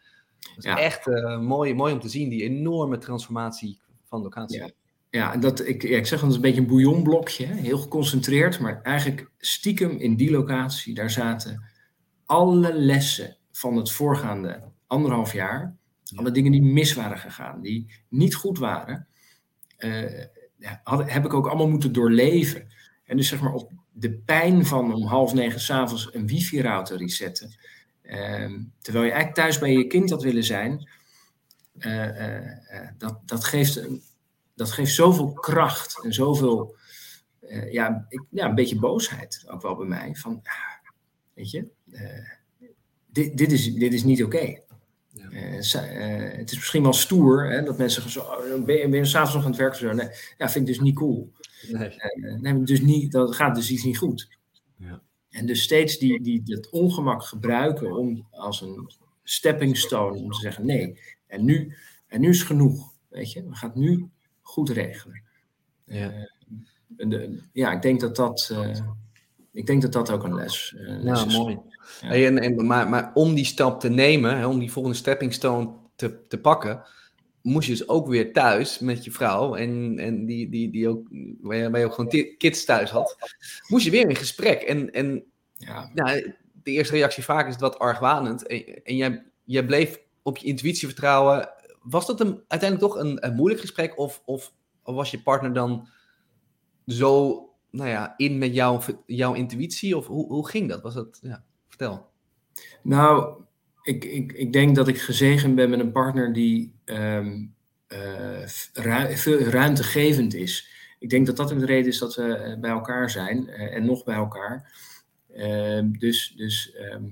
Het 0.55 0.65
ja. 0.65 0.79
echt 0.79 1.07
mooi, 1.41 1.75
mooi 1.75 1.93
om 1.93 2.01
te 2.01 2.09
zien, 2.09 2.29
die 2.29 2.43
enorme 2.43 2.99
transformatie 2.99 3.81
van 4.09 4.23
locatie. 4.23 4.59
Ja. 4.59 4.71
Ja, 5.11 5.37
dat, 5.37 5.67
ik, 5.67 5.83
ja, 5.83 5.97
ik 5.97 6.07
zeg 6.07 6.21
dat 6.21 6.29
is 6.29 6.37
een 6.37 6.43
beetje 6.43 6.61
een 6.61 6.67
bouillonblokje, 6.67 7.47
heel 7.47 7.79
geconcentreerd, 7.79 8.61
maar 8.61 8.83
eigenlijk 8.83 9.31
stiekem 9.39 9.91
in 9.91 10.17
die 10.17 10.31
locatie, 10.31 10.95
daar 10.95 11.11
zaten 11.11 11.65
alle 12.25 12.73
lessen 12.75 13.37
van 13.51 13.77
het 13.77 13.91
voorgaande 13.91 14.63
anderhalf 14.87 15.33
jaar, 15.33 15.77
alle 16.15 16.31
dingen 16.31 16.53
die 16.53 16.63
mis 16.63 16.95
waren 16.95 17.19
gegaan, 17.19 17.61
die 17.61 17.95
niet 18.09 18.35
goed 18.35 18.59
waren, 18.59 19.07
uh, 19.79 20.25
had, 20.83 21.11
heb 21.11 21.25
ik 21.25 21.35
ook 21.35 21.47
allemaal 21.47 21.69
moeten 21.69 21.93
doorleven. 21.93 22.67
En 23.05 23.17
dus 23.17 23.29
zeg 23.29 23.41
maar 23.41 23.55
op 23.55 23.73
de 23.93 24.13
pijn 24.13 24.67
van 24.67 24.95
om 24.95 25.07
half 25.07 25.35
negen 25.35 25.61
s'avonds 25.61 26.15
een 26.15 26.27
wifi-router 26.27 26.99
resetten, 26.99 27.57
uh, 28.03 28.53
terwijl 28.81 29.05
je 29.05 29.11
eigenlijk 29.11 29.35
thuis 29.35 29.59
bij 29.59 29.73
je 29.73 29.87
kind 29.87 30.11
had 30.11 30.23
willen 30.23 30.45
zijn, 30.45 30.89
dat, 32.99 33.21
dat 33.25 33.45
geeft 33.45 33.89
dat 34.57 34.73
geeft 34.73 34.95
zoveel 34.95 35.33
kracht 35.33 36.05
en 36.05 36.13
zoveel, 36.13 36.77
ja, 37.71 38.07
ik, 38.09 38.23
ja, 38.31 38.49
een 38.49 38.55
beetje 38.55 38.79
boosheid 38.79 39.45
ook 39.47 39.63
wel 39.63 39.77
bij 39.77 39.87
mij. 39.87 40.15
Van, 40.15 40.41
ah, 40.43 40.91
weet 41.35 41.51
je, 41.51 41.69
dit, 43.07 43.39
dit, 43.39 43.53
is, 43.53 43.75
dit 43.75 43.93
is 43.93 44.05
niet 44.05 44.25
oké. 44.25 44.37
Okay. 44.37 44.61
Ja. 45.09 45.29
het 45.31 46.51
is 46.51 46.57
misschien 46.57 46.83
wel 46.83 46.93
stoer 46.93 47.51
hè, 47.51 47.63
dat 47.63 47.79
mensen 47.79 48.11
zo, 48.11 48.25
ben 48.65 48.77
je, 48.77 48.89
ben 48.89 48.99
je 48.99 49.05
s'avonds 49.05 49.35
nog 49.35 49.45
aan 49.45 49.51
het 49.51 49.61
werken? 49.61 49.79
Zo? 49.79 49.93
Nee, 49.93 50.09
ja, 50.39 50.49
vind 50.49 50.69
ik 50.69 50.75
dus 50.75 50.85
niet 50.85 50.95
cool. 50.95 51.33
Nee. 51.69 51.97
nee, 52.41 52.63
dus 52.63 52.81
niet, 52.81 53.13
dat 53.13 53.35
gaat 53.35 53.55
dus 53.55 53.71
iets 53.71 53.85
niet 53.85 53.99
goed. 53.99 54.29
Ja. 54.77 55.03
En 55.31 55.47
dus 55.47 55.63
steeds 55.63 55.99
die, 55.99 56.23
die, 56.23 56.43
dat 56.43 56.71
ongemak 56.71 57.23
gebruiken 57.23 57.97
om 57.97 58.27
als 58.31 58.61
een 58.61 58.91
stepping 59.23 59.77
stone 59.77 60.19
om 60.19 60.31
te 60.31 60.41
zeggen: 60.41 60.67
nee, 60.67 61.01
en 61.37 61.45
nu, 61.45 61.75
en 62.07 62.21
nu 62.21 62.29
is 62.29 62.43
genoeg. 62.43 62.95
Weet 63.09 63.33
je, 63.33 63.49
we 63.49 63.55
gaan 63.55 63.69
het 63.69 63.79
nu 63.79 64.09
goed 64.41 64.71
regelen. 64.71 65.23
Ja, 65.85 66.29
de, 66.87 67.43
ja 67.53 67.73
ik 67.73 67.83
denk 67.83 68.01
dat 68.01 68.17
dat. 68.17 68.55
ik 69.53 69.67
denk 69.67 69.83
dat 69.83 69.93
dat 69.93 70.11
ook 70.11 70.25
een 70.25 70.35
les, 70.35 70.75
uh, 70.77 71.03
les 71.03 71.25
is. 71.25 71.37
mooi. 71.37 71.59
En, 72.01 72.39
en, 72.39 72.67
maar, 72.67 72.89
maar 72.89 73.11
om 73.15 73.35
die 73.35 73.45
stap 73.45 73.81
te 73.81 73.89
nemen, 73.89 74.39
hè, 74.39 74.47
om 74.47 74.59
die 74.59 74.73
volgende 74.73 74.97
stepping 74.97 75.33
stone 75.33 75.71
te, 75.97 76.27
te 76.29 76.39
pakken, 76.39 76.83
moest 77.43 77.67
je 77.67 77.73
dus 77.73 77.89
ook 77.89 78.09
weer 78.09 78.33
thuis 78.33 78.79
met 78.79 79.05
je 79.05 79.11
vrouw 79.11 79.55
en, 79.55 79.99
en 79.99 80.27
die, 80.27 80.49
die, 80.49 80.71
die 80.71 80.89
ook, 80.89 81.09
waar 81.41 81.57
je, 81.57 81.71
waar 81.71 81.81
je 81.81 81.87
ook 81.87 81.95
gewoon 81.95 82.37
kids 82.39 82.65
thuis 82.65 82.91
had, 82.91 83.17
moest 83.69 83.85
je 83.85 83.91
weer 83.91 84.09
in 84.09 84.17
gesprek. 84.17 84.63
En, 84.63 84.93
en 84.93 85.25
ja. 85.55 85.91
Nou, 85.95 86.35
de 86.63 86.71
eerste 86.71 86.95
reactie 86.95 87.23
vaak 87.23 87.49
is 87.49 87.57
wat 87.57 87.79
argwanend. 87.79 88.47
En, 88.47 88.85
en 88.85 88.97
jij, 88.97 89.25
jij 89.45 89.67
bleef 89.67 90.01
op 90.27 90.37
je 90.37 90.47
intuïtie 90.47 90.89
vertrouwen. 90.89 91.49
Was 91.83 92.07
dat 92.07 92.21
een, 92.21 92.43
uiteindelijk 92.49 92.93
toch 92.93 93.03
een, 93.03 93.35
moeilijk 93.35 93.61
gesprek? 93.61 93.99
Of, 93.99 94.23
of, 94.25 94.53
was 94.83 95.11
je 95.11 95.23
partner 95.23 95.53
dan 95.53 95.89
zo 96.87 97.41
nou 97.71 97.89
ja, 97.89 98.15
in 98.17 98.39
met 98.39 98.55
jouw, 99.07 99.35
intuïtie? 99.35 99.97
Of 99.97 100.07
hoe, 100.07 100.27
hoe 100.27 100.49
ging 100.49 100.69
dat? 100.69 100.83
Was 100.83 100.95
dat 100.95 101.19
ja. 101.23 101.45
Vertel. 101.69 102.11
Nou, 102.83 103.41
ik, 103.83 104.05
ik, 104.05 104.33
ik 104.33 104.53
denk 104.53 104.77
dat 104.77 104.89
ik 104.89 105.01
gezegend 105.01 105.55
ben 105.55 105.71
met 105.71 105.81
een 105.81 105.93
partner 105.93 106.33
die 106.33 106.75
um, 106.85 107.55
veel 109.15 109.39
ruimtegevend 109.39 110.35
is. 110.35 110.69
Ik 110.99 111.11
denk 111.11 111.27
dat 111.27 111.37
dat 111.37 111.53
ook 111.53 111.59
de 111.59 111.67
reden 111.67 111.91
is 111.91 111.99
dat 111.99 112.15
we 112.15 112.35
eh, 112.35 112.61
bij 112.61 112.71
elkaar 112.71 113.11
zijn 113.11 113.49
uh, 113.49 113.75
en 113.75 113.85
nog 113.85 114.05
bij 114.05 114.15
elkaar. 114.15 114.73
Ehm, 115.33 115.93
dus 115.93 116.35
dus 116.37 116.73
ehm, 116.73 117.05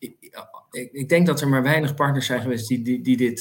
ik, 0.00 0.92
ik, 0.92 1.08
denk 1.08 1.26
dat 1.26 1.40
er 1.40 1.48
maar 1.48 1.62
weinig 1.62 1.94
partners 1.94 2.26
zijn 2.26 2.40
geweest 2.40 2.68
die, 2.68 2.82
die, 2.82 3.00
die 3.00 3.16
dit 3.16 3.40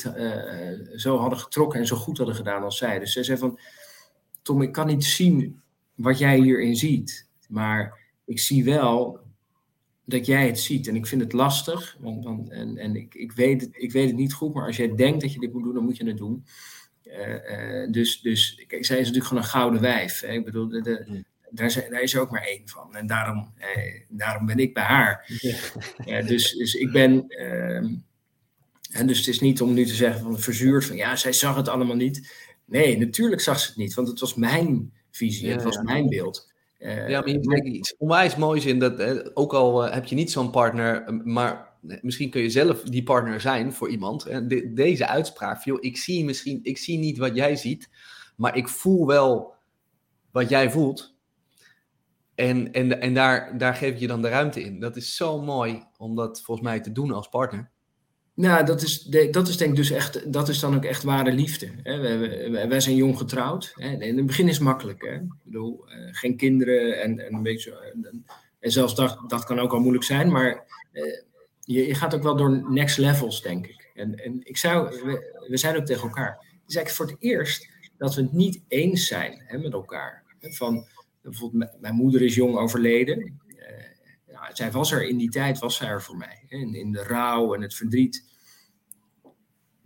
zo 0.96 1.18
hadden 1.18 1.40
getrokken 1.40 1.80
en 1.80 1.88
zo 1.88 1.96
goed 1.96 2.18
hadden 2.18 2.36
gedaan 2.36 2.64
als 2.64 2.78
zij. 2.78 3.00
Dus 3.00 3.14
zij 3.14 3.24
zei 3.24 3.38
van, 3.38 3.60
Tom, 4.42 4.62
ik 4.62 4.72
kan 4.72 4.88
niet 4.88 5.04
zien 5.04 5.62
wat 5.96 6.18
jij 6.18 6.40
hierin 6.40 6.76
ziet, 6.76 7.28
maar 7.48 8.00
ik 8.26 8.40
zie 8.40 8.64
wel 8.64 9.20
dat 10.06 10.26
jij 10.26 10.48
het 10.48 10.60
ziet. 10.60 10.88
En 10.88 10.96
ik 10.96 11.08
vind 11.08 11.22
het 11.22 11.34
lastig, 11.34 11.98
want, 12.00 12.50
en, 12.50 12.78
en 12.78 12.96
ik, 12.96 13.16
ik, 13.16 13.32
weet 13.32 13.62
het, 13.62 13.70
ik 13.74 13.92
weet 13.92 14.08
het 14.08 14.16
niet 14.16 14.34
goed, 14.34 14.54
maar 14.54 14.66
als 14.66 14.78
jij 14.78 14.96
denkt 14.96 15.22
dat 15.22 15.34
je 15.34 15.40
dit 15.40 15.54
moet 15.54 15.64
doen, 15.64 15.74
dan 15.74 15.84
moet 15.84 15.98
je 15.98 16.06
het 16.06 16.18
doen. 16.18 16.46
Uh, 17.04 17.84
uh, 17.84 17.92
dus, 17.92 18.22
dus 18.22 18.66
zij 18.68 18.78
is 18.78 18.90
natuurlijk 18.90 19.26
gewoon 19.26 19.44
een 19.44 19.50
gouden 19.50 19.82
wijf. 19.82 20.20
Hè? 20.20 20.34
Ik 20.34 20.46
bedoel, 20.46 20.68
de, 20.68 20.82
de, 20.82 21.06
mm. 21.08 21.26
Daar, 21.52 21.66
is, 21.66 21.74
daar 21.74 22.02
is 22.02 22.14
er 22.14 22.22
ook 22.22 22.32
maar 22.32 22.44
één 22.44 22.68
van. 22.68 22.96
En 22.96 23.08
daarom, 23.08 23.54
eh, 23.58 24.02
daarom 24.10 24.46
ben 24.46 24.60
ik 24.60 24.74
bij 24.74 24.84
haar. 24.84 25.26
Ja. 26.06 26.22
dus, 26.22 26.56
dus 26.56 26.74
ik 26.74 26.92
ben. 26.92 27.28
Ehm, 27.28 27.96
en 28.92 29.08
dus 29.08 29.18
het 29.18 29.28
is 29.28 29.40
niet 29.40 29.62
om 29.62 29.74
nu 29.74 29.86
te 29.86 29.94
zeggen 29.94 30.22
van 30.22 30.40
verzuurd 30.40 30.86
van 30.86 30.96
ja, 30.96 31.16
zij 31.16 31.34
zag 31.34 31.56
het 31.56 31.68
allemaal 31.68 31.96
niet. 31.96 32.34
Nee, 32.66 32.98
natuurlijk 32.98 33.42
zag 33.42 33.60
ze 33.60 33.68
het 33.68 33.78
niet, 33.78 33.94
want 33.94 34.08
het 34.08 34.20
was 34.20 34.36
mijn 34.36 34.94
visie, 35.12 35.50
het 35.50 35.64
was 35.64 35.82
mijn 35.82 36.10
beeld. 36.10 36.52
Uh, 36.80 37.10
ja, 37.10 37.22
maar 37.22 37.64
je 37.64 37.72
iets 37.72 37.96
onwijs 37.98 38.36
moois 38.36 38.66
in 38.66 38.80
dat, 38.80 39.36
ook 39.36 39.54
al 39.54 39.86
uh, 39.86 39.94
heb 39.94 40.06
je 40.06 40.16
niet 40.16 40.32
zo'n 40.32 40.52
partner, 40.52 41.04
eh, 41.04 41.16
maar 41.24 41.70
misschien 42.02 42.30
kun 42.30 42.42
je 42.42 42.50
zelf 42.50 42.82
die 42.82 43.04
partner 43.04 43.42
zijn 43.42 43.74
voor 43.74 43.90
iemand. 43.90 44.26
En 44.26 44.48
de, 44.48 44.74
deze 44.74 45.08
uitspraak, 45.08 45.64
joh, 45.64 45.78
ik 45.82 45.98
zie 45.98 46.26
misschien, 46.26 46.60
ik 46.64 46.78
zie 46.78 46.98
niet 46.98 47.18
wat 47.18 47.36
jij 47.36 47.56
ziet, 47.56 47.90
maar 48.36 48.56
ik 48.56 48.68
voel 48.68 49.06
wel 49.08 49.54
wat 50.32 50.50
jij 50.50 50.72
voelt. 50.72 51.18
En, 52.40 52.72
en, 52.72 53.02
en 53.02 53.14
daar, 53.14 53.58
daar 53.58 53.76
geef 53.76 54.00
je 54.00 54.08
dan 54.08 54.22
de 54.22 54.30
ruimte 54.30 54.62
in. 54.64 54.80
Dat 54.80 54.96
is 54.96 55.16
zo 55.16 55.42
mooi 55.42 55.84
om 55.98 56.16
dat 56.16 56.42
volgens 56.42 56.68
mij 56.68 56.80
te 56.80 56.92
doen 56.92 57.12
als 57.12 57.30
partner. 57.30 57.70
Nou, 58.34 58.66
dat 58.66 58.82
is, 58.82 59.02
dat 59.32 59.48
is 59.48 59.58
denk 59.58 59.70
ik 59.70 59.76
dus 59.76 59.92
echt, 59.92 60.34
dat 60.34 60.50
is 60.50 60.60
dan 60.60 60.76
ook 60.76 60.86
echt 60.86 61.04
ware 61.04 61.32
liefde. 61.32 61.72
Wij, 62.70 62.80
zijn 62.80 62.96
jong 62.96 63.18
getrouwd. 63.18 63.74
In 63.78 64.18
het 64.18 64.26
begin 64.26 64.48
is 64.48 64.56
het 64.56 64.64
makkelijk. 64.64 65.02
Hè? 65.02 65.14
Ik 65.14 65.44
bedoel, 65.44 65.86
uh, 65.88 66.08
geen 66.12 66.38
kinderen 66.38 67.02
en, 67.02 67.20
en 67.20 67.34
een 67.34 67.44
beetje. 67.44 67.96
En, 68.60 68.72
zelfs 68.72 68.96
dat, 68.96 69.20
dat 69.28 69.44
kan 69.44 69.60
ook 69.60 69.74
al 69.74 69.80
moeilijk 69.80 70.06
zijn, 70.06 70.32
maar 70.32 70.66
uh, 70.94 71.04
je, 71.60 71.88
je, 71.88 71.96
gaat 71.96 72.16
ook 72.16 72.24
wel 72.24 72.36
door 72.36 72.72
next 72.72 72.98
levels, 72.98 73.42
denk 73.42 73.68
ik. 73.68 73.92
En, 73.94 74.16
en 74.16 74.40
ik 74.44 74.58
zou, 74.58 74.90
we, 74.90 75.46
we 75.50 75.58
zijn 75.58 75.78
ook 75.78 75.86
tegen 75.86 76.08
elkaar. 76.08 76.32
Het 76.32 76.70
is 76.70 76.76
eigenlijk 76.76 76.90
voor 76.90 77.06
het 77.06 77.16
eerst 77.20 77.70
dat 77.98 78.16
we 78.16 78.22
het 78.22 78.34
niet 78.34 78.62
eens 78.68 79.08
zijn 79.08 79.44
hè, 79.46 79.58
met 79.58 79.74
elkaar. 79.74 80.24
Van, 80.40 80.88
bijvoorbeeld, 81.22 81.72
mijn 81.80 81.96
moeder 81.96 82.22
is 82.22 82.36
jong 82.36 82.56
overleden. 82.56 83.42
Uh, 83.48 83.58
ja, 84.28 84.56
zij 84.56 84.72
was 84.72 84.92
er 84.92 85.08
in 85.08 85.18
die 85.18 85.30
tijd, 85.30 85.60
was 85.60 85.76
zij 85.76 85.88
er 85.88 86.02
voor 86.02 86.18
mij. 86.18 86.44
In, 86.48 86.74
in 86.74 86.92
de 86.92 87.04
rouw 87.04 87.54
en 87.54 87.62
het 87.62 87.76
verdriet 87.76 88.30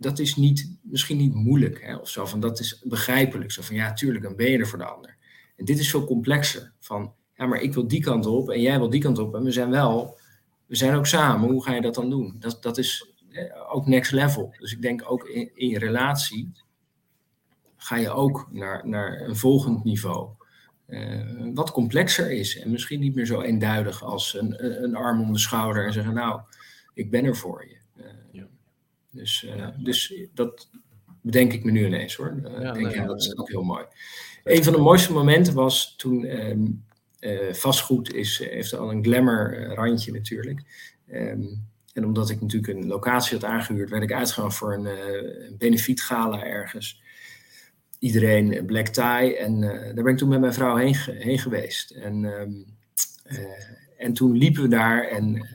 dat 0.04 0.18
is 0.18 0.36
niet, 0.36 0.76
misschien 0.82 1.16
niet 1.16 1.34
moeilijk 1.34 1.82
hè, 1.82 1.96
of 1.96 2.08
zo. 2.08 2.26
Van, 2.26 2.40
dat 2.40 2.58
is 2.58 2.82
begrijpelijk. 2.84 3.52
Zo 3.52 3.62
van 3.62 3.76
ja, 3.76 3.92
tuurlijk, 3.92 4.24
dan 4.24 4.36
ben 4.36 4.50
je 4.50 4.58
er 4.58 4.66
voor 4.66 4.78
de 4.78 4.84
ander. 4.84 5.16
En 5.56 5.64
dit 5.64 5.78
is 5.78 5.90
veel 5.90 6.04
complexer. 6.04 6.72
Van 6.80 7.14
ja, 7.34 7.46
maar 7.46 7.60
ik 7.60 7.74
wil 7.74 7.88
die 7.88 8.02
kant 8.02 8.26
op 8.26 8.50
en 8.50 8.60
jij 8.60 8.78
wil 8.78 8.90
die 8.90 9.00
kant 9.00 9.18
op. 9.18 9.34
En 9.34 9.42
we 9.42 9.52
zijn 9.52 9.70
wel, 9.70 10.18
we 10.66 10.76
zijn 10.76 10.94
ook 10.94 11.06
samen. 11.06 11.50
Hoe 11.50 11.62
ga 11.62 11.74
je 11.74 11.80
dat 11.80 11.94
dan 11.94 12.10
doen? 12.10 12.36
Dat, 12.38 12.62
dat 12.62 12.78
is 12.78 13.12
ook 13.68 13.86
next 13.86 14.12
level. 14.12 14.54
Dus 14.58 14.72
ik 14.72 14.82
denk 14.82 15.10
ook 15.10 15.28
in, 15.28 15.50
in 15.54 15.68
je 15.68 15.78
relatie 15.78 16.52
ga 17.76 17.96
je 17.96 18.10
ook 18.10 18.48
naar, 18.52 18.88
naar 18.88 19.20
een 19.20 19.36
volgend 19.36 19.84
niveau. 19.84 20.28
Uh, 20.88 21.54
wat 21.54 21.70
complexer 21.70 22.30
is 22.30 22.58
en 22.58 22.70
misschien 22.70 23.00
niet 23.00 23.14
meer 23.14 23.26
zo 23.26 23.40
eenduidig 23.40 24.02
als 24.02 24.34
een, 24.38 24.82
een 24.84 24.94
arm 24.94 25.20
om 25.20 25.32
de 25.32 25.38
schouder 25.38 25.86
en 25.86 25.92
zeggen: 25.92 26.14
Nou, 26.14 26.40
ik 26.94 27.10
ben 27.10 27.24
er 27.24 27.36
voor 27.36 27.66
je. 27.68 27.82
Dus, 29.14 29.42
uh, 29.42 29.68
dus 29.78 30.14
dat 30.34 30.68
bedenk 31.20 31.52
ik 31.52 31.64
me 31.64 31.70
nu 31.70 31.86
ineens 31.86 32.14
hoor. 32.14 32.36
Uh, 32.44 32.62
ja, 32.62 32.72
denk, 32.72 32.94
ja, 32.94 33.06
dat 33.06 33.20
is 33.20 33.36
ook 33.36 33.48
heel 33.48 33.62
mooi. 33.62 33.84
Een 34.44 34.64
van 34.64 34.72
de 34.72 34.78
mooiste 34.78 35.12
momenten 35.12 35.54
was 35.54 35.94
toen 35.96 36.24
uh, 37.20 37.52
vastgoed 37.52 38.14
is, 38.14 38.38
heeft 38.38 38.74
al 38.74 38.90
een 38.90 39.04
glamour 39.04 39.66
randje 39.74 40.12
natuurlijk. 40.12 40.62
Um, 41.12 41.66
en 41.92 42.04
omdat 42.04 42.30
ik 42.30 42.40
natuurlijk 42.40 42.72
een 42.72 42.86
locatie 42.86 43.38
had 43.38 43.50
aangehuurd, 43.50 43.90
werd 43.90 44.02
ik 44.02 44.12
uitgegaan 44.12 44.52
voor 44.52 44.74
een, 44.74 44.86
een 45.46 45.56
benefietgala 45.58 46.44
ergens. 46.44 47.02
Iedereen 48.04 48.66
black 48.66 48.86
tie. 48.86 49.36
En 49.36 49.60
daar 49.60 50.04
ben 50.04 50.06
ik 50.06 50.16
toen 50.16 50.28
met 50.28 50.40
mijn 50.40 50.54
vrouw 50.54 50.76
heen, 50.76 50.94
heen 50.94 51.38
geweest. 51.38 51.90
En, 51.90 52.24
um, 52.24 52.64
en 53.96 54.12
toen 54.12 54.36
liepen 54.36 54.62
we 54.62 54.68
daar 54.68 55.02
en 55.08 55.48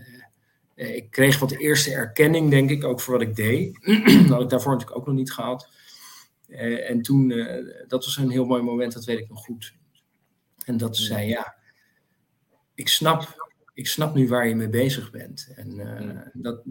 eh, 0.76 0.96
ik 0.96 1.12
kreeg 1.12 1.40
wat 1.40 1.52
eerste 1.52 1.92
erkenning, 1.92 2.50
denk 2.50 2.70
ik, 2.70 2.84
ook 2.84 3.02
voor 3.02 3.14
wat 3.14 3.28
ik 3.28 3.36
deed. 3.36 3.80
dat 4.06 4.28
had 4.28 4.42
ik 4.42 4.50
daarvoor 4.50 4.72
natuurlijk 4.72 5.00
ook 5.00 5.06
nog 5.06 5.16
niet 5.16 5.32
gehad. 5.32 5.70
En 6.88 7.02
toen, 7.02 7.28
dat 7.88 8.06
was 8.06 8.18
een 8.18 8.30
heel 8.30 8.46
mooi 8.46 8.62
moment, 8.62 8.94
dat 8.94 9.06
weet 9.06 9.20
ik 9.20 9.30
nog 9.30 9.44
goed. 9.44 9.74
En 10.66 10.78
dat 10.78 10.98
ze 10.98 11.04
zei, 11.04 11.28
ja, 11.28 11.56
ik 12.80 12.88
snap, 12.88 13.50
ik 13.74 13.88
snap 13.88 14.16
nu 14.16 14.28
waar 14.28 14.48
je 14.48 14.56
mee 14.56 14.70
bezig 14.70 15.12
bent. 15.12 15.52
En 15.56 15.80
uh, 15.80 16.22
dat, 16.34 16.62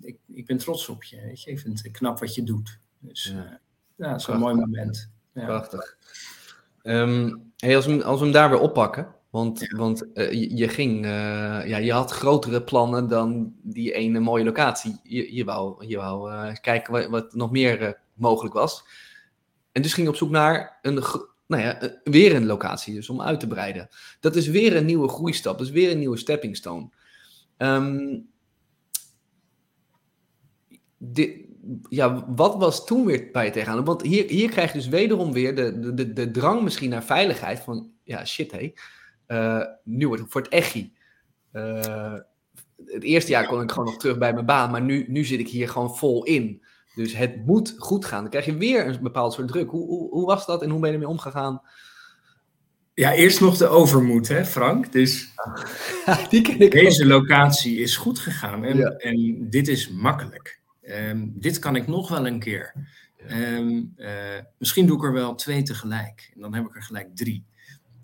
ik, 0.00 0.18
ik 0.26 0.46
ben 0.46 0.56
trots 0.56 0.88
op 0.88 1.04
je, 1.04 1.20
weet 1.20 1.42
je. 1.42 1.50
Ik 1.50 1.58
vind 1.58 1.82
het 1.82 1.92
knap 1.92 2.18
wat 2.18 2.34
je 2.34 2.42
doet. 2.42 2.78
Dus 2.98 3.24
ja, 3.24 3.60
ja 3.96 4.10
dat 4.10 4.20
is 4.20 4.26
een 4.26 4.38
mooi 4.38 4.54
moment. 4.54 5.10
Ja. 5.34 5.44
Prachtig. 5.44 5.96
Um, 6.82 7.52
hey, 7.56 7.76
als, 7.76 7.86
we, 7.86 8.04
als 8.04 8.18
we 8.18 8.24
hem 8.24 8.34
daar 8.34 8.50
weer 8.50 8.60
oppakken, 8.60 9.14
want, 9.30 9.68
want 9.76 10.06
uh, 10.14 10.32
je, 10.32 10.56
je, 10.56 10.68
ging, 10.68 11.04
uh, 11.04 11.10
ja, 11.66 11.76
je 11.76 11.92
had 11.92 12.10
grotere 12.10 12.62
plannen 12.62 13.08
dan 13.08 13.54
die 13.62 13.92
ene 13.92 14.20
mooie 14.20 14.44
locatie. 14.44 15.00
Je, 15.02 15.34
je 15.34 15.44
wou, 15.44 15.86
je 15.86 15.96
wou 15.96 16.32
uh, 16.32 16.54
kijken 16.60 16.92
wat, 16.92 17.06
wat, 17.06 17.34
nog 17.34 17.50
meer 17.50 18.00
mogelijk 18.14 18.54
was. 18.54 18.84
En 19.72 19.82
dus 19.82 19.92
ging 19.92 20.06
je 20.06 20.12
op 20.12 20.18
zoek 20.18 20.30
naar 20.30 20.78
een, 20.82 20.94
nou 21.46 21.62
ja, 21.62 21.98
weer 22.04 22.34
een 22.34 22.46
locatie, 22.46 22.94
dus 22.94 23.10
om 23.10 23.22
uit 23.22 23.40
te 23.40 23.46
breiden. 23.46 23.88
Dat 24.20 24.36
is 24.36 24.46
weer 24.46 24.76
een 24.76 24.84
nieuwe 24.84 25.08
groeistap, 25.08 25.58
dat 25.58 25.66
is 25.66 25.72
weer 25.72 25.90
een 25.90 25.98
nieuwe 25.98 26.16
stepping 26.16 26.56
stone. 26.56 26.88
Um, 27.58 28.28
dit, 30.98 31.49
ja, 31.88 32.24
wat 32.34 32.56
was 32.56 32.86
toen 32.86 33.04
weer 33.04 33.28
bij 33.32 33.44
je 33.44 33.50
tegenaan? 33.50 33.84
Want 33.84 34.02
hier, 34.02 34.28
hier 34.28 34.50
krijg 34.50 34.72
je 34.72 34.78
dus 34.78 34.88
wederom 34.88 35.32
weer 35.32 35.54
de, 35.54 35.94
de, 35.94 36.12
de 36.12 36.30
drang 36.30 36.62
misschien 36.62 36.90
naar 36.90 37.04
veiligheid. 37.04 37.60
Van 37.60 37.90
ja, 38.04 38.24
shit 38.24 38.50
hé. 38.50 38.58
Hey 38.58 38.74
uh, 39.30 39.64
nu 39.84 40.06
wordt 40.06 40.22
het 40.22 40.32
voor 40.32 40.40
het 40.40 40.50
echi. 40.50 40.92
Uh, 41.52 42.14
het 42.86 43.02
eerste 43.02 43.30
jaar 43.30 43.46
kon 43.46 43.62
ik 43.62 43.70
gewoon 43.70 43.84
nog 43.84 43.96
terug 43.96 44.18
bij 44.18 44.32
mijn 44.32 44.46
baan, 44.46 44.70
maar 44.70 44.82
nu, 44.82 45.04
nu 45.08 45.24
zit 45.24 45.40
ik 45.40 45.48
hier 45.48 45.68
gewoon 45.68 45.96
vol 45.96 46.24
in. 46.24 46.62
Dus 46.94 47.16
het 47.16 47.46
moet 47.46 47.74
goed 47.78 48.04
gaan. 48.04 48.20
Dan 48.20 48.30
krijg 48.30 48.44
je 48.44 48.56
weer 48.56 48.86
een 48.86 49.02
bepaald 49.02 49.32
soort 49.32 49.48
druk. 49.48 49.70
Hoe, 49.70 49.86
hoe, 49.86 50.10
hoe 50.10 50.26
was 50.26 50.46
dat 50.46 50.62
en 50.62 50.70
hoe 50.70 50.80
ben 50.80 50.88
je 50.88 50.94
ermee 50.94 51.10
omgegaan? 51.10 51.62
Ja, 52.94 53.12
eerst 53.12 53.40
nog 53.40 53.56
de 53.56 53.66
overmoed, 53.66 54.28
hè, 54.28 54.44
Frank. 54.44 54.92
Dus 54.92 55.34
Die 56.30 56.42
ken 56.42 56.60
ik 56.60 56.70
deze 56.70 57.06
locatie 57.06 57.78
is 57.78 57.96
goed 57.96 58.18
gegaan 58.18 58.64
en, 58.64 58.98
en 58.98 59.46
dit 59.50 59.68
is 59.68 59.90
makkelijk. 59.90 60.59
Ehm, 60.90 61.28
dit 61.32 61.58
kan 61.58 61.76
ik 61.76 61.86
nog 61.86 62.08
wel 62.08 62.26
een 62.26 62.38
keer. 62.38 62.74
Ehm, 63.26 63.82
eh, 63.96 64.38
misschien 64.58 64.86
doe 64.86 64.96
ik 64.96 65.04
er 65.04 65.12
wel 65.12 65.34
twee 65.34 65.62
tegelijk. 65.62 66.30
En 66.34 66.40
dan 66.40 66.54
heb 66.54 66.66
ik 66.66 66.76
er 66.76 66.82
gelijk 66.82 67.16
drie. 67.16 67.44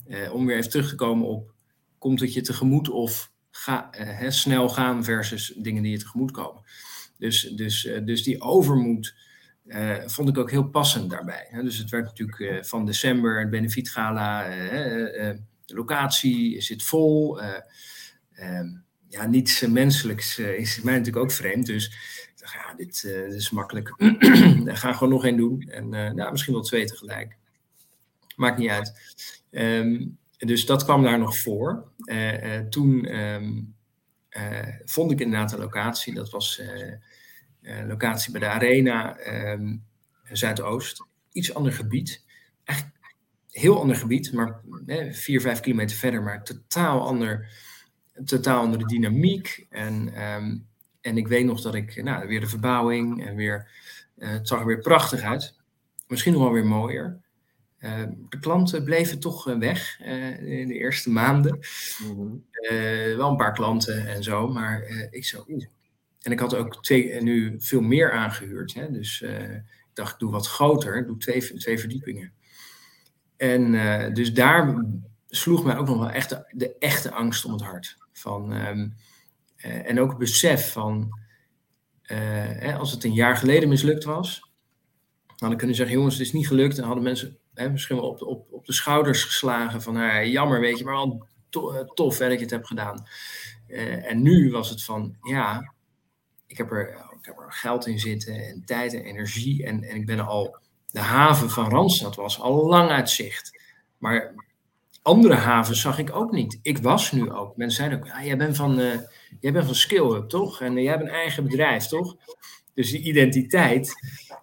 Uh, 0.08 0.32
om 0.34 0.46
weer 0.46 0.56
even 0.56 0.70
terug 0.70 0.88
te 0.88 0.94
komen 0.94 1.26
op, 1.26 1.54
komt 1.98 2.20
het 2.20 2.32
je 2.32 2.40
tegemoet 2.40 2.88
of 2.88 3.32
ga, 3.50 3.90
uh, 4.00 4.30
snel 4.30 4.68
gaan 4.68 5.04
versus 5.04 5.52
dingen 5.56 5.82
die 5.82 5.92
je 5.92 5.98
tegemoet 5.98 6.30
komen. 6.30 6.62
Dus, 7.18 7.40
dus, 7.40 7.88
dus 8.04 8.22
die 8.22 8.40
overmoed 8.40 9.14
vond 10.06 10.28
ik 10.28 10.38
ook 10.38 10.50
heel 10.50 10.68
passend 10.68 11.10
daarbij. 11.10 11.48
Dus 11.62 11.78
het 11.78 11.90
werd 11.90 12.04
natuurlijk 12.04 12.66
van 12.66 12.86
december, 12.86 13.40
het 13.40 13.50
benefietgala, 13.50 14.48
de 15.64 15.74
locatie 15.74 16.60
zit 16.60 16.82
vol. 16.82 17.40
Ehm, 18.32 18.68
ja, 19.08 19.26
niets 19.26 19.60
menselijks 19.60 20.38
is 20.38 20.80
mij 20.82 20.98
natuurlijk 20.98 21.24
ook 21.24 21.32
vreemd. 21.32 21.66
Dus 21.66 21.92
ja, 22.52 22.74
dit, 22.74 23.02
uh, 23.06 23.24
dit 23.24 23.34
is 23.34 23.50
makkelijk. 23.50 23.94
Daar 24.64 24.76
gaan 24.76 24.94
gewoon 24.94 25.12
nog 25.12 25.24
één 25.24 25.36
doen. 25.36 25.60
En 25.60 25.84
uh, 25.84 26.10
nou, 26.10 26.30
misschien 26.30 26.54
wel 26.54 26.62
twee 26.62 26.86
tegelijk. 26.86 27.36
Maakt 28.36 28.58
niet 28.58 28.70
uit. 28.70 29.14
Um, 29.50 30.18
dus 30.36 30.66
dat 30.66 30.84
kwam 30.84 31.02
daar 31.02 31.18
nog 31.18 31.38
voor. 31.38 31.88
Uh, 32.04 32.58
toen 32.58 33.18
um, 33.18 33.74
vond 34.84 35.10
ik 35.10 35.20
inderdaad 35.20 35.52
een 35.52 35.58
locatie. 35.58 36.14
Dat 36.14 36.30
was 36.30 36.62
locatie 37.86 38.32
bij 38.32 38.40
de 38.40 38.48
Arena 38.48 39.18
um, 39.52 39.84
Zuidoost. 40.22 41.04
Iets 41.32 41.54
ander 41.54 41.72
gebied. 41.72 42.24
Echt 42.64 42.86
heel 43.50 43.80
ander 43.80 43.96
gebied, 43.96 44.32
maar 44.32 44.60
vier, 45.10 45.40
vijf 45.40 45.60
kilometer 45.60 45.96
verder. 45.96 46.22
Maar 46.22 46.44
totaal 46.44 47.06
ander, 47.06 47.48
totaal 48.24 48.60
andere 48.60 48.86
dynamiek. 48.86 49.66
En 49.70 50.12
en 51.06 51.16
ik 51.16 51.28
weet 51.28 51.44
nog 51.44 51.60
dat 51.60 51.74
ik, 51.74 52.02
nou, 52.02 52.28
weer 52.28 52.40
de 52.40 52.46
verbouwing 52.46 53.26
en 53.26 53.36
weer, 53.36 53.68
uh, 54.18 54.28
het 54.28 54.48
zag 54.48 54.60
er 54.60 54.66
weer 54.66 54.78
prachtig 54.78 55.20
uit. 55.20 55.54
Misschien 56.08 56.32
nog 56.32 56.42
wel 56.42 56.52
weer 56.52 56.66
mooier. 56.66 57.20
Uh, 57.80 58.02
de 58.28 58.38
klanten 58.38 58.84
bleven 58.84 59.20
toch 59.20 59.48
uh, 59.48 59.58
weg 59.58 60.00
in 60.40 60.68
de 60.68 60.74
eerste 60.74 61.10
maanden. 61.10 61.58
Mm-hmm. 62.02 62.44
wel 63.16 63.30
een 63.30 63.36
paar 63.36 63.52
klanten 63.52 64.06
en 64.06 64.22
zo, 64.22 64.48
maar 64.48 64.82
ik 65.10 65.24
zo. 65.24 65.44
En 66.22 66.32
ik 66.32 66.38
had 66.38 66.54
ook 66.54 66.82
twee, 66.82 67.22
nu 67.22 67.54
veel 67.58 67.80
meer 67.80 68.12
aangehuurd. 68.12 68.74
Hè? 68.74 68.90
Dus 68.90 69.22
ik 69.22 69.94
dacht, 69.94 70.12
ik 70.12 70.18
doe 70.18 70.30
wat 70.30 70.48
groter, 70.48 70.96
ik 70.96 71.06
doe 71.06 71.16
twee, 71.16 71.40
twee 71.40 71.78
verdiepingen. 71.78 72.32
En 73.36 73.72
dus 74.14 74.32
daar 74.32 74.84
sloeg 75.28 75.64
mij 75.64 75.76
ook 75.76 75.86
nog 75.86 75.98
wel 75.98 76.10
echt 76.10 76.28
de, 76.28 76.44
de 76.50 76.76
echte 76.78 77.12
angst 77.12 77.44
om 77.44 77.52
het 77.52 77.62
hart. 77.62 77.96
Van, 78.12 78.52
um, 78.52 78.96
uh, 79.64 79.90
en 79.90 80.00
ook 80.00 80.18
besef 80.18 80.72
van, 80.72 81.18
uh, 82.02 82.78
als 82.78 82.90
het 82.90 83.04
een 83.04 83.14
jaar 83.14 83.36
geleden 83.36 83.68
mislukt 83.68 84.04
was, 84.04 84.50
we 85.36 85.56
kunnen 85.56 85.76
zeggen, 85.76 85.96
jongens, 85.96 86.16
het 86.16 86.26
is 86.26 86.32
niet 86.32 86.46
gelukt. 86.46 86.78
En 86.78 86.84
hadden 86.84 87.02
mensen 87.02 87.38
hè, 87.54 87.70
misschien 87.70 87.96
wel 87.96 88.08
op, 88.08 88.22
op, 88.22 88.46
op 88.50 88.66
de 88.66 88.72
schouders 88.72 89.24
geslagen 89.24 89.82
van, 89.82 89.94
nou, 89.94 90.26
jammer, 90.26 90.60
weet 90.60 90.78
je, 90.78 90.84
maar 90.84 90.94
al 90.94 91.26
eh, 91.50 91.80
tof 91.94 92.18
hè, 92.18 92.28
dat 92.28 92.36
je 92.36 92.42
het 92.42 92.50
hebt 92.50 92.66
gedaan. 92.66 93.06
en 94.02 94.22
nu 94.22 94.50
was 94.50 94.70
het 94.70 94.84
van, 94.84 95.16
ja, 95.22 95.72
ik 96.46 96.56
heb, 96.56 96.70
er, 96.70 96.88
ik 97.18 97.24
heb 97.24 97.38
er 97.38 97.52
geld 97.52 97.86
in 97.86 97.98
zitten 97.98 98.34
en 98.34 98.64
tijd 98.64 98.94
en 98.94 99.02
energie. 99.02 99.64
En, 99.64 99.82
en 99.82 99.96
ik 99.96 100.06
ben 100.06 100.20
al, 100.20 100.56
de 100.90 101.00
haven 101.00 101.50
van 101.50 101.70
Randstad 101.70 102.16
was 102.16 102.40
al 102.40 102.66
lang 102.66 102.90
uit 102.90 103.10
zicht. 103.10 103.62
Maar 103.98 104.34
andere 105.06 105.34
havens 105.34 105.80
zag 105.80 105.98
ik 105.98 106.14
ook 106.14 106.32
niet. 106.32 106.58
Ik 106.62 106.78
was 106.78 107.12
nu 107.12 107.30
ook. 107.30 107.56
Mensen 107.56 107.76
zeiden 107.84 107.98
ook, 107.98 108.22
jij 108.22 108.36
bent 108.36 108.56
van, 108.56 108.80
uh, 108.80 108.94
jij 109.40 109.52
bent 109.52 109.64
van 109.64 109.74
SkillHub, 109.74 110.28
toch? 110.28 110.60
En 110.60 110.76
uh, 110.76 110.82
jij 110.82 110.92
hebt 110.92 111.04
een 111.04 111.14
eigen 111.14 111.44
bedrijf, 111.44 111.86
toch? 111.86 112.16
Dus 112.74 112.90
die 112.90 113.02
identiteit, 113.02 113.94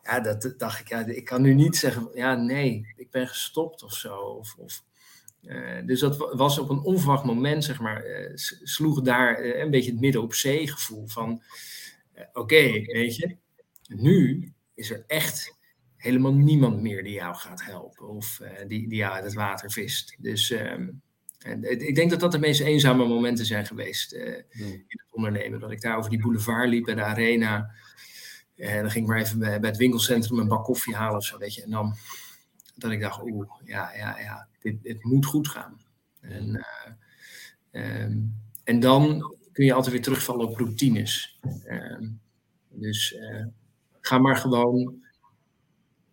ja, 0.04 0.20
dat 0.20 0.54
dacht 0.58 0.80
ik, 0.80 0.90
ja, 0.90 1.06
ik 1.06 1.26
kan 1.26 1.42
nu 1.42 1.54
niet 1.54 1.78
zeggen, 1.78 2.10
ja, 2.14 2.36
nee, 2.36 2.94
ik 2.96 3.12
ben 3.12 3.28
gestopt 3.28 3.84
of 3.84 3.94
zo. 3.94 4.16
Of, 4.16 4.56
of 4.58 4.84
uh, 5.42 5.86
dus 5.86 6.00
dat 6.00 6.18
was 6.18 6.60
op 6.60 6.70
een 6.70 6.84
onverwacht 6.84 7.24
moment, 7.24 7.64
zeg 7.64 7.80
maar, 7.80 8.04
sloeg 8.64 9.02
daar 9.02 9.44
een 9.44 9.72
beetje 9.72 9.92
het 9.92 10.00
midden 10.00 10.22
op 10.22 10.34
zee 10.34 10.68
gevoel 10.68 11.08
van, 11.08 11.44
oké, 12.34 12.72
weet 12.72 13.16
je, 13.16 13.38
nu 13.88 14.52
is 14.74 14.92
er 14.92 15.04
echt 15.08 15.58
helemaal 16.04 16.34
niemand 16.34 16.82
meer 16.82 17.04
die 17.04 17.14
jou 17.14 17.36
gaat 17.36 17.64
helpen 17.64 18.08
of 18.08 18.40
uh, 18.42 18.50
die, 18.68 18.88
die 18.88 18.98
jou 18.98 19.14
uit 19.14 19.24
het 19.24 19.34
water 19.34 19.72
vist. 19.72 20.16
Dus 20.20 20.50
um, 20.50 21.02
ik 21.62 21.96
denk 21.96 22.10
dat 22.10 22.20
dat 22.20 22.32
de 22.32 22.40
meest 22.40 22.62
eenzame 22.62 23.08
momenten 23.08 23.46
zijn 23.46 23.66
geweest 23.66 24.14
uh, 24.14 24.38
in 24.50 24.86
het 24.88 25.12
ondernemen. 25.12 25.60
Dat 25.60 25.72
ik 25.72 25.82
daar 25.82 25.98
over 25.98 26.10
die 26.10 26.22
boulevard 26.22 26.70
liep 26.70 26.86
bij 26.86 26.96
de 26.96 27.04
arena. 27.04 27.72
En 28.56 28.82
dan 28.82 28.92
ging 28.92 29.04
ik 29.04 29.10
maar 29.12 29.20
even 29.20 29.40
bij, 29.40 29.60
bij, 29.60 29.70
het 29.70 29.80
winkelcentrum 29.80 30.40
een 30.40 30.48
bak 30.48 30.64
koffie 30.64 30.96
halen 30.96 31.18
of 31.18 31.26
zo, 31.26 31.38
weet 31.38 31.54
je. 31.54 31.64
En 31.64 31.70
dan 31.70 31.96
dat 32.76 32.92
ik 32.92 33.02
dacht, 33.02 33.22
oeh, 33.22 33.50
ja, 33.64 33.94
ja, 33.96 34.20
ja, 34.20 34.48
dit, 34.60 34.84
dit 34.84 35.04
moet 35.04 35.26
goed 35.26 35.48
gaan. 35.48 35.82
En, 36.22 36.66
uh, 37.72 38.02
um, 38.02 38.34
en 38.64 38.80
dan 38.80 39.36
kun 39.52 39.66
je 39.66 39.74
altijd 39.74 39.94
weer 39.94 40.04
terugvallen 40.04 40.48
op 40.48 40.58
routines. 40.58 41.40
Um, 41.68 42.20
dus 42.70 43.18
ga 44.02 44.18
maar 44.18 44.38
gewoon 44.38 45.03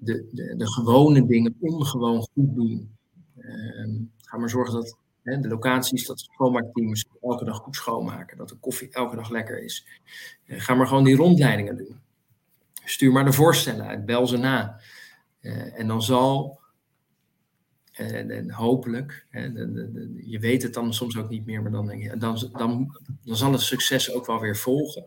de, 0.00 0.28
de, 0.32 0.56
de 0.56 0.72
gewone 0.72 1.26
dingen 1.26 1.56
ongewoon 1.60 2.20
goed 2.20 2.54
doen. 2.54 2.96
Uh, 3.38 4.00
ga 4.16 4.36
maar 4.36 4.50
zorgen 4.50 4.74
dat 4.74 4.96
de 5.22 5.48
locaties, 5.48 6.06
dat 6.06 6.20
schoonmaakteams 6.20 7.04
elke 7.22 7.44
dag 7.44 7.56
goed 7.56 7.76
schoonmaken. 7.76 8.36
Dat 8.36 8.48
de 8.48 8.54
koffie 8.54 8.88
elke 8.90 9.16
dag 9.16 9.30
lekker 9.30 9.62
is. 9.62 9.86
Uh, 10.46 10.60
ga 10.60 10.74
maar 10.74 10.86
gewoon 10.86 11.04
die 11.04 11.16
rondleidingen 11.16 11.76
doen. 11.76 12.00
Stuur 12.84 13.12
maar 13.12 13.24
de 13.24 13.32
voorstellen 13.32 13.86
uit, 13.86 14.06
bel 14.06 14.26
ze 14.26 14.36
na. 14.36 14.80
Uh, 15.40 15.78
en 15.78 15.86
dan 15.86 16.02
zal, 16.02 16.60
en, 17.92 18.30
en 18.30 18.50
hopelijk, 18.50 19.26
de, 19.30 19.52
de, 19.52 20.22
je 20.24 20.38
weet 20.38 20.62
het 20.62 20.74
dan 20.74 20.94
soms 20.94 21.16
ook 21.16 21.28
niet 21.28 21.46
meer, 21.46 21.62
maar 21.62 21.70
dan, 21.70 21.86
denk 21.86 22.02
je, 22.02 22.16
dan, 22.16 22.50
dan 22.52 23.36
zal 23.36 23.52
het 23.52 23.60
succes 23.60 24.12
ook 24.12 24.26
wel 24.26 24.40
weer 24.40 24.56
volgen. 24.56 25.06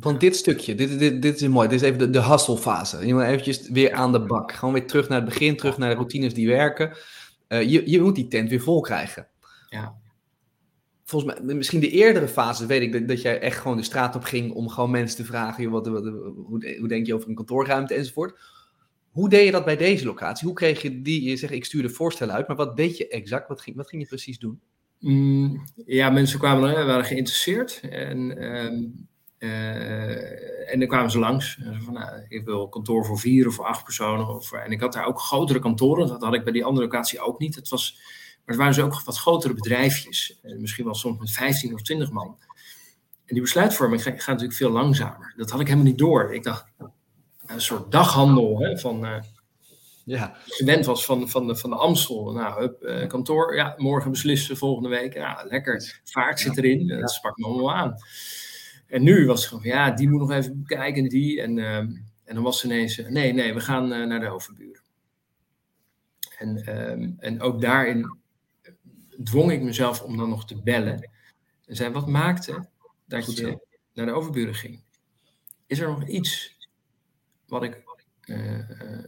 Van 0.00 0.18
dit 0.18 0.36
stukje, 0.36 0.74
dit, 0.74 0.98
dit, 0.98 1.22
dit 1.22 1.40
is 1.40 1.48
mooi. 1.48 1.68
Dit 1.68 1.80
is 1.80 1.86
even 1.86 1.98
de, 1.98 2.10
de 2.10 2.18
hasselfase. 2.18 3.06
Je 3.06 3.14
moet 3.14 3.22
eventjes 3.22 3.68
weer 3.68 3.92
aan 3.92 4.12
de 4.12 4.20
bak. 4.20 4.52
Gewoon 4.52 4.74
weer 4.74 4.86
terug 4.86 5.08
naar 5.08 5.20
het 5.20 5.28
begin, 5.28 5.56
terug 5.56 5.78
naar 5.78 5.88
de 5.88 5.94
routines 5.94 6.34
die 6.34 6.48
werken. 6.48 6.96
Uh, 7.48 7.62
je, 7.62 7.90
je 7.90 8.00
moet 8.00 8.14
die 8.14 8.28
tent 8.28 8.50
weer 8.50 8.60
vol 8.60 8.80
krijgen. 8.80 9.28
Ja. 9.68 9.96
Volgens 11.04 11.34
mij, 11.34 11.54
misschien 11.54 11.80
de 11.80 11.90
eerdere 11.90 12.28
fase 12.28 12.66
weet 12.66 12.82
ik 12.82 12.92
dat, 12.92 13.08
dat 13.08 13.22
jij 13.22 13.40
echt 13.40 13.58
gewoon 13.58 13.76
de 13.76 13.82
straat 13.82 14.16
op 14.16 14.24
ging 14.24 14.52
om 14.52 14.68
gewoon 14.68 14.90
mensen 14.90 15.16
te 15.16 15.24
vragen, 15.24 15.70
wat, 15.70 15.86
wat, 15.86 16.04
hoe, 16.04 16.76
hoe 16.78 16.88
denk 16.88 17.06
je 17.06 17.14
over 17.14 17.28
een 17.28 17.34
kantoorruimte 17.34 17.94
enzovoort. 17.94 18.38
Hoe 19.10 19.28
deed 19.28 19.44
je 19.44 19.50
dat 19.50 19.64
bij 19.64 19.76
deze 19.76 20.04
locatie? 20.04 20.46
Hoe 20.46 20.56
kreeg 20.56 20.82
je 20.82 21.02
die, 21.02 21.22
je 21.22 21.36
zegt 21.36 21.52
ik 21.52 21.64
stuurde 21.64 21.88
voorstellen 21.88 22.34
uit, 22.34 22.48
maar 22.48 22.56
wat 22.56 22.76
deed 22.76 22.96
je 22.96 23.08
exact? 23.08 23.48
Wat 23.48 23.60
ging, 23.60 23.76
wat 23.76 23.88
ging 23.88 24.02
je 24.02 24.08
precies 24.08 24.38
doen? 24.38 24.60
Mm, 24.98 25.64
ja, 25.86 26.10
mensen 26.10 26.38
kwamen, 26.38 26.86
waren 26.86 27.04
geïnteresseerd 27.04 27.80
en... 27.90 28.44
Um 28.44 29.12
uh, 29.44 30.72
en 30.72 30.78
dan 30.78 30.88
kwamen 30.88 31.10
ze 31.10 31.18
langs. 31.18 31.58
Van, 31.78 31.94
nou, 31.94 32.24
ik 32.28 32.44
wil 32.44 32.68
kantoor 32.68 33.04
voor 33.04 33.18
vier 33.18 33.46
of 33.46 33.54
voor 33.54 33.64
acht 33.64 33.84
personen. 33.84 34.28
Of, 34.28 34.52
en 34.52 34.72
ik 34.72 34.80
had 34.80 34.92
daar 34.92 35.06
ook 35.06 35.20
grotere 35.20 35.58
kantoren. 35.58 36.06
Dat 36.06 36.22
had 36.22 36.34
ik 36.34 36.44
bij 36.44 36.52
die 36.52 36.64
andere 36.64 36.86
locatie 36.86 37.20
ook 37.20 37.38
niet. 37.38 37.54
Het 37.54 37.68
was, 37.68 37.94
maar 38.36 38.42
het 38.44 38.56
waren 38.56 38.74
dus 38.74 38.84
ook 38.84 39.02
wat 39.02 39.18
grotere 39.18 39.54
bedrijfjes. 39.54 40.40
misschien 40.42 40.84
wel 40.84 40.94
soms 40.94 41.18
met 41.18 41.30
15 41.30 41.74
of 41.74 41.82
20 41.82 42.10
man. 42.10 42.38
En 43.26 43.34
die 43.34 43.42
besluitvorming 43.42 44.02
gaat, 44.02 44.14
gaat 44.14 44.26
natuurlijk 44.26 44.58
veel 44.58 44.70
langzamer. 44.70 45.34
Dat 45.36 45.50
had 45.50 45.60
ik 45.60 45.66
helemaal 45.66 45.88
niet 45.88 45.98
door. 45.98 46.34
Ik 46.34 46.42
dacht, 46.42 46.66
een 47.46 47.60
soort 47.60 47.92
daghandel 47.92 48.58
hè, 48.58 48.78
van... 48.78 49.04
Uh, 49.04 49.16
ja. 50.04 50.36
gewend 50.46 50.84
was 50.84 51.04
van, 51.04 51.28
van, 51.28 51.46
de, 51.46 51.56
van 51.56 51.70
de 51.70 51.76
Amstel. 51.76 52.32
Nou, 52.32 52.60
hup, 52.60 53.08
kantoor, 53.08 53.54
ja, 53.54 53.74
morgen 53.76 54.10
beslissen, 54.10 54.56
volgende 54.56 54.88
week. 54.88 55.14
Ja, 55.14 55.44
lekker. 55.48 56.00
Vaart 56.04 56.40
zit 56.40 56.56
erin. 56.56 56.88
Dat 56.88 57.10
sprak 57.10 57.36
me 57.36 57.46
allemaal 57.46 57.74
aan. 57.74 57.96
En 58.94 59.02
nu 59.02 59.26
was 59.26 59.38
het 59.38 59.48
gewoon 59.48 59.62
van, 59.62 59.72
ja, 59.72 59.90
die 59.90 60.08
moet 60.08 60.20
nog 60.20 60.30
even 60.30 60.62
bekijken, 60.62 61.08
die. 61.08 61.42
En, 61.42 61.56
uh, 61.56 61.76
en 61.76 62.00
dan 62.24 62.42
was 62.42 62.60
ze 62.60 62.66
ineens, 62.66 62.98
uh, 62.98 63.08
nee, 63.08 63.32
nee, 63.32 63.54
we 63.54 63.60
gaan 63.60 63.92
uh, 63.92 64.06
naar 64.06 64.20
de 64.20 64.28
overburen. 64.28 64.82
En, 66.38 66.78
um, 66.90 67.14
en 67.18 67.40
ook 67.40 67.60
daarin 67.60 68.18
dwong 69.24 69.52
ik 69.52 69.62
mezelf 69.62 70.02
om 70.02 70.16
dan 70.16 70.28
nog 70.28 70.46
te 70.46 70.62
bellen. 70.62 71.10
En 71.66 71.76
zei, 71.76 71.92
wat 71.92 72.08
maakte 72.08 72.68
dat 73.06 73.36
je 73.36 73.58
naar 73.94 74.06
de 74.06 74.12
overburen 74.12 74.54
ging? 74.54 74.82
Is 75.66 75.78
er 75.78 75.88
nog 75.88 76.08
iets 76.08 76.56
wat 77.46 77.62
ik... 77.62 77.82
Eh, 78.20 78.58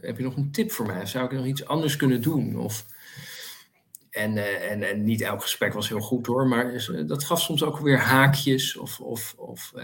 heb 0.01 0.17
je 0.17 0.23
nog 0.23 0.35
een 0.35 0.51
tip 0.51 0.71
voor 0.71 0.85
mij? 0.85 1.05
Zou 1.05 1.25
ik 1.25 1.31
nog 1.31 1.45
iets 1.45 1.65
anders 1.65 1.95
kunnen 1.95 2.21
doen? 2.21 2.57
Of 2.57 2.85
en, 4.17 4.35
uh, 4.35 4.71
en, 4.71 4.83
en, 4.83 5.03
niet 5.03 5.21
elk 5.21 5.41
gesprek 5.41 5.73
was 5.73 5.89
heel 5.89 5.99
goed 5.99 6.25
hoor, 6.25 6.47
maar 6.47 6.73
uh, 6.73 7.07
dat 7.07 7.23
gaf 7.23 7.41
soms 7.41 7.63
ook 7.63 7.79
weer 7.79 7.99
haakjes. 7.99 8.77
Of, 8.77 8.99
of, 8.99 9.33
of, 9.37 9.71
uh, 9.75 9.83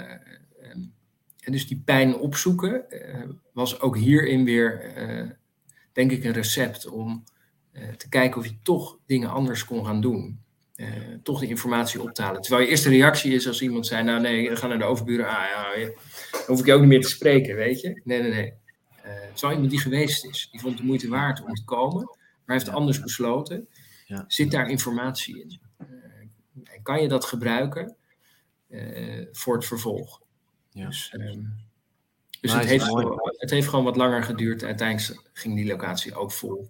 um, 0.71 0.93
en 1.39 1.51
dus 1.51 1.67
die 1.67 1.81
pijn 1.85 2.15
opzoeken 2.15 2.85
was 3.53 3.79
ook 3.79 3.97
hierin 3.97 4.45
weer, 4.45 4.93
denk 5.91 6.11
ik, 6.11 6.23
een 6.23 6.31
recept 6.31 6.87
om 6.87 7.23
te 7.97 8.09
kijken 8.09 8.39
of 8.39 8.47
je 8.47 8.61
toch 8.61 8.97
dingen 9.05 9.29
anders 9.29 9.65
kon 9.65 9.85
gaan 9.85 10.01
doen. 10.01 10.39
toch 11.23 11.39
de 11.39 11.47
informatie 11.47 12.01
op 12.01 12.13
te 12.13 12.21
halen. 12.21 12.41
Terwijl 12.41 12.63
je 12.63 12.69
eerste 12.69 12.89
reactie 12.89 13.33
is 13.33 13.47
als 13.47 13.61
iemand 13.61 13.87
zei, 13.87 14.03
nou 14.03 14.21
nee, 14.21 14.49
we 14.49 14.55
gaan 14.55 14.69
naar 14.69 14.77
de 14.77 14.85
overburen, 14.85 15.27
ah 15.27 15.45
ja, 15.49 15.85
dan 16.31 16.41
hoef 16.47 16.59
ik 16.59 16.65
je 16.65 16.73
ook 16.73 16.79
niet 16.79 16.89
meer 16.89 17.01
te 17.01 17.09
spreken, 17.09 17.55
weet 17.55 17.81
je. 17.81 18.01
Nee, 18.03 18.21
nee, 18.21 18.31
nee. 18.31 18.53
Het 19.33 19.43
is 19.43 19.49
iemand 19.49 19.69
die 19.69 19.79
geweest 19.79 20.25
is. 20.25 20.47
Die 20.51 20.59
vond 20.59 20.77
de 20.77 20.83
moeite 20.83 21.07
waard 21.07 21.43
om 21.43 21.53
te 21.53 21.63
komen, 21.63 22.17
maar 22.45 22.55
heeft 22.55 22.69
anders 22.69 23.01
besloten. 23.01 23.67
Ja. 24.05 24.25
Zit 24.27 24.51
daar 24.51 24.69
informatie 24.69 25.41
in? 25.41 25.61
en 26.63 26.81
kan 26.83 27.01
je 27.01 27.07
dat 27.07 27.25
gebruiken 27.25 27.95
voor 29.31 29.55
het 29.55 29.65
vervolg? 29.65 30.21
Ja. 30.69 30.85
Dus, 30.85 31.09
ehm, 31.11 31.41
dus 32.41 32.53
het, 32.53 32.65
heeft 32.65 32.83
gewoon, 32.83 33.19
het 33.37 33.49
heeft 33.49 33.67
gewoon 33.67 33.85
wat 33.85 33.95
langer 33.95 34.23
geduurd. 34.23 34.63
Uiteindelijk 34.63 35.29
ging 35.33 35.55
die 35.55 35.65
locatie 35.65 36.15
ook 36.15 36.31
vol. 36.31 36.69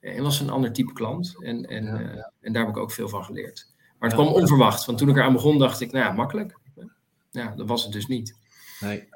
En 0.00 0.22
was 0.22 0.40
een 0.40 0.50
ander 0.50 0.72
type 0.72 0.92
klant. 0.92 1.36
En, 1.40 1.66
en, 1.66 1.84
uh, 1.84 2.24
en 2.40 2.52
daar 2.52 2.64
heb 2.64 2.74
ik 2.74 2.80
ook 2.80 2.92
veel 2.92 3.08
van 3.08 3.24
geleerd. 3.24 3.68
Maar 3.98 4.08
het 4.10 4.18
kwam 4.18 4.32
onverwacht. 4.32 4.84
Want 4.84 4.98
toen 4.98 5.08
ik 5.08 5.16
eraan 5.16 5.32
begon, 5.32 5.58
dacht 5.58 5.80
ik, 5.80 5.92
nou 5.92 6.14
makkelijk. 6.14 6.58
Ja, 7.30 7.54
dat 7.56 7.68
was 7.68 7.82
het 7.82 7.92
dus 7.92 8.06
niet. 8.06 8.36
Nee. 8.80 9.08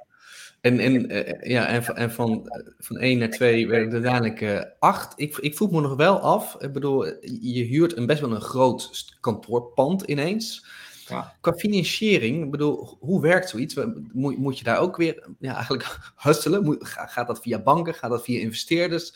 En, 0.65 0.79
en, 0.79 1.12
uh, 1.12 1.51
ja, 1.51 1.67
en, 1.67 1.85
en 1.97 2.12
van, 2.12 2.51
van 2.79 2.99
1 2.99 3.19
naar 3.19 3.31
2 3.31 3.69
werd 3.69 3.85
het 3.85 3.93
uiteindelijk 3.93 4.41
uh, 4.41 4.61
8. 4.79 5.12
Ik, 5.17 5.37
ik 5.37 5.57
voel 5.57 5.69
me 5.69 5.81
nog 5.81 5.97
wel 5.97 6.19
af. 6.21 6.57
Ik 6.59 6.73
bedoel, 6.73 7.05
je 7.41 7.62
huurt 7.62 7.97
een 7.97 8.07
best 8.07 8.21
wel 8.21 8.35
een 8.35 8.41
groot 8.41 9.15
kantoorpand 9.21 10.03
ineens. 10.03 10.67
Ja. 11.09 11.37
Qua 11.41 11.53
financiering, 11.53 12.45
ik 12.45 12.51
bedoel, 12.51 12.97
hoe 13.01 13.21
werkt 13.21 13.49
zoiets? 13.49 13.77
Moet, 14.12 14.39
moet 14.39 14.59
je 14.59 14.65
daar 14.65 14.79
ook 14.79 14.97
weer 14.97 15.29
ja, 15.39 15.55
eigenlijk 15.55 15.99
hustelen? 16.17 16.65
Moet, 16.65 16.87
gaat 16.89 17.27
dat 17.27 17.43
via 17.43 17.62
banken? 17.62 17.95
Gaat 17.95 18.11
dat 18.11 18.25
via 18.25 18.41
investeerders? 18.41 19.15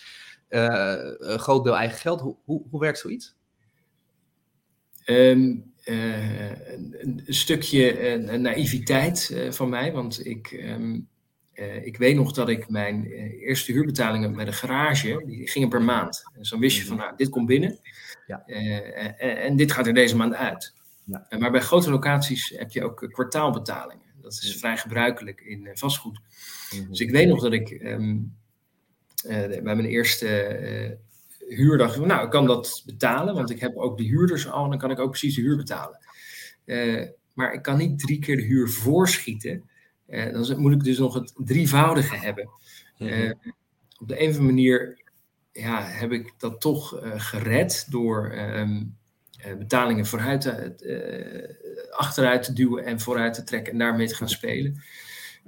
Uh, 0.48 0.94
een 1.18 1.38
groot 1.38 1.64
deel 1.64 1.76
eigen 1.76 1.98
geld? 1.98 2.20
Hoe, 2.20 2.36
hoe, 2.44 2.62
hoe 2.70 2.80
werkt 2.80 2.98
zoiets? 2.98 3.36
Um, 5.06 5.72
uh, 5.84 6.72
een, 6.72 6.94
een, 6.98 7.34
stukje 7.34 8.18
uh, 8.18 8.34
naïviteit 8.38 9.36
van 9.50 9.68
mij, 9.68 9.92
want 9.92 10.26
ik, 10.26 10.50
um, 10.52 11.08
ik 11.82 11.96
weet 11.96 12.16
nog 12.16 12.32
dat 12.32 12.48
ik 12.48 12.68
mijn 12.68 13.04
eerste 13.40 13.72
huurbetalingen 13.72 14.36
met 14.36 14.46
een 14.46 14.52
garage, 14.52 15.22
die 15.26 15.48
gingen 15.48 15.68
per 15.68 15.82
maand. 15.82 16.22
Dus 16.38 16.50
dan 16.50 16.60
wist 16.60 16.76
je 16.76 16.84
van, 16.84 16.96
nou, 16.96 17.16
dit 17.16 17.28
komt 17.28 17.46
binnen 17.46 17.78
ja. 18.26 18.46
en 19.16 19.56
dit 19.56 19.72
gaat 19.72 19.86
er 19.86 19.94
deze 19.94 20.16
maand 20.16 20.34
uit. 20.34 20.74
Ja. 21.04 21.26
Maar 21.38 21.50
bij 21.50 21.60
grote 21.60 21.90
locaties 21.90 22.52
heb 22.56 22.70
je 22.70 22.84
ook 22.84 23.08
kwartaalbetalingen. 23.10 24.06
Dat 24.20 24.32
is 24.32 24.56
vrij 24.58 24.76
gebruikelijk 24.76 25.40
in 25.40 25.68
vastgoed. 25.72 26.20
Mhm. 26.74 26.88
Dus 26.88 27.00
ik 27.00 27.10
weet 27.10 27.28
nog 27.28 27.42
dat 27.42 27.52
ik 27.52 27.70
um, 27.70 28.36
bij 29.22 29.60
mijn 29.62 29.84
eerste 29.84 30.98
huur 31.48 31.78
dacht 31.78 31.96
ik, 31.96 32.04
nou, 32.04 32.24
ik 32.24 32.30
kan 32.30 32.46
dat 32.46 32.82
betalen, 32.86 33.34
want 33.34 33.50
ik 33.50 33.60
heb 33.60 33.76
ook 33.76 33.98
de 33.98 34.04
huurders 34.04 34.50
al 34.50 34.64
en 34.64 34.70
dan 34.70 34.78
kan 34.78 34.90
ik 34.90 34.98
ook 34.98 35.10
precies 35.10 35.34
de 35.34 35.40
huur 35.40 35.56
betalen. 35.56 35.98
maar 37.34 37.52
ik 37.52 37.62
kan 37.62 37.78
niet 37.78 37.98
drie 37.98 38.18
keer 38.18 38.36
de 38.36 38.42
huur 38.42 38.68
voorschieten. 38.68 39.68
Dan 40.08 40.60
moet 40.60 40.72
ik 40.72 40.84
dus 40.84 40.98
nog 40.98 41.14
het 41.14 41.32
drievoudige 41.36 42.16
hebben. 42.16 42.48
Mhm. 42.98 43.32
op 44.00 44.08
de 44.08 44.22
een 44.22 44.28
of 44.28 44.36
andere 44.36 44.42
manier 44.42 45.02
ja, 45.52 45.82
heb 45.82 46.12
ik 46.12 46.34
dat 46.38 46.60
toch 46.60 47.00
gered 47.16 47.86
door 47.90 48.32
um, 48.38 48.96
eh, 49.38 49.54
betalingen 49.54 50.06
vooruit 50.06 50.44
uh, 50.80 51.42
achteruit 51.90 52.42
te 52.42 52.52
duwen 52.52 52.84
en 52.84 53.00
vooruit 53.00 53.34
te 53.34 53.42
trekken 53.42 53.72
en 53.72 53.78
daarmee 53.78 54.06
te 54.06 54.14
gaan 54.14 54.28
spelen. 54.28 54.82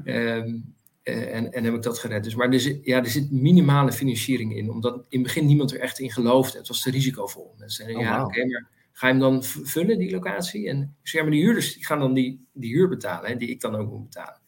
Ehm, 0.04 0.58
en, 1.02 1.52
en 1.52 1.64
heb 1.64 1.74
ik 1.74 1.82
dat 1.82 1.98
gered. 1.98 2.24
Dus, 2.24 2.34
maar 2.34 2.52
er 2.52 2.60
zit, 2.60 2.84
ja, 2.84 2.98
er 2.98 3.10
zit 3.10 3.30
minimale 3.30 3.92
financiering 3.92 4.56
in, 4.56 4.70
omdat 4.70 4.94
in 4.94 5.04
het 5.08 5.22
begin 5.22 5.46
niemand 5.46 5.72
er 5.72 5.80
echt 5.80 5.98
in 5.98 6.10
geloofde. 6.10 6.58
Het 6.58 6.68
was 6.68 6.82
te 6.82 6.90
risicovol. 6.90 7.54
Mensen 7.58 7.84
zeiden, 7.84 7.96
oh, 7.96 8.02
ja, 8.02 8.24
oké, 8.24 8.46
maar 8.46 8.68
ga 8.92 9.06
je 9.06 9.12
hem 9.12 9.22
dan 9.22 9.44
vullen, 9.44 9.98
die 9.98 10.10
locatie? 10.10 10.68
En 10.68 10.96
ik 11.02 11.08
zeg, 11.08 11.22
maar 11.22 11.30
die 11.30 11.42
huurders 11.42 11.74
die 11.74 11.86
gaan 11.86 11.98
dan 11.98 12.14
die, 12.14 12.46
die 12.52 12.72
huur 12.74 12.88
betalen, 12.88 13.30
hè, 13.30 13.36
die 13.36 13.48
ik 13.48 13.60
dan 13.60 13.74
ook 13.74 13.90
moet 13.90 14.04
betalen. 14.04 14.40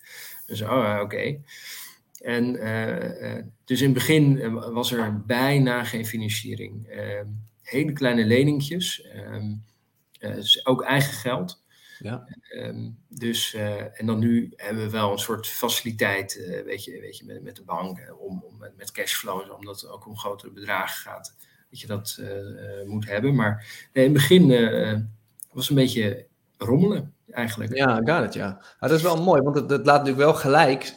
Dus, 0.53 0.63
oh, 0.63 0.99
oké. 1.03 1.41
En 2.21 2.53
dus 3.65 3.81
in 3.81 3.85
het 3.85 3.95
begin 3.95 4.53
was 4.73 4.93
er 4.93 5.25
bijna 5.25 5.85
geen 5.85 6.07
financiering. 6.07 6.87
Ehm, 6.89 7.27
hele 7.63 7.93
kleine 7.93 8.25
leningjes. 8.25 9.07
Um, 9.17 9.65
dus 10.21 10.67
ook 10.67 10.83
eigen 10.83 11.13
geld. 11.13 11.63
Ja. 11.99 12.27
Um, 12.57 12.99
dus, 13.09 13.55
uh, 13.55 14.01
en 14.01 14.07
dan 14.07 14.19
nu 14.19 14.53
hebben 14.57 14.85
we 14.85 14.91
wel 14.91 15.13
een 15.13 15.19
soort 15.19 15.47
faciliteit, 15.47 16.37
uh, 16.37 16.63
weet 16.63 16.85
je, 16.85 17.01
weet 17.01 17.19
je 17.19 17.25
met, 17.25 17.43
met 17.43 17.57
de 17.57 17.65
bank, 17.65 18.15
om, 18.19 18.45
om 18.45 18.59
met, 18.77 18.93
cashflows, 18.93 19.51
omdat 19.51 19.81
het 19.81 19.91
ook 19.91 20.07
om 20.07 20.17
grotere 20.17 20.53
bedragen 20.53 21.03
gaat, 21.03 21.37
dat 21.71 21.81
je 21.81 21.87
dat 21.87 22.23
moet 22.87 23.07
hebben. 23.07 23.35
Maar 23.35 23.89
in 23.93 24.03
het 24.03 24.13
begin 24.13 24.49
was 25.53 25.69
het 25.69 25.69
een 25.69 25.85
beetje 25.85 26.27
rommelen, 26.57 27.15
eigenlijk. 27.33 27.77
Ja, 27.77 28.01
got 28.05 28.25
it, 28.25 28.35
ja. 28.35 28.49
Maar 28.81 28.89
dat 28.89 28.99
is 28.99 29.03
wel 29.03 29.23
mooi, 29.23 29.43
want 29.43 29.57
het, 29.57 29.71
het 29.71 29.87
laat 29.87 30.05
natuurlijk 30.05 30.25
wel 30.25 30.35
gelijk 30.35 30.95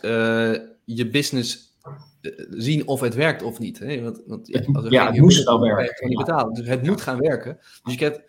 je 0.85 1.09
business 1.09 1.77
eh, 2.21 2.45
zien 2.49 2.87
of 2.87 2.99
het 2.99 3.15
werkt 3.15 3.43
of 3.43 3.59
niet. 3.59 3.79
Hè? 3.79 4.01
Want, 4.01 4.21
want 4.25 4.47
ja, 4.47 4.61
als 4.73 4.89
ja 4.89 5.11
het 5.11 5.19
moet 5.19 5.43
wel 5.43 5.59
werken. 5.59 6.07
Niet 6.07 6.17
betalen. 6.17 6.53
Dus 6.53 6.67
het 6.67 6.83
moet 6.83 7.01
gaan 7.01 7.19
werken. 7.19 7.59
Dus 7.83 7.93
je 7.93 8.03
hebt, 8.03 8.21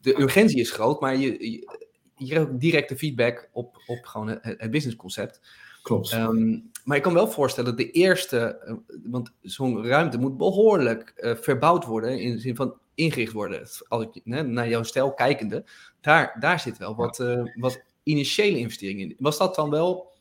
de 0.00 0.20
urgentie 0.20 0.60
is 0.60 0.70
groot, 0.70 1.00
maar 1.00 1.16
je, 1.16 1.50
je, 1.50 1.78
je 2.14 2.26
krijgt 2.26 2.50
ook 2.50 2.60
directe 2.60 2.96
feedback 2.96 3.48
op, 3.52 3.82
op 3.86 4.04
gewoon 4.04 4.28
het, 4.28 4.54
het 4.58 4.70
businessconcept. 4.70 5.40
Klopt. 5.82 6.12
Um, 6.12 6.70
maar 6.84 6.96
ik 6.96 7.02
kan 7.02 7.14
wel 7.14 7.28
voorstellen 7.28 7.76
dat 7.76 7.86
de 7.86 7.90
eerste, 7.90 8.38
eh, 8.38 8.74
want 9.04 9.32
zo'n 9.42 9.86
ruimte 9.86 10.18
moet 10.18 10.36
behoorlijk 10.36 11.12
uh, 11.16 11.34
verbouwd 11.34 11.84
worden, 11.84 12.20
in 12.20 12.32
de 12.32 12.40
zin 12.40 12.56
van 12.56 12.74
ingericht 12.94 13.32
worden. 13.32 13.68
Als 13.88 14.02
ik 14.02 14.20
naar 14.24 14.68
jouw 14.68 14.82
stijl 14.82 15.14
kijkende, 15.14 15.64
daar, 16.00 16.36
daar 16.40 16.60
zit 16.60 16.78
wel 16.78 16.94
wat, 16.94 17.18
uh, 17.18 17.42
wat 17.54 17.82
initiële 18.02 18.58
investering 18.58 19.00
in. 19.00 19.16
Was 19.18 19.38
dat 19.38 19.54
dan 19.54 19.70
wel, 19.70 20.12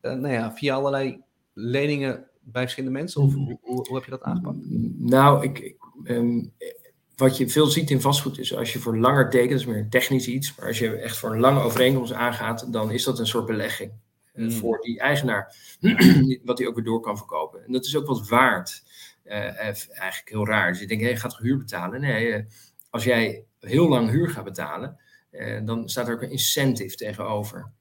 nou 0.00 0.28
ja, 0.28 0.52
via 0.52 0.74
allerlei 0.74 1.22
leningen 1.52 2.26
bij 2.40 2.62
verschillende 2.62 2.98
mensen? 2.98 3.22
Of 3.22 3.34
hoe, 3.34 3.58
hoe, 3.62 3.94
heb 3.94 4.04
je 4.04 4.10
dat 4.10 4.22
aangepakt? 4.22 4.56
Nou, 4.98 5.44
ik, 5.44 5.58
ik 5.58 5.76
um, 6.04 6.52
wat 7.16 7.36
je 7.36 7.48
veel 7.48 7.66
ziet 7.66 7.90
in 7.90 8.00
vastgoed 8.00 8.38
is 8.38 8.56
als 8.56 8.72
je 8.72 8.78
voor 8.78 8.98
langer 8.98 9.30
tekent, 9.30 9.50
dat 9.50 9.60
is 9.60 9.66
meer 9.66 9.88
technisch 9.88 10.28
iets, 10.28 10.54
maar 10.54 10.66
als 10.66 10.78
je 10.78 10.96
echt 10.96 11.18
voor 11.18 11.32
een 11.32 11.40
lange 11.40 11.60
overeenkomst 11.60 12.12
aangaat, 12.12 12.72
dan 12.72 12.90
is 12.90 13.04
dat 13.04 13.18
een 13.18 13.26
soort 13.26 13.46
belegging 13.46 13.92
mm. 14.38 14.50
voor 14.50 14.80
die 14.80 14.98
eigenaar, 14.98 15.54
wat 16.44 16.58
hij 16.58 16.66
ook 16.66 16.74
weer 16.74 16.84
door 16.84 17.00
kan 17.00 17.16
verkopen. 17.16 17.64
En 17.64 17.72
dat 17.72 17.84
is 17.84 17.96
ook 17.96 18.06
wat 18.06 18.28
waard. 18.28 18.82
Uh, 19.24 19.60
eigenlijk 19.62 20.28
heel 20.28 20.46
raar. 20.46 20.70
Dus 20.70 20.80
je 20.80 20.86
denkt, 20.86 21.04
hé, 21.04 21.10
je 21.10 21.16
gaat 21.16 21.38
huur 21.38 21.58
betalen. 21.58 22.00
Nee, 22.00 22.44
als 22.90 23.04
jij 23.04 23.44
heel 23.60 23.88
lang 23.88 24.10
huur 24.10 24.28
gaat 24.28 24.44
betalen, 24.44 25.00
dan 25.64 25.88
staat 25.88 26.08
er 26.08 26.14
ook 26.14 26.22
een 26.22 26.30
incentive 26.30 26.96
tegenover 26.96 27.72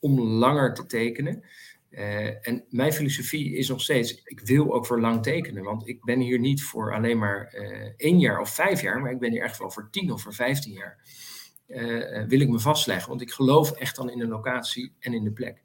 om 0.00 0.20
langer 0.20 0.74
te 0.74 0.86
tekenen. 0.86 1.44
Uh, 1.92 2.48
en 2.48 2.64
mijn 2.70 2.92
filosofie 2.92 3.56
is 3.56 3.68
nog 3.68 3.80
steeds, 3.80 4.22
ik 4.24 4.40
wil 4.40 4.74
ook 4.74 4.86
voor 4.86 5.00
lang 5.00 5.22
tekenen. 5.22 5.62
Want 5.62 5.88
ik 5.88 6.04
ben 6.04 6.20
hier 6.20 6.38
niet 6.38 6.62
voor 6.62 6.94
alleen 6.94 7.18
maar 7.18 7.54
uh, 7.54 7.88
één 7.96 8.18
jaar 8.18 8.40
of 8.40 8.54
vijf 8.54 8.82
jaar, 8.82 9.00
maar 9.00 9.10
ik 9.10 9.18
ben 9.18 9.30
hier 9.30 9.42
echt 9.42 9.58
wel 9.58 9.70
voor 9.70 9.88
tien 9.90 10.12
of 10.12 10.22
voor 10.22 10.34
vijftien 10.34 10.72
jaar. 10.72 10.98
Uh, 11.68 12.24
wil 12.26 12.40
ik 12.40 12.48
me 12.48 12.58
vastleggen, 12.58 13.08
want 13.08 13.20
ik 13.20 13.30
geloof 13.30 13.70
echt 13.70 13.96
dan 13.96 14.10
in 14.10 14.18
de 14.18 14.26
locatie 14.26 14.92
en 14.98 15.14
in 15.14 15.24
de 15.24 15.32
plek. 15.32 15.62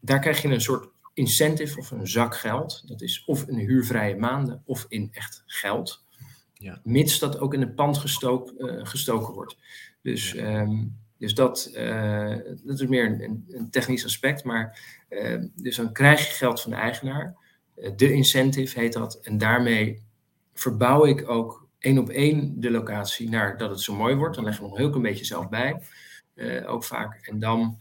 Daar 0.00 0.20
krijg 0.20 0.42
je 0.42 0.48
een 0.48 0.60
soort 0.60 0.88
incentive 1.14 1.78
of 1.78 1.90
een 1.90 2.08
zak 2.08 2.36
geld. 2.36 2.88
Dat 2.88 3.00
is 3.00 3.24
of 3.26 3.46
in 3.46 3.58
huurvrije 3.58 4.16
maanden 4.16 4.62
of 4.64 4.86
in 4.88 5.08
echt 5.12 5.42
geld. 5.46 6.04
Ja. 6.54 6.80
Mits 6.84 7.18
dat 7.18 7.38
ook 7.38 7.54
in 7.54 7.60
het 7.60 7.74
pand 7.74 7.98
gestook, 7.98 8.52
gestoken 8.82 9.34
wordt. 9.34 9.56
Dus 10.02 10.36
um, 10.36 10.98
dus 11.20 11.34
dat, 11.34 11.70
uh, 11.74 12.36
dat 12.62 12.80
is 12.80 12.86
meer 12.86 13.06
een, 13.06 13.44
een, 13.48 13.70
technisch 13.70 14.04
aspect. 14.04 14.44
Maar 14.44 14.80
uh, 15.08 15.42
dus 15.54 15.76
dan 15.76 15.92
krijg 15.92 16.28
je 16.28 16.34
geld 16.34 16.60
van 16.60 16.70
de 16.70 16.76
eigenaar. 16.76 17.36
Uh, 17.76 17.90
de 17.96 18.12
incentive 18.12 18.80
heet 18.80 18.92
dat. 18.92 19.18
En 19.22 19.38
daarmee 19.38 20.02
verbouw 20.54 21.04
ik 21.04 21.28
ook 21.28 21.68
één 21.78 21.98
op 21.98 22.08
één 22.08 22.60
de 22.60 22.70
locatie 22.70 23.28
naar 23.28 23.56
dat 23.56 23.70
het 23.70 23.80
zo 23.80 23.94
mooi 23.94 24.14
wordt. 24.14 24.34
Dan 24.34 24.44
leg 24.44 24.56
je 24.56 24.62
nog 24.62 24.70
een 24.70 24.78
heel 24.78 24.88
klein 24.88 25.02
beetje 25.02 25.24
zelf 25.24 25.48
bij. 25.48 25.82
ook 26.66 26.84
vaak. 26.84 27.26
En 27.26 27.38
dan, 27.38 27.76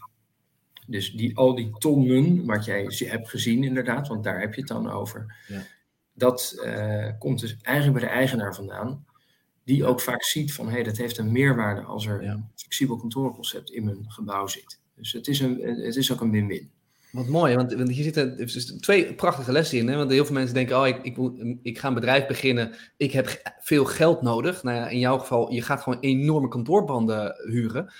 dus 0.90 1.12
die, 1.12 1.38
al 1.38 1.56
die 1.56 1.70
tonnen, 1.78 2.46
wat 2.46 2.66
jij 2.66 2.86
hebt 2.98 3.30
gezien 3.30 3.64
inderdaad, 3.64 4.08
want 4.08 4.24
daar 4.24 4.40
heb 4.40 4.54
je 4.54 4.60
het 4.60 4.70
dan 4.70 4.92
over. 4.92 5.36
Ja. 5.48 5.62
Dat 6.14 6.66
komt 7.20 7.40
dus 7.40 7.58
eigenlijk 7.62 8.00
bij 8.00 8.10
de 8.10 8.16
eigenaar 8.16 8.56
vandaan 8.56 9.06
die 9.70 9.86
ook 9.86 10.02
vaak 10.02 10.24
ziet 10.24 10.54
van 10.54 10.66
hé, 10.66 10.72
hey, 10.72 10.84
dat 10.84 10.98
heeft 10.98 11.18
een 11.18 11.32
meerwaarde 11.32 11.82
als 11.82 12.06
er 12.06 12.24
een 12.24 12.50
flexibel 12.56 12.96
kantoorconcept 12.96 13.70
in 13.72 13.84
mijn 13.84 14.06
gebouw 14.08 14.48
zit. 14.48 14.80
Dus 14.96 15.12
het 15.12 15.28
is, 15.28 15.40
een, 15.40 15.62
het 15.62 15.96
is 15.96 16.12
ook 16.12 16.22
een 16.22 16.32
win-win. 16.32 16.70
Wat 17.12 17.28
mooi, 17.28 17.56
want, 17.56 17.74
want 17.74 17.90
hier 17.90 18.04
zitten 18.04 18.38
dus 18.38 18.66
twee 18.66 19.14
prachtige 19.14 19.52
lessen 19.52 19.78
in. 19.78 19.88
Hè? 19.88 19.96
Want 19.96 20.12
heel 20.12 20.26
veel 20.26 20.34
mensen 20.34 20.54
denken, 20.54 20.80
oh, 20.80 20.88
ik, 20.88 21.04
ik, 21.04 21.18
moet, 21.18 21.58
ik 21.62 21.80
ga 21.80 21.88
een 21.88 21.94
bedrijf 21.94 22.28
beginnen, 22.28 22.76
ik 22.98 23.12
heb 23.12 23.56
veel 23.60 23.86
geld 23.86 24.22
nodig. 24.22 24.64
Nou 24.64 24.78
ja, 24.78 24.88
in 24.88 25.00
jouw 25.00 25.18
geval, 25.18 25.52
je 25.52 25.62
gaat 25.62 25.82
gewoon 25.82 26.00
enorme 26.00 26.48
kantoorbanden 26.48 27.36
huren. 27.50 27.92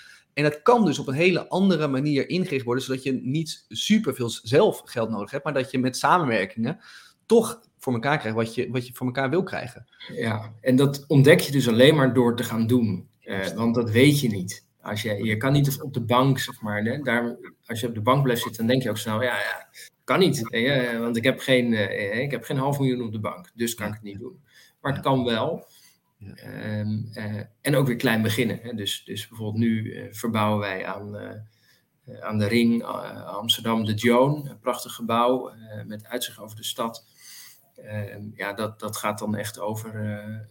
En 0.44 0.50
dat 0.50 0.62
kan 0.62 0.84
dus 0.84 0.98
op 0.98 1.08
een 1.08 1.14
hele 1.14 1.48
andere 1.48 1.88
manier 1.88 2.28
ingericht 2.28 2.64
worden, 2.64 2.84
zodat 2.84 3.02
je 3.02 3.12
niet 3.12 3.64
superveel 3.68 4.28
zelf 4.28 4.82
geld 4.84 5.10
nodig 5.10 5.30
hebt, 5.30 5.44
maar 5.44 5.52
dat 5.54 5.70
je 5.70 5.78
met 5.78 5.96
samenwerkingen 5.96 6.78
toch 7.26 7.60
voor 7.78 7.92
elkaar 7.92 8.18
krijgt 8.18 8.36
wat 8.36 8.54
je, 8.54 8.70
wat 8.70 8.86
je 8.86 8.94
voor 8.94 9.06
elkaar 9.06 9.30
wil 9.30 9.42
krijgen. 9.42 9.86
Ja, 10.14 10.52
en 10.60 10.76
dat 10.76 11.04
ontdek 11.06 11.40
je 11.40 11.52
dus 11.52 11.68
alleen 11.68 11.94
maar 11.94 12.14
door 12.14 12.36
te 12.36 12.44
gaan 12.44 12.66
doen. 12.66 13.08
want 13.54 13.74
dat 13.74 13.90
weet 13.90 14.20
je 14.20 14.28
niet. 14.28 14.66
Als 14.82 15.02
je, 15.02 15.24
je 15.24 15.36
kan 15.36 15.52
niet 15.52 15.82
op 15.82 15.94
de 15.94 16.00
bank, 16.00 16.38
zeg 16.38 16.60
maar, 16.60 16.82
hè, 16.82 16.98
daar, 16.98 17.36
als 17.66 17.80
je 17.80 17.88
op 17.88 17.94
de 17.94 18.00
bank 18.00 18.22
blijft 18.22 18.42
zitten, 18.42 18.60
dan 18.60 18.70
denk 18.70 18.82
je 18.82 18.90
ook 18.90 18.98
snel, 18.98 19.22
ja, 19.22 19.36
ja 19.36 19.68
kan 20.04 20.18
niet. 20.18 20.40
want 21.00 21.16
ik 21.16 21.24
heb, 21.24 21.40
geen, 21.40 21.72
ik 22.22 22.30
heb 22.30 22.44
geen 22.44 22.56
half 22.56 22.78
miljoen 22.78 23.02
op 23.02 23.12
de 23.12 23.20
bank, 23.20 23.50
dus 23.54 23.74
kan 23.74 23.86
ik 23.86 23.92
het 23.92 24.02
niet 24.02 24.18
doen. 24.18 24.40
Maar 24.80 24.92
het 24.92 25.02
kan 25.02 25.24
wel. 25.24 25.66
Ehm, 26.34 26.98
en 27.60 27.76
ook 27.76 27.86
weer 27.86 27.96
klein 27.96 28.22
beginnen. 28.22 28.58
Hè. 28.62 28.74
Dus, 28.74 29.04
dus 29.04 29.28
bijvoorbeeld 29.28 29.64
nu 29.64 30.08
verbouwen 30.12 30.60
wij 30.60 30.86
aan 30.86 31.16
eh, 32.10 32.20
aan 32.20 32.38
de 32.38 32.46
ring 32.46 32.82
eh, 32.82 33.24
Amsterdam 33.26 33.84
de 33.84 33.94
Joan, 33.94 34.48
een 34.48 34.58
prachtig 34.58 34.92
gebouw 34.92 35.48
eh, 35.48 35.84
met 35.84 36.06
uitzicht 36.06 36.38
over 36.38 36.56
de 36.56 36.64
stad. 36.64 37.06
Ehm, 37.76 38.22
ja, 38.34 38.52
dat, 38.52 38.80
dat 38.80 38.96
gaat 38.96 39.18
dan 39.18 39.36
echt 39.36 39.58
over 39.58 40.48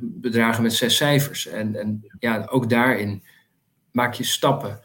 bedragen 0.00 0.62
met 0.62 0.72
zes 0.72 0.96
cijfers. 0.96 1.46
En, 1.46 1.76
en 1.76 2.14
ja, 2.18 2.46
ook 2.50 2.70
daarin 2.70 3.24
maak 3.92 4.14
je 4.14 4.24
stappen. 4.24 4.80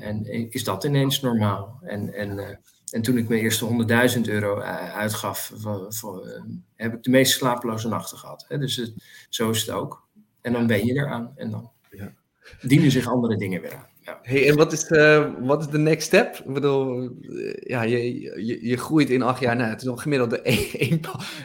en 0.00 0.50
is 0.52 0.64
dat 0.64 0.84
ineens 0.84 1.20
normaal? 1.20 1.78
En, 1.82 2.12
en, 2.12 2.60
en 2.92 3.02
toen 3.02 3.16
ik 3.16 3.28
mijn 3.28 3.40
eerste 3.40 3.86
100.000 4.16 4.20
euro 4.22 4.60
uitgaf, 4.60 5.52
voor, 5.54 5.86
voor, 5.88 6.42
heb 6.76 6.94
ik 6.94 7.02
de 7.02 7.10
meest 7.10 7.32
slapeloze 7.32 7.88
nachten 7.88 8.18
gehad. 8.18 8.44
Hè? 8.48 8.58
Dus 8.58 8.76
het, 8.76 8.92
zo 9.28 9.50
is 9.50 9.60
het 9.60 9.70
ook. 9.70 10.08
En 10.40 10.52
dan 10.52 10.66
ben 10.66 10.86
je 10.86 10.92
eraan. 10.92 11.32
En 11.36 11.50
dan 11.50 11.70
ja. 11.90 12.12
dienen 12.60 12.90
zich 12.90 13.08
andere 13.08 13.36
dingen 13.36 13.60
weer 13.60 13.74
aan. 13.74 13.90
Ja. 14.00 14.18
Hey, 14.22 14.48
en 14.48 14.56
wat 14.56 14.72
is, 14.72 14.90
uh, 14.90 15.32
wat 15.40 15.60
is 15.60 15.68
de 15.68 15.78
next 15.78 16.06
step? 16.06 16.36
Ik 16.36 16.52
bedoel, 16.52 17.10
eh, 17.20 17.54
ja, 17.54 17.82
je, 17.82 18.20
je, 18.46 18.66
je 18.66 18.76
groeit 18.76 19.10
in 19.10 19.22
acht 19.22 19.40
jaar. 19.40 19.56
Nou, 19.56 19.70
het 19.70 19.80
is 19.80 19.86
nog 19.86 20.02
gemiddeld 20.02 20.32
één, 20.42 21.00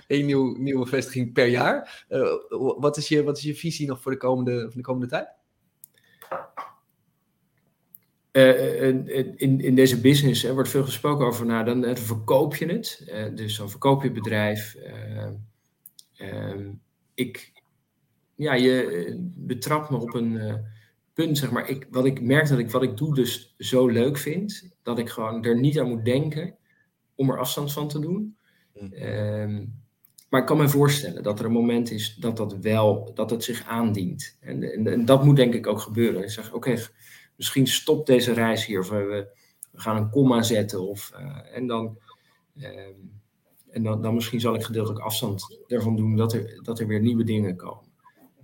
één, 0.08 0.26
nieuw, 0.26 0.56
nieuwe 0.58 0.86
vestiging 0.86 1.34
per 1.34 1.48
jaar. 1.48 2.06
Uh, 2.10 2.34
wat, 2.78 2.98
is 2.98 3.08
je, 3.08 3.24
wat 3.24 3.38
is 3.38 3.44
je 3.44 3.56
visie 3.56 3.88
nog 3.88 4.02
voor 4.02 4.12
de 4.12 4.18
komende, 4.18 4.62
voor 4.62 4.76
de 4.76 4.82
komende 4.82 5.08
tijd? 5.08 5.28
In, 9.36 9.62
in 9.62 9.76
deze 9.76 10.02
business 10.02 10.44
er 10.44 10.54
wordt 10.54 10.70
veel 10.70 10.84
gesproken 10.84 11.26
over, 11.26 11.46
nou, 11.46 11.66
dan 11.66 11.98
verkoop 11.98 12.56
je 12.56 12.66
het. 12.66 13.12
dus 13.36 13.58
dan 13.58 13.70
verkoop 13.70 14.02
je 14.02 14.08
het 14.08 14.18
bedrijf. 14.18 14.76
Ehm, 16.16 16.72
ik, 17.14 17.52
ja, 18.36 18.54
je 18.54 19.16
betrapt 19.36 19.90
me 19.90 19.98
op 19.98 20.14
een 20.14 20.66
punt, 21.18 21.38
zeg 21.38 21.52
maar, 21.52 21.70
ik, 21.70 21.88
wat 21.92 22.06
ik 22.06 22.22
merk 22.22 22.48
dat 22.48 22.60
ik 22.60 22.72
wat 22.72 22.84
ik 22.84 22.98
doe 22.98 23.16
dus 23.16 23.56
zo 23.58 23.88
leuk 23.88 24.18
vind, 24.18 24.76
dat 24.84 25.00
ik 25.00 25.10
gewoon 25.10 25.44
er 25.44 25.60
niet 25.60 25.80
aan 25.80 25.90
moet 25.90 26.06
denken 26.06 26.56
om 27.16 27.30
er 27.30 27.40
afstand 27.40 27.74
van 27.74 27.88
te 27.88 28.00
doen. 28.00 28.38
Mm. 28.74 28.94
Ehm, 28.94 29.66
maar 30.30 30.42
ik 30.42 30.48
kan 30.48 30.58
me 30.58 30.70
voorstellen 30.70 31.24
dat 31.24 31.40
er 31.40 31.46
een 31.46 31.52
moment 31.52 31.92
is 31.92 32.16
dat 32.16 32.38
dat 32.38 32.58
wel, 32.58 33.12
dat 33.14 33.30
het 33.30 33.44
zich 33.44 33.64
aandient. 33.64 34.38
En, 34.40 34.64
en, 34.86 35.06
dat 35.06 35.24
moet 35.24 35.36
denk 35.36 35.54
ik 35.54 35.68
ook 35.68 35.80
gebeuren. 35.80 36.24
Ik 36.24 36.30
zeg, 36.30 36.54
oké, 36.54 36.76
misschien 37.38 37.68
stopt 37.68 38.08
deze 38.08 38.34
reis 38.34 38.66
hier, 38.66 38.80
of 38.80 38.90
we, 38.90 39.28
we 39.72 39.80
gaan 39.80 39.98
een 39.98 40.10
komma 40.10 40.42
zetten, 40.42 40.88
of, 40.88 41.12
uh, 41.14 41.56
en 41.56 41.68
dan... 41.68 41.98
Ehm, 42.60 42.96
en 43.68 43.84
dan, 43.84 44.02
dan 44.02 44.14
misschien 44.14 44.40
zal 44.40 44.56
ik 44.56 44.64
gedeeltelijk 44.64 45.04
afstand 45.04 45.60
ervan 45.68 45.96
doen 45.96 46.16
dat 46.16 46.34
er, 46.34 46.60
dat 46.64 46.80
er 46.80 46.88
weer 46.88 47.00
nieuwe 47.00 47.24
dingen 47.24 47.56
komen. 47.56 47.92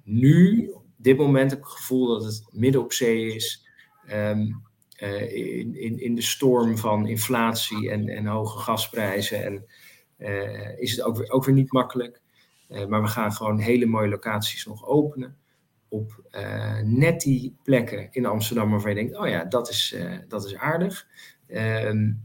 Nu, 0.03 0.69
dit 0.97 1.17
moment 1.17 1.51
heb 1.51 1.59
ik 1.59 1.65
het 1.65 1.73
gevoel 1.73 2.07
dat 2.07 2.23
het 2.23 2.47
midden 2.51 2.81
op 2.81 2.93
zee 2.93 3.33
is. 3.33 3.67
Ehm, 4.07 4.51
eh, 4.95 5.57
in, 5.59 5.75
in, 5.75 5.99
in 5.99 6.15
de 6.15 6.21
storm 6.21 6.77
van 6.77 7.07
inflatie 7.07 7.89
en, 7.89 8.07
en 8.07 8.25
hoge 8.25 8.57
gasprijzen. 8.57 9.43
En 9.43 9.65
is 10.77 10.91
het 10.91 11.01
ook 11.01 11.17
weer, 11.17 11.29
ook 11.31 11.45
weer 11.45 11.55
niet 11.55 11.71
makkelijk. 11.71 12.21
Maar 12.87 13.01
we 13.01 13.07
gaan 13.07 13.33
gewoon 13.33 13.59
hele 13.59 13.85
mooie 13.85 14.09
locaties 14.09 14.65
nog 14.65 14.85
openen. 14.85 15.37
Op 15.93 16.21
net 16.83 17.21
die 17.21 17.55
plekken 17.63 18.07
in 18.11 18.25
Amsterdam 18.25 18.69
waarvan 18.69 18.89
je 18.89 18.95
denkt: 18.95 19.17
oh 19.17 19.27
ja, 19.27 19.43
dat 19.43 19.69
is, 19.69 19.95
dat 20.27 20.45
is 20.45 20.55
aardig. 20.55 21.07
Um, 21.47 22.21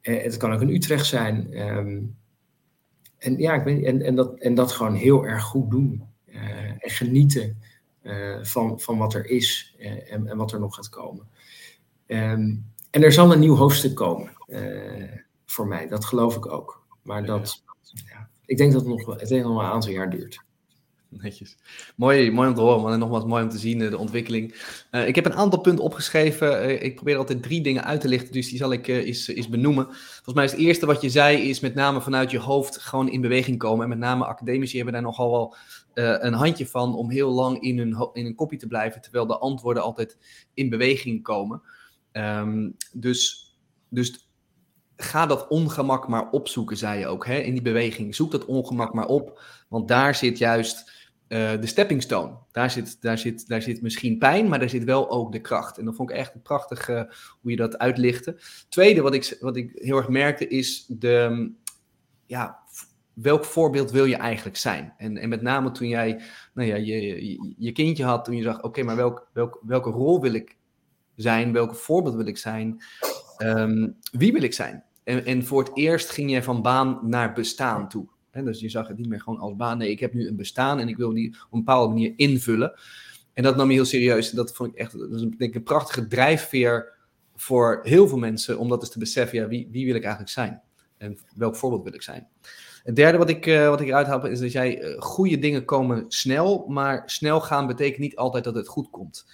het 0.00 0.36
kan 0.36 0.52
ook 0.52 0.60
in 0.60 0.68
Utrecht 0.68 1.06
zijn. 1.06 1.60
Um, 1.60 2.16
en 3.18 3.38
ja, 3.38 3.54
ik 3.54 3.64
weet, 3.64 3.84
en, 3.84 4.02
en, 4.02 4.14
dat, 4.14 4.38
en 4.38 4.54
dat 4.54 4.72
gewoon 4.72 4.94
heel 4.94 5.26
erg 5.26 5.42
goed 5.42 5.70
doen. 5.70 6.14
Eh, 6.34 6.70
en 6.70 6.90
genieten 6.90 7.62
eh, 8.02 8.42
van, 8.42 8.80
van 8.80 8.98
wat 8.98 9.14
er 9.14 9.26
is 9.26 9.74
eh, 9.78 10.12
en, 10.12 10.26
en 10.26 10.36
wat 10.36 10.52
er 10.52 10.60
nog 10.60 10.74
gaat 10.74 10.88
komen. 10.88 11.28
Ehm, 12.06 12.54
en 12.90 13.02
er 13.02 13.12
zal 13.12 13.32
een 13.32 13.38
nieuw 13.38 13.56
hoofdstuk 13.56 13.94
komen 13.94 14.32
voor 15.46 15.66
mij, 15.66 15.88
dat 15.88 16.04
geloof 16.04 16.36
ik 16.36 16.46
ook. 16.46 16.86
Maar 17.02 17.24
dat, 17.24 17.62
ja, 18.08 18.28
ik 18.44 18.56
denk 18.56 18.72
dat 18.72 18.80
het 18.80 18.90
nog, 18.90 19.20
het 19.20 19.30
nog 19.30 19.58
een 19.58 19.70
aantal 19.70 19.90
jaar 19.90 20.10
duurt. 20.10 20.44
Netjes. 21.22 21.56
Mooi, 21.96 22.30
mooi 22.30 22.48
om 22.48 22.54
te 22.54 22.60
horen, 22.60 22.92
en 22.92 22.98
nogmaals 22.98 23.24
mooi 23.24 23.42
om 23.42 23.48
te 23.48 23.58
zien, 23.58 23.78
de 23.78 23.98
ontwikkeling. 23.98 24.54
ik 24.90 25.14
heb 25.14 25.24
een 25.24 25.34
aantal 25.34 25.60
punten 25.60 25.84
opgeschreven. 25.84 26.82
ik 26.82 26.94
probeer 26.94 27.16
altijd 27.16 27.42
drie 27.42 27.60
dingen 27.60 27.84
uit 27.84 28.00
te 28.00 28.08
lichten, 28.08 28.32
dus 28.32 28.48
die 28.48 28.58
zal 28.58 28.72
ik 28.72 28.88
uh, 28.88 29.06
eens, 29.06 29.48
benoemen. 29.48 29.84
Volgens 29.84 30.34
mij 30.34 30.44
is 30.44 30.50
het 30.50 30.60
eerste 30.60 30.86
wat 30.86 31.00
je 31.00 31.10
zei, 31.10 31.48
is 31.48 31.60
met 31.60 31.74
name 31.74 32.00
vanuit 32.00 32.30
je 32.30 32.38
hoofd 32.38 32.78
gewoon 32.78 33.08
in 33.08 33.20
beweging 33.20 33.58
komen. 33.58 33.82
En 33.82 33.88
met 33.88 33.98
name 33.98 34.24
academici 34.24 34.76
hebben 34.76 34.94
daar 34.94 35.02
nogal 35.02 35.30
wel 35.30 35.56
een 35.94 36.32
handje 36.32 36.66
van 36.66 36.94
om 36.94 37.10
heel 37.10 37.30
lang 37.30 37.60
in 37.60 37.78
hun, 37.78 38.08
in 38.12 38.26
een 38.26 38.34
kopie 38.34 38.58
te 38.58 38.66
blijven, 38.66 39.00
terwijl 39.00 39.26
de 39.26 39.38
antwoorden 39.38 39.82
altijd 39.82 40.18
in 40.54 40.68
beweging 40.68 41.22
komen. 41.22 41.62
Um, 42.12 42.76
dus, 42.92 43.54
dus 43.88 44.28
ga 44.96 45.26
dat 45.26 45.48
ongemak 45.48 46.08
maar 46.08 46.30
opzoeken, 46.30 46.76
zei 46.76 46.98
je 46.98 47.06
ook, 47.06 47.26
hè, 47.26 47.38
in 47.38 47.52
die 47.52 47.62
beweging. 47.62 48.14
Zoek 48.14 48.30
dat 48.30 48.44
ongemak 48.44 48.92
maar 48.94 49.06
op, 49.06 49.42
want 49.68 49.88
daar 49.88 50.14
zit 50.14 50.38
juist 50.38 50.92
de 51.28 51.66
stepping 51.66 52.02
stone. 52.02 52.32
Daar 52.52 52.70
zit, 52.70 53.02
daar, 53.02 53.18
zit, 53.18 53.48
daar 53.48 53.62
zit 53.62 53.82
misschien 53.82 54.18
pijn, 54.18 54.48
maar 54.48 54.58
daar 54.58 54.68
zit 54.68 54.84
wel 54.84 55.10
ook 55.10 55.32
de 55.32 55.40
kracht. 55.40 55.78
En 55.78 55.84
dat 55.84 55.96
vond 55.96 56.10
ik 56.10 56.16
echt 56.16 56.42
prachtig 56.42 56.88
uh, 56.88 57.02
hoe 57.40 57.50
je 57.50 57.56
dat 57.56 57.78
uitlichtte. 57.78 58.40
Tweede, 58.68 59.00
wat 59.00 59.14
ik, 59.14 59.36
wat 59.40 59.56
ik 59.56 59.70
heel 59.74 59.96
erg 59.96 60.08
merkte, 60.08 60.48
is 60.48 60.86
de, 60.88 61.50
ja, 62.26 62.58
welk 63.12 63.44
voorbeeld 63.44 63.90
wil 63.90 64.04
je 64.04 64.16
eigenlijk 64.16 64.56
zijn? 64.56 64.94
En, 64.96 65.16
en 65.16 65.28
met 65.28 65.42
name 65.42 65.70
toen 65.70 65.88
jij 65.88 66.20
nou 66.54 66.68
ja, 66.68 66.76
je, 66.76 67.54
je, 67.58 67.72
kindje 67.72 68.04
had, 68.04 68.24
toen 68.24 68.36
je 68.36 68.42
zag, 68.42 68.62
oké, 68.62 68.82
maar 68.82 68.96
welk, 68.96 69.28
welk, 69.32 69.60
welke 69.62 69.90
rol 69.90 70.20
wil 70.20 70.34
ik 70.34 70.56
zijn? 71.16 71.52
Welke 71.52 71.74
voorbeeld 71.74 72.14
wil 72.14 72.26
ik 72.26 72.38
zijn? 72.38 72.82
Ehm, 73.36 73.88
wie 74.12 74.32
wil 74.32 74.42
ik 74.42 74.54
zijn? 74.54 74.84
En, 75.04 75.24
en 75.24 75.44
voor 75.44 75.62
het 75.62 75.76
eerst 75.76 76.10
ging 76.10 76.30
je 76.30 76.42
van 76.42 76.62
baan 76.62 76.98
naar 77.02 77.32
bestaan 77.32 77.88
toe. 77.88 78.08
Dus 78.42 78.60
je 78.60 78.68
zag 78.68 78.88
het 78.88 78.96
niet 78.96 79.08
meer 79.08 79.20
gewoon 79.20 79.38
als 79.38 79.56
baan. 79.56 79.78
Nee, 79.78 79.90
ik 79.90 80.00
heb 80.00 80.14
nu 80.14 80.28
een 80.28 80.36
bestaan 80.36 80.78
en 80.78 80.88
ik 80.88 80.96
wil 80.96 81.12
die 81.12 81.28
op 81.28 81.52
een 81.52 81.58
bepaalde 81.58 81.88
manier 81.88 82.12
invullen. 82.16 82.72
En 83.32 83.42
dat 83.42 83.56
nam 83.56 83.68
je 83.68 83.74
heel 83.74 83.84
serieus. 83.84 84.30
En 84.30 84.36
dat 84.36 84.54
vond 84.54 84.72
ik 84.72 84.76
echt 84.78 84.98
dat 84.98 85.12
is 85.12 85.20
een, 85.20 85.34
denk 85.38 85.50
ik, 85.50 85.54
een 85.54 85.62
prachtige 85.62 86.06
drijfveer 86.06 86.92
voor 87.36 87.80
heel 87.82 88.08
veel 88.08 88.18
mensen. 88.18 88.58
Om 88.58 88.68
dat 88.68 88.80
eens 88.80 88.90
te 88.90 88.98
beseffen, 88.98 89.38
ja, 89.38 89.48
wie, 89.48 89.68
wie 89.70 89.86
wil 89.86 89.94
ik 89.94 90.02
eigenlijk 90.02 90.32
zijn? 90.32 90.62
En 90.98 91.18
welk 91.34 91.56
voorbeeld 91.56 91.84
wil 91.84 91.94
ik 91.94 92.02
zijn? 92.02 92.28
Het 92.82 92.96
derde 92.96 93.18
wat 93.18 93.28
ik, 93.28 93.46
uh, 93.46 93.68
wat 93.68 93.80
ik 93.80 93.88
eruit 93.88 94.06
haal 94.06 94.26
is 94.26 94.40
dat 94.40 94.52
jij 94.52 94.82
uh, 94.82 95.00
goede 95.00 95.38
dingen 95.38 95.64
komen 95.64 96.04
snel, 96.08 96.64
maar 96.68 97.02
snel 97.06 97.40
gaan 97.40 97.66
betekent 97.66 97.98
niet 97.98 98.16
altijd 98.16 98.44
dat 98.44 98.54
het 98.54 98.68
goed 98.68 98.90
komt. 98.90 99.26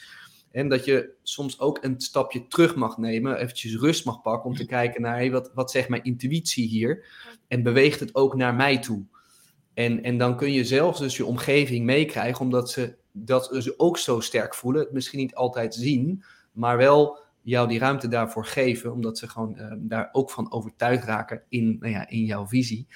En 0.51 0.69
dat 0.69 0.85
je 0.85 1.11
soms 1.23 1.61
ook 1.61 1.85
een 1.85 2.01
stapje 2.01 2.47
terug 2.49 2.75
mag 2.75 2.99
nemen, 2.99 3.37
eventjes 3.37 3.77
rust 3.77 4.05
mag 4.05 4.23
pakken 4.23 4.51
om 4.51 4.57
te 4.57 4.67
kijken 4.67 5.03
naar 5.03 5.17
hey, 5.17 5.31
wat, 5.31 5.51
wat 5.55 5.71
zegt 5.71 5.89
mijn 5.89 6.05
intuïtie 6.05 6.69
hier 6.69 7.07
en 7.49 7.63
beweegt 7.63 8.01
het 8.01 8.15
ook 8.15 8.35
naar 8.35 8.55
mij 8.55 8.79
toe. 8.79 9.05
En, 9.75 10.03
en 10.03 10.19
dan 10.19 10.37
kun 10.37 10.53
je 10.53 10.65
zelfs 10.65 10.99
dus 10.99 11.17
je 11.17 11.25
omgeving 11.25 11.85
meekrijgen, 11.85 12.41
omdat 12.41 12.71
ze 12.71 12.99
dat 13.13 13.57
ze 13.59 13.75
ook 13.77 13.99
zo 13.99 14.21
sterk 14.21 14.55
voelen, 14.55 14.83
het 14.83 14.93
misschien 14.93 15.19
niet 15.19 15.35
altijd 15.35 15.75
zien, 15.75 16.25
maar 16.53 16.77
wel 16.77 17.19
jou 17.43 17.69
die 17.69 17.79
ruimte 17.79 18.09
daarvoor 18.09 18.47
geven, 18.47 18.93
omdat 18.93 19.19
ze 19.19 19.29
gewoon 19.29 19.57
uh, 19.59 19.73
daar 19.79 20.09
ook 20.13 20.31
van 20.31 20.53
overtuigd 20.53 21.05
raken 21.05 21.43
in, 21.49 21.77
nou 21.81 21.93
ja, 21.93 22.09
in 22.09 22.25
jouw 22.25 22.47
visie. 22.47 22.87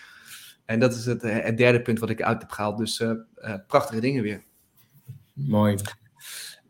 En 0.64 0.80
dat 0.80 0.94
is 0.94 1.06
het, 1.06 1.22
eh, 1.22 1.44
het, 1.44 1.56
derde 1.56 1.82
punt 1.82 1.98
wat 1.98 2.10
ik 2.10 2.22
uit 2.22 2.40
heb 2.40 2.50
gehaald. 2.50 2.78
Dus 2.78 3.00
uh, 3.00 3.10
uh, 3.36 3.54
prachtige 3.66 4.00
dingen 4.00 4.22
weer. 4.22 4.44
Mooi. 5.32 5.76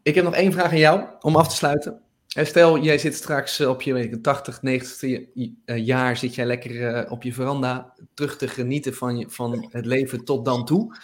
Ik 0.05 0.15
heb 0.15 0.25
nog 0.25 0.35
één 0.35 0.53
vraag 0.53 0.71
aan 0.71 0.79
jou 0.79 1.09
om 1.21 1.37
af 1.37 1.49
te 1.49 1.57
sluiten. 1.57 2.01
Stel, 2.27 2.79
jij 2.79 2.99
zit 2.99 3.15
straks 3.15 3.61
op 3.61 3.83
je 3.83 3.93
weet 3.93 4.13
ik, 4.13 4.23
80, 4.23 4.63
90 4.63 5.21
jaar, 5.65 6.17
zit 6.17 6.35
jij 6.35 6.47
lekker 6.47 7.11
op 7.11 7.23
je 7.23 7.33
veranda 7.33 7.95
terug 8.15 8.37
te 8.37 8.49
genieten 8.49 8.95
van, 8.95 9.19
je, 9.19 9.31
van 9.31 9.67
het 9.71 9.87
leven 9.87 10.25
tot 10.25 10.45
dan 10.45 10.65
toe. 10.65 10.97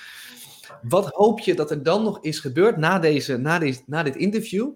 Wat 0.83 1.09
hoop 1.09 1.41
je 1.41 1.55
dat 1.55 1.71
er 1.71 1.83
dan 1.83 2.03
nog 2.03 2.21
is 2.21 2.39
gebeurd 2.39 2.77
na, 2.77 2.99
deze, 2.99 3.37
na, 3.37 3.59
deze, 3.59 3.83
na 3.87 4.03
dit 4.03 4.17
interview? 4.17 4.71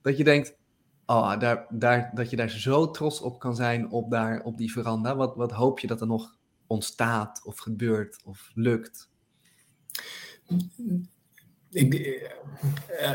Dat 0.00 0.16
je 0.16 0.24
denkt, 0.24 0.56
oh, 1.06 1.38
daar, 1.38 1.66
daar, 1.70 2.10
dat 2.14 2.30
je 2.30 2.36
daar 2.36 2.50
zo 2.50 2.90
trots 2.90 3.20
op 3.20 3.38
kan 3.38 3.56
zijn 3.56 3.90
op, 3.90 4.10
daar, 4.10 4.42
op 4.42 4.58
die 4.58 4.72
veranda. 4.72 5.16
Wat, 5.16 5.36
wat 5.36 5.52
hoop 5.52 5.78
je 5.78 5.86
dat 5.86 6.00
er 6.00 6.06
nog 6.06 6.36
ontstaat 6.66 7.40
of 7.44 7.58
gebeurt 7.58 8.20
of 8.24 8.50
lukt? 8.54 9.10
Uh, 11.72 12.22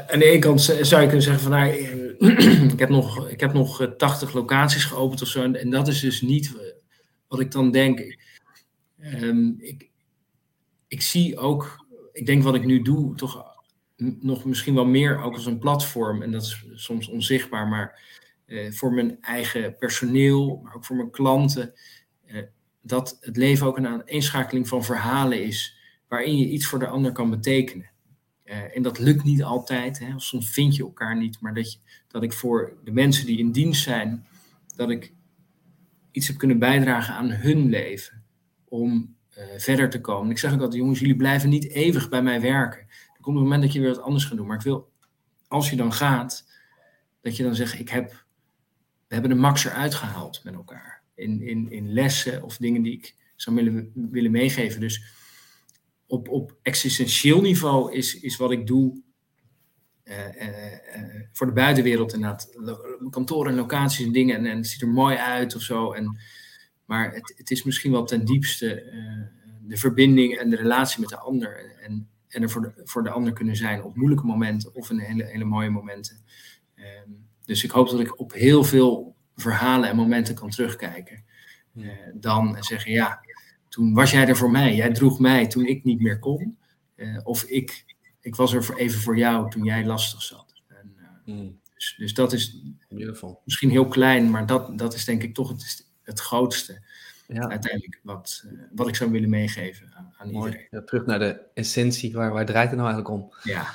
aan 0.07 0.19
de 0.19 0.25
ene 0.25 0.39
kant 0.39 0.61
zou 0.61 1.01
je 1.01 1.07
kunnen 1.07 1.21
zeggen 1.21 1.41
van 1.41 1.51
nou, 1.51 1.71
ik 2.73 2.79
heb 2.79 2.89
nog, 2.89 3.29
ik 3.29 3.39
heb 3.39 3.53
nog 3.53 3.93
80 3.97 4.33
locaties 4.33 4.85
geopend 4.85 5.21
of 5.21 5.27
zo. 5.27 5.51
En, 5.51 5.69
dat 5.69 5.87
is 5.87 5.99
dus 5.99 6.21
niet 6.21 6.55
wat 7.27 7.39
ik 7.39 7.51
dan 7.51 7.71
denk. 7.71 8.17
Um, 9.21 9.55
ik, 9.59 9.89
ik 10.87 11.01
zie 11.01 11.37
ook 11.37 11.85
ik 12.17 12.25
denk 12.25 12.43
wat 12.43 12.55
ik 12.55 12.65
nu 12.65 12.81
doe, 12.81 13.15
toch 13.15 13.55
nog 14.19 14.45
misschien 14.45 14.73
wel 14.73 14.85
meer 14.85 15.21
ook 15.21 15.33
als 15.33 15.45
een 15.45 15.59
platform. 15.59 16.21
En 16.21 16.31
dat 16.31 16.41
is 16.41 16.65
soms 16.73 17.07
onzichtbaar, 17.07 17.67
maar 17.67 18.01
eh, 18.45 18.71
voor 18.71 18.93
mijn 18.93 19.17
eigen 19.21 19.75
personeel, 19.75 20.59
maar 20.63 20.75
ook 20.75 20.85
voor 20.85 20.95
mijn 20.95 21.11
klanten. 21.11 21.73
Eh, 22.25 22.43
dat 22.81 23.17
het 23.19 23.37
leven 23.37 23.67
ook 23.67 23.77
een 23.77 23.87
aaneenschakeling 23.87 24.67
van 24.67 24.83
verhalen 24.83 25.43
is 25.43 25.77
waarin 26.07 26.37
je 26.37 26.49
iets 26.49 26.65
voor 26.65 26.79
de 26.79 26.87
ander 26.87 27.11
kan 27.11 27.29
betekenen. 27.29 27.89
Uh, 28.49 28.75
en 28.75 28.81
dat 28.81 28.99
lukt 28.99 29.23
niet 29.23 29.43
altijd, 29.43 29.99
hè? 29.99 30.13
soms 30.15 30.49
vind 30.49 30.75
je 30.75 30.83
elkaar 30.83 31.17
niet, 31.17 31.41
maar 31.41 31.53
dat, 31.53 31.71
je, 31.71 31.79
dat 32.07 32.23
ik 32.23 32.33
voor 32.33 32.77
de 32.83 32.91
mensen 32.91 33.25
die 33.25 33.37
in 33.37 33.51
dienst 33.51 33.83
zijn, 33.83 34.25
dat 34.75 34.89
ik 34.89 35.13
iets 36.11 36.27
heb 36.27 36.37
kunnen 36.37 36.59
bijdragen 36.59 37.13
aan 37.13 37.31
hun 37.31 37.69
leven 37.69 38.23
om 38.63 39.15
uh, 39.37 39.43
verder 39.57 39.89
te 39.89 40.01
komen. 40.01 40.31
Ik 40.31 40.37
zeg 40.37 40.53
ook 40.53 40.61
altijd, 40.61 40.81
jongens, 40.81 40.99
jullie 40.99 41.15
blijven 41.15 41.49
niet 41.49 41.69
eeuwig 41.69 42.09
bij 42.09 42.21
mij 42.21 42.41
werken. 42.41 42.79
Er 43.13 43.21
komt 43.21 43.37
een 43.37 43.43
moment 43.43 43.61
dat 43.61 43.73
je 43.73 43.79
weer 43.79 43.89
wat 43.89 44.01
anders 44.01 44.25
gaat 44.25 44.37
doen. 44.37 44.47
Maar 44.47 44.57
ik 44.57 44.63
wil, 44.63 44.91
als 45.47 45.69
je 45.69 45.75
dan 45.75 45.93
gaat, 45.93 46.47
dat 47.21 47.37
je 47.37 47.43
dan 47.43 47.55
zegt, 47.55 47.79
ik 47.79 47.89
heb, 47.89 48.25
we 49.07 49.13
hebben 49.13 49.31
de 49.31 49.37
max 49.37 49.65
eruit 49.65 49.95
gehaald 49.95 50.43
met 50.43 50.53
elkaar. 50.53 51.01
In, 51.15 51.41
in, 51.41 51.71
in 51.71 51.93
lessen 51.93 52.43
of 52.43 52.57
dingen 52.57 52.81
die 52.81 52.93
ik 52.93 53.15
zou 53.35 53.55
willen, 53.55 53.91
willen 54.11 54.31
meegeven. 54.31 54.79
Dus 54.79 55.03
op, 56.07 56.29
op 56.29 56.57
existentieel 56.61 57.41
niveau 57.41 57.93
is, 57.93 58.19
is 58.19 58.37
wat 58.37 58.51
ik 58.51 58.67
doe 58.67 59.01
uh, 60.03 60.41
uh, 60.41 61.21
voor 61.31 61.47
de 61.47 61.53
buitenwereld 61.53 62.13
inderdaad. 62.13 62.49
Kantoren 63.09 63.51
en 63.51 63.57
locaties 63.57 64.05
en 64.05 64.11
dingen. 64.11 64.35
En, 64.37 64.45
en, 64.45 64.57
het 64.57 64.67
ziet 64.67 64.81
er 64.81 64.87
mooi 64.87 65.15
uit 65.15 65.55
of 65.55 65.61
zo. 65.61 65.93
En, 65.93 66.19
maar 66.85 67.13
het, 67.13 67.33
het 67.37 67.51
is 67.51 67.63
misschien 67.63 67.91
wel 67.91 68.03
ten 68.05 68.25
diepste 68.25 68.93
de 69.67 69.77
verbinding 69.77 70.37
en 70.37 70.49
de 70.49 70.55
relatie 70.55 70.99
met 70.99 71.09
de 71.09 71.17
ander. 71.17 71.75
En, 71.81 72.09
en 72.27 72.41
er 72.41 72.49
voor 72.49 72.61
de, 72.61 72.81
voor 72.83 73.03
de 73.03 73.09
ander 73.09 73.33
kunnen 73.33 73.55
zijn 73.55 73.83
op 73.83 73.95
moeilijke 73.95 74.25
momenten 74.25 74.75
of 74.75 74.89
in 74.89 74.99
hele, 74.99 75.25
hele 75.25 75.45
mooie 75.45 75.69
momenten. 75.69 76.23
Ehm, 76.75 77.09
dus 77.45 77.63
ik 77.63 77.71
hoop 77.71 77.89
dat 77.89 77.99
ik 77.99 78.19
op 78.19 78.33
heel 78.33 78.63
veel 78.63 79.15
verhalen 79.35 79.89
en 79.89 79.95
momenten 79.95 80.35
kan 80.35 80.49
terugkijken. 80.49 81.25
dan 82.13 82.57
zeggen, 82.59 82.91
ja, 82.91 83.19
toen 83.77 83.93
was 83.93 84.11
jij 84.11 84.27
er 84.27 84.37
voor 84.37 84.51
mij. 84.51 84.75
Jij 84.75 84.93
droeg 84.93 85.19
mij 85.19 85.47
toen 85.47 85.65
ik 85.65 85.83
niet 85.83 86.01
meer 86.01 86.19
kon. 86.19 86.57
Uh, 86.95 87.19
of 87.23 87.43
ik, 87.43 87.85
ik 88.19 88.35
was 88.35 88.53
er 88.53 88.63
voor, 88.63 88.75
even 88.75 88.99
voor 88.99 89.17
jou 89.17 89.49
toen 89.49 89.63
jij 89.63 89.85
lastig 89.85 90.21
zat. 90.21 90.61
En, 90.67 90.95
uh, 90.97 91.35
mm. 91.35 91.59
dus, 91.73 91.95
dus, 91.97 92.13
dat 92.13 92.33
is 92.33 92.61
Beautiful. 92.89 93.41
misschien 93.45 93.69
heel 93.69 93.87
klein, 93.87 94.29
maar 94.29 94.45
dat, 94.45 94.77
dat 94.77 94.93
is 94.93 95.05
denk 95.05 95.23
ik 95.23 95.33
toch 95.33 95.49
het, 95.49 95.91
het 96.01 96.19
grootste. 96.19 96.81
Ja. 97.27 97.49
Uiteindelijk 97.49 97.99
wat, 98.03 98.43
uh, 98.45 98.61
wat 98.71 98.87
ik 98.87 98.95
zou 98.95 99.11
willen 99.11 99.29
meegeven 99.29 99.93
aan, 99.93 100.13
aan 100.17 100.29
iedereen. 100.29 100.67
Ja, 100.69 100.81
terug 100.81 101.05
naar 101.05 101.19
de 101.19 101.41
essentie, 101.53 102.13
waar, 102.13 102.31
waar 102.33 102.45
draait 102.45 102.69
het 102.69 102.79
nou 102.79 102.89
eigenlijk 102.91 103.21
om? 103.21 103.33
Ja, 103.43 103.73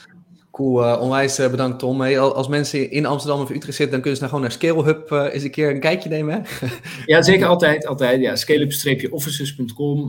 Cool, 0.53 0.85
uh, 0.85 1.01
onwijs 1.01 1.39
uh, 1.39 1.51
bedankt 1.51 1.79
Tom. 1.79 2.01
Hey, 2.01 2.21
als 2.21 2.49
mensen 2.49 2.91
in 2.91 3.07
Amsterdam 3.07 3.41
of 3.41 3.51
Utrecht 3.51 3.77
zitten, 3.77 3.91
dan 3.91 4.01
kunnen 4.01 4.17
ze 4.17 4.27
nou 4.27 4.35
gewoon 4.35 4.41
naar 4.41 4.53
ScaleHub 4.53 5.11
uh, 5.11 5.35
eens 5.35 5.43
een 5.43 5.51
keer 5.51 5.71
een 5.71 5.81
kijkje 5.81 6.09
nemen. 6.09 6.35
Hè? 6.35 6.67
ja, 7.13 7.23
zeker 7.23 7.47
altijd. 7.47 7.87
altijd 7.87 8.21
ja. 8.21 8.37
Scaleup-offices.com. 8.37 10.05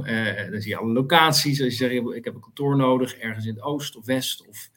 dan 0.52 0.62
zie 0.62 0.70
je 0.70 0.78
alle 0.78 0.94
locaties. 0.94 1.62
Als 1.62 1.78
je 1.78 1.90
zegt, 1.90 2.16
ik 2.16 2.26
heb 2.26 2.34
een 2.34 2.42
kantoor 2.42 2.76
nodig, 2.76 3.16
ergens 3.16 3.46
in 3.46 3.54
het 3.54 3.64
oost 3.64 3.96
of 3.96 4.06
west 4.06 4.48
of, 4.48 4.70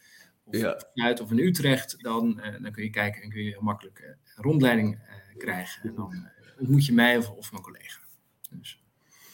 of 0.44 0.56
ja. 0.56 0.84
Zuid 0.94 1.20
of 1.20 1.30
in 1.30 1.38
Utrecht, 1.38 1.96
dan, 1.98 2.40
dan 2.62 2.72
kun 2.72 2.82
je 2.82 2.90
kijken 2.90 3.22
en 3.22 3.30
kun 3.30 3.42
je 3.42 3.50
heel 3.50 3.62
makkelijk 3.62 4.16
rondleiding 4.36 4.98
krijgen. 5.36 5.82
En 5.82 5.94
dan 5.94 6.28
ontmoet 6.58 6.86
je 6.86 6.92
mij 6.92 7.16
of, 7.16 7.30
of 7.30 7.50
mijn 7.50 7.62
collega. 7.62 8.00
Dus. 8.50 8.82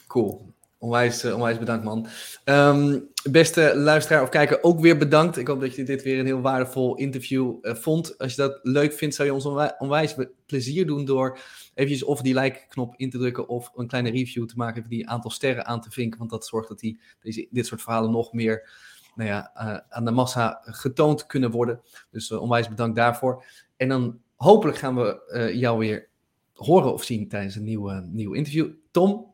Cool. 0.07 0.52
Onwijs, 0.83 1.25
uh, 1.25 1.33
onwijs 1.33 1.59
bedankt, 1.59 1.83
man. 1.83 2.07
Um, 2.45 3.09
beste 3.31 3.73
luisteraar 3.75 4.21
of 4.21 4.29
kijker, 4.29 4.63
ook 4.63 4.79
weer 4.79 4.97
bedankt. 4.97 5.37
Ik 5.37 5.47
hoop 5.47 5.59
dat 5.59 5.75
je 5.75 5.83
dit 5.83 6.03
weer 6.03 6.19
een 6.19 6.25
heel 6.25 6.41
waardevol 6.41 6.95
interview 6.95 7.55
uh, 7.61 7.75
vond. 7.75 8.17
Als 8.17 8.35
je 8.35 8.41
dat 8.41 8.59
leuk 8.63 8.93
vindt, 8.93 9.15
zou 9.15 9.27
je 9.27 9.33
ons 9.33 9.73
onwijs, 9.77 10.15
plezier 10.45 10.85
doen 10.85 11.05
door 11.05 11.39
eventjes 11.73 12.03
of 12.03 12.21
die 12.21 12.33
like-knop 12.33 12.93
in 12.97 13.09
te 13.09 13.17
drukken 13.17 13.47
of 13.47 13.71
een 13.75 13.87
kleine 13.87 14.09
review 14.09 14.45
te 14.45 14.55
maken, 14.55 14.77
even 14.77 14.89
die 14.89 15.09
aantal 15.09 15.31
sterren 15.31 15.65
aan 15.65 15.81
te 15.81 15.91
vinken, 15.91 16.19
want 16.19 16.31
dat 16.31 16.45
zorgt 16.45 16.67
dat 16.67 16.79
die, 16.79 16.99
deze, 17.19 17.47
dit 17.49 17.65
soort 17.65 17.81
verhalen 17.81 18.11
nog 18.11 18.33
meer 18.33 18.69
nou 19.15 19.29
ja, 19.29 19.51
uh, 19.55 19.77
aan 19.89 20.05
de 20.05 20.11
massa 20.11 20.61
getoond 20.63 21.25
kunnen 21.25 21.51
worden. 21.51 21.81
Dus 22.11 22.31
onwijs 22.31 22.69
bedankt 22.69 22.95
daarvoor. 22.95 23.45
En 23.77 23.89
dan 23.89 24.19
hopelijk 24.35 24.77
gaan 24.77 24.95
we 24.95 25.51
jou 25.55 25.79
weer 25.79 26.09
horen 26.53 26.93
of 26.93 27.03
zien 27.03 27.27
tijdens 27.27 27.55
een 27.55 27.63
nieuwe, 27.63 28.07
nieuw 28.11 28.33
interview. 28.33 28.69
Tom, 28.91 29.33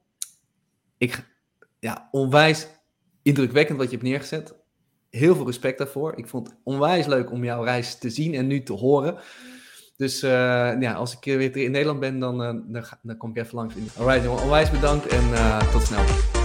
ik 0.98 1.28
ja, 1.80 2.08
onwijs 2.12 2.68
indrukwekkend 3.22 3.78
wat 3.78 3.90
je 3.90 3.96
hebt 3.96 4.08
neergezet. 4.08 4.56
Heel 5.10 5.36
veel 5.36 5.46
respect 5.46 5.78
daarvoor. 5.78 6.18
Ik 6.18 6.28
vond 6.28 6.48
het 6.48 6.58
onwijs 6.64 7.06
leuk 7.06 7.32
om 7.32 7.44
jouw 7.44 7.64
reis 7.64 7.98
te 7.98 8.10
zien 8.10 8.34
en 8.34 8.48
nu 8.48 8.64
te 8.64 8.74
horen. 8.74 9.20
Dus 9.98 10.24
uh, 10.24 10.30
ja, 10.80 10.94
als 10.94 11.18
ik 11.18 11.24
weer 11.24 11.58
in 11.58 11.72
Nederland 11.72 12.00
ben, 12.00 12.20
dan, 12.20 12.42
uh, 12.74 12.84
dan, 13.02 13.18
kom 13.18 13.30
ik 13.30 13.38
even 13.38 13.56
langs. 13.56 13.76
Alright, 13.98 14.28
onwijs 14.28 14.72
bedankt 14.72 15.08
en 15.08 15.30
uh, 15.30 15.72
tot 15.72 15.82
snel. 15.82 16.39